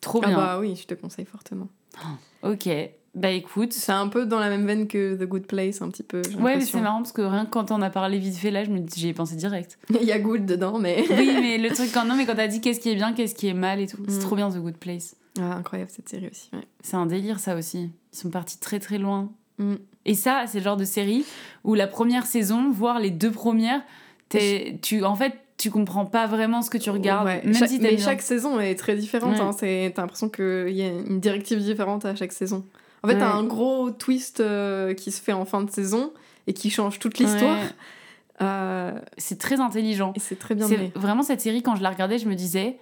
[0.00, 0.36] trop Ah bien.
[0.36, 1.68] bah oui, je te conseille fortement.
[2.42, 2.68] Ok,
[3.14, 3.72] bah écoute.
[3.72, 6.22] C'est un peu dans la même veine que The Good Place, un petit peu.
[6.40, 8.64] Ouais, mais c'est marrant parce que rien que quand on a parlé vite fait, là,
[8.64, 9.78] je me j'y ai pensé direct.
[10.00, 11.04] Il y a Good dedans, mais.
[11.10, 13.34] Oui, mais le truc, quand, non, mais quand t'as dit qu'est-ce qui est bien, qu'est-ce
[13.34, 14.20] qui est mal et tout, c'est Mm.
[14.20, 15.16] trop bien The Good Place.
[15.40, 16.48] Ah, incroyable cette série aussi.
[16.52, 16.62] Ouais.
[16.82, 17.90] C'est un délire, ça aussi.
[18.12, 19.30] Ils sont partis très très loin.
[19.58, 19.74] Mm.
[20.06, 21.24] Et ça, c'est le genre de série
[21.64, 23.80] où la première saison, voire les deux premières,
[24.28, 27.26] t'es- tu, en fait, tu comprends pas vraiment ce que tu regardes.
[27.26, 27.40] Ouais.
[27.44, 28.04] Même Chaque- si mais bien.
[28.04, 29.34] chaque saison est très différente.
[29.36, 29.40] Ouais.
[29.40, 29.52] hein.
[29.58, 32.64] C'est- T'as l'impression qu'il y a une directive différente à chaque saison.
[33.04, 36.12] En fait, t'as un gros twist euh, qui se fait en fin de saison
[36.46, 37.58] et qui change toute l'histoire.
[37.58, 38.42] Ouais.
[38.42, 40.12] Euh, C'est très intelligent.
[40.16, 40.90] et c'est très bien mené.
[40.96, 42.78] vraiment cette série, quand je la regardais, je me disais,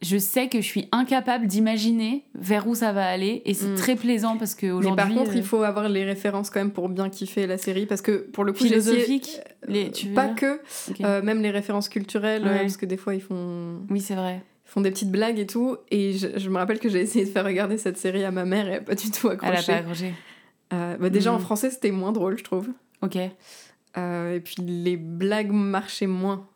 [0.00, 3.74] je sais que je suis incapable d'imaginer vers où ça va aller, et c'est Mm.
[3.76, 4.96] très plaisant parce Mais qu'aujourd'hui.
[4.96, 7.86] par contre, euh, il faut avoir les références quand même pour bien kiffer la série
[7.86, 10.60] parce que pour le coup, j'ai essayé- philosophique, les, tu veux pas que,
[11.02, 12.60] euh, même les références culturelles, Ouais.
[12.60, 14.42] parce que des fois ils font, Oui, c'est vrai.
[14.72, 15.76] Font des petites blagues et tout.
[15.90, 18.44] Et je, je me rappelle que j'ai essayé de faire regarder cette série à ma
[18.46, 19.72] mère et elle a pas du tout Elle a accroché.
[19.72, 20.14] pas accroché.
[20.72, 21.42] Euh, bah déjà en Mhm.
[21.42, 22.68] français c'était moins drôle, je trouve.
[23.02, 23.18] Ok.
[23.98, 26.46] Euh, et puis les blagues marchaient moins.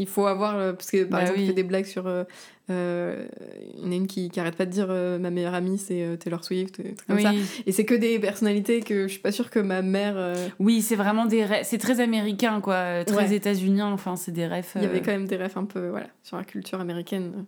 [0.00, 1.44] Il faut avoir, euh, parce que par Bah exemple, oui.
[1.44, 2.04] il fait des blagues sur.
[2.06, 2.24] euh,
[2.70, 5.76] il y en a une qui, qui arrête pas de dire euh, ma meilleure amie
[5.76, 7.32] c'est euh, Taylor Swift, trucs comme Oui, ça.
[7.66, 10.34] Et c'est que des personnalités que je suis pas sûre que ma mère.
[10.58, 11.64] oui c'est vraiment des rêves.
[11.68, 13.04] C'est très américain, quoi.
[13.04, 13.34] Très Ouais.
[13.34, 13.92] états-unien.
[13.92, 14.66] Enfin, c'est des rêves.
[14.76, 17.44] Il y avait quand même des refs un peu voilà, sur la culture américaine.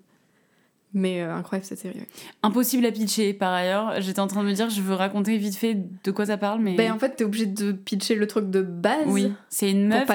[0.95, 2.01] Mais euh, incroyable cette série.
[2.43, 3.95] Impossible à pitcher, par ailleurs.
[4.03, 5.75] J'étais en train de me dire, je veux raconter vite fait
[6.05, 6.75] de quoi ça parle, mais.
[6.75, 9.07] Ben, en fait, t'es obligé de pitcher le truc de base.
[9.07, 9.33] oui.
[9.49, 10.07] C'est une meuf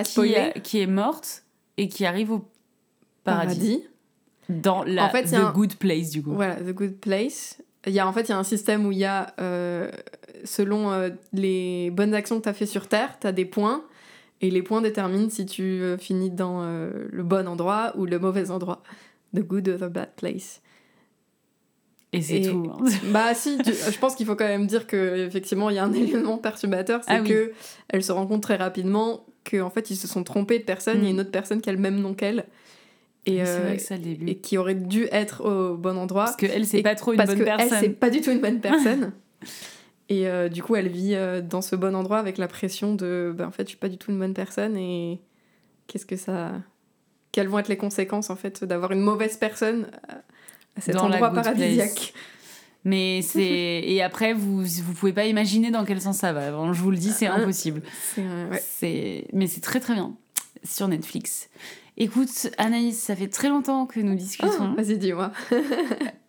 [0.61, 1.43] qui est morte
[1.77, 2.45] et qui arrive au
[3.23, 3.55] paradis.
[3.55, 3.83] Paradis.
[4.49, 6.33] Dans la En fait, The un- Good Place, du coup.
[6.33, 7.57] Voilà, The Good Place.
[7.85, 9.89] Il y a, en fait, il y a un système où il y a, euh,
[10.45, 13.83] selon euh, les bonnes actions que tu as fait sur Terre, tu as des points.
[14.39, 18.51] Et les points déterminent si tu euh, finis dans le bon endroit ou le mauvais
[18.51, 18.83] endroit.
[19.35, 20.61] The Good or the Bad Place.
[22.13, 22.71] Et c'est tout.
[22.71, 22.85] hein.
[23.11, 25.83] Bah si, tu- je pense qu'il faut quand même dire que effectivement il y a
[25.83, 27.27] un élément perturbateur, c'est Ah oui.
[27.27, 27.51] que
[27.89, 30.97] elle se rend compte très rapidement qu'en fait, ils se sont trompés de personne.
[30.99, 31.13] Il y a Mm.
[31.13, 32.45] une autre personne qui a le même nom qu'elle.
[33.25, 34.29] Et, euh, vrai que ça, le début.
[34.29, 36.25] et qui aurait dû être au bon endroit.
[36.25, 37.67] Parce qu'elle, c'est pas trop une parce bonne que personne.
[37.73, 39.11] elle, c'est pas du tout une bonne personne.
[40.09, 43.33] et euh, du coup, elle vit euh, dans ce bon endroit avec la pression de
[43.37, 45.19] bah, en fait, je suis pas du tout une bonne personne et
[45.87, 46.51] qu'est-ce que ça.
[47.33, 49.87] Quelles vont être les conséquences en fait d'avoir une mauvaise personne
[50.77, 52.13] à cet Dans endroit paradisiaque
[52.85, 53.41] Mais c'est.
[53.85, 56.51] Et après, vous, vous pouvez pas imaginer dans quel sens ça va.
[56.51, 57.35] Vraiment, je vous le dis, c'est Ah.
[57.35, 57.81] impossible.
[58.15, 58.57] C'est, euh.
[58.61, 59.25] C'est...
[59.33, 60.13] Mais c'est très très bien.
[60.63, 61.49] Sur Netflix.
[61.97, 64.73] Écoute, Anaïs, ça fait très longtemps que nous discutons.
[64.77, 65.31] Ah, Vas-y, dis-moi.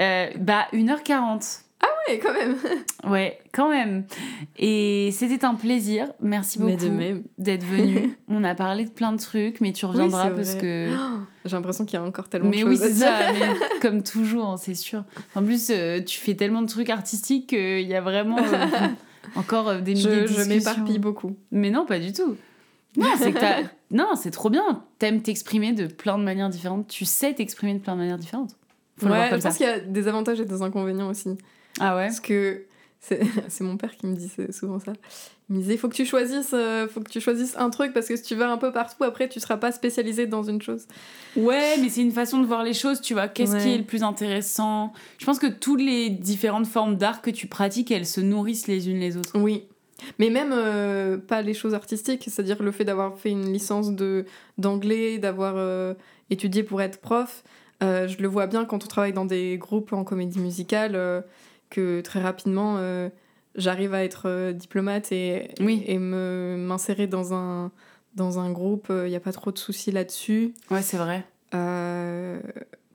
[0.01, 1.62] Euh, bah, 1h40.
[2.09, 2.57] Ouais, quand même.
[3.11, 4.05] Ouais, quand même.
[4.59, 6.13] Et c'était un plaisir.
[6.21, 6.77] Merci beaucoup
[7.39, 8.19] d'être venu.
[8.29, 10.61] On a parlé de plein de trucs, mais tu reviendras parce vrai.
[10.61, 10.89] que.
[11.45, 14.49] J'ai l'impression qu'il y a encore tellement Mais de oui, choses ça, mais comme toujours,
[14.49, 15.05] hein, c'est sûr.
[15.35, 18.89] En plus, euh, tu fais tellement de trucs artistiques qu'il y a vraiment euh,
[19.35, 21.37] encore euh, des milliers de Je, je m'éparpille beaucoup.
[21.51, 22.37] Mais non, pas du tout.
[22.97, 23.35] Non, c'est
[23.91, 24.83] Non, trop bien.
[24.99, 26.89] T'aimes t'exprimer de plein de manières différentes.
[26.89, 28.57] Tu sais t'exprimer de plein de manières différentes.
[28.99, 31.39] Faut Ouais, je pense qu'il y a des avantages et des inconvénients aussi.
[31.81, 32.65] Ah ouais Parce que
[33.01, 34.93] c'est c'est mon père qui me dit souvent ça.
[35.49, 38.07] Il me disait faut que tu choisisses, euh, faut que tu choisisses un truc parce
[38.07, 40.87] que si tu vas un peu partout, après tu seras pas spécialisé dans une chose.
[41.37, 43.29] Ouais, mais c'est une façon de voir les choses, tu vois.
[43.29, 44.93] Qu'est-ce qui est le plus intéressant?
[45.19, 48.91] Je pense que toutes les différentes formes d'art que tu pratiques, elles se nourrissent les
[48.91, 49.39] unes les autres.
[49.39, 49.65] Oui.
[50.19, 54.27] Mais même euh, pas les choses artistiques, c'est-à-dire le fait d'avoir fait une licence de
[54.59, 55.95] d'anglais, d'avoir euh,
[56.31, 57.43] étudié pour être prof,
[57.81, 61.25] je le vois bien quand on travaille dans des groupes en comédie musicale,
[61.70, 63.09] que très rapidement euh,
[63.55, 65.82] j'arrive à être euh, diplomate et, Oui.
[65.86, 67.70] et me m'insérer dans un
[68.15, 70.53] dans un groupe, il n'y a pas trop de soucis là-dessus.
[70.70, 71.24] Ouais, c'est vrai.
[71.55, 72.40] Euh,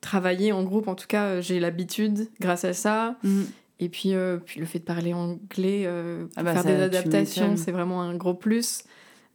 [0.02, 3.16] travailler en groupe, en tout cas, euh, j'ai l'habitude grâce à ça.
[3.24, 3.46] Mhm.
[3.80, 6.82] Et puis, euh, puis le fait de parler anglais, euh, Ah bah faire ça, des
[6.82, 8.84] adaptations, c'est vraiment un gros plus.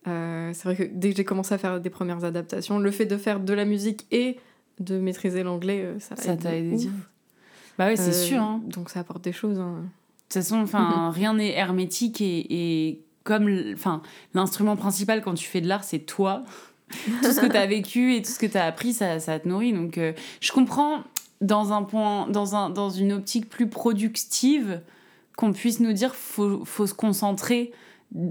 [0.07, 3.07] Euh, c'est vrai que dès que j'ai commencé à faire des premières adaptations, le fait
[3.07, 4.37] de faire de la musique et
[4.81, 6.89] de maîtriser l'anglais, euh, ça, Ça t'a aidé.
[7.79, 8.43] Bah ouais, c'est Euh, sûr.
[8.43, 8.61] hein.
[8.67, 9.59] Donc ça apporte des choses.
[9.59, 9.77] hein.
[9.83, 12.47] De toute façon, enfin, rien n'est hermétique et,
[12.89, 14.03] et comme, enfin,
[14.35, 16.45] l'instrument principal quand tu fais de l'art, c'est toi.
[17.23, 19.39] tout ce que tu as vécu et tout ce que tu as appris, ça, ça
[19.39, 19.73] te nourrit.
[19.73, 21.03] Donc, euh, je comprends
[21.41, 24.81] dans un point, dans un, dans une optique plus productive,
[25.37, 27.73] qu'on puisse nous dire faut, faut se concentrer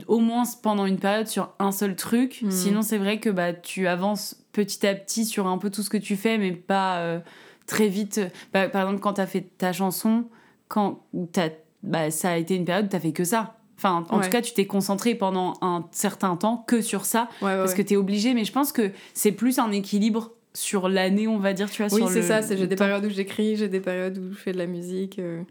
[0.07, 2.39] au moins pendant une période sur un seul truc.
[2.41, 2.51] Mhm.
[2.51, 5.89] Sinon, c'est vrai que bah, tu avances petit à petit sur un peu tout ce
[5.89, 7.19] que tu fais, mais pas euh,
[7.67, 8.19] très vite.
[8.53, 10.25] Bah, par exemple, quand tu as fait ta chanson,
[10.67, 11.49] quand t'as-
[11.83, 13.57] bah, ça a été une période où tu as fait que ça.
[13.77, 14.23] Enfin, en Ouais.
[14.23, 17.75] tout cas, tu t'es concentré pendant un certain temps que sur ça, Ouais, ouais, parce
[17.75, 18.33] que tu es obligé.
[18.33, 21.93] Mais je pense que c'est plus un équilibre sur l'année, on va dire, tu vois.
[21.93, 22.41] Oui, c'est ça.
[22.41, 25.43] J'ai des périodes où j'écris, j'ai des périodes où je fais de la musique, euh,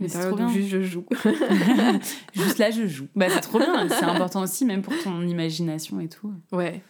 [0.00, 0.48] Mais c'est trop bien.
[0.48, 1.04] juste je joue.
[2.32, 3.06] Juste là, je joue.
[3.14, 3.86] Bah, c'est trop bien.
[3.90, 6.32] C'est important aussi, même pour ton imagination et tout.
[6.52, 6.80] ouais,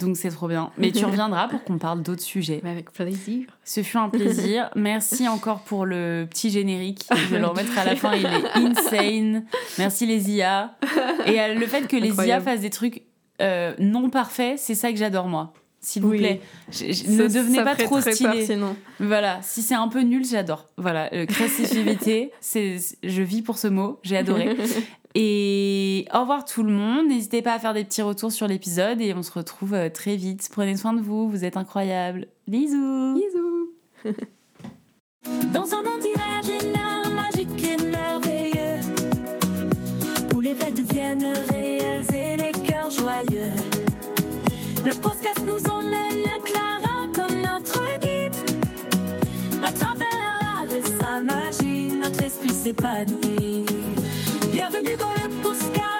[0.00, 0.70] Donc, c'est trop bien.
[0.78, 2.60] Mais tu reviendras pour qu'on parle d'autres sujets.
[2.64, 3.44] mais avec plaisir.
[3.64, 4.70] Ce fut un plaisir.
[4.74, 7.04] Merci encore pour le petit générique.
[7.14, 8.14] Je vais le remettre à la fin.
[8.14, 9.44] Il est insane.
[9.78, 10.76] Merci les IA.
[11.26, 13.02] Et le fait que les IA fassent des trucs
[13.42, 15.52] euh, non parfaits, c'est ça que j'adore moi.
[15.82, 16.18] S'il vous Oui.
[16.18, 16.40] plaît,
[16.70, 18.30] Je- je- Ça- ne devenez ça pas trop très stylé.
[18.40, 18.76] pertinent.
[18.98, 20.66] Voilà, si c'est un peu nul, j'adore.
[20.76, 24.56] Voilà, euh, créativité, c'est, je vis pour ce mot, j'ai adoré.
[25.14, 27.08] Et au revoir tout le monde.
[27.08, 30.16] N'hésitez pas à faire des petits retours sur l'épisode et on se retrouve euh, très
[30.16, 30.48] vite.
[30.52, 32.28] Prenez soin de vous, vous êtes incroyables.
[32.46, 33.14] Bisous.
[33.14, 34.14] Bisous.
[35.52, 38.80] Dans un monde imaginaire, magique et merveilleux,
[40.34, 43.52] où les fêtes deviennent réelles et les cœurs joyeux.
[44.84, 48.34] Le podcast nous emmène Clara comme notre guide.
[49.62, 50.08] À travers
[50.40, 53.79] l'art et sa magie, notre esprit s'épanouit.
[54.60, 55.99] Bienvenue dans le podcast.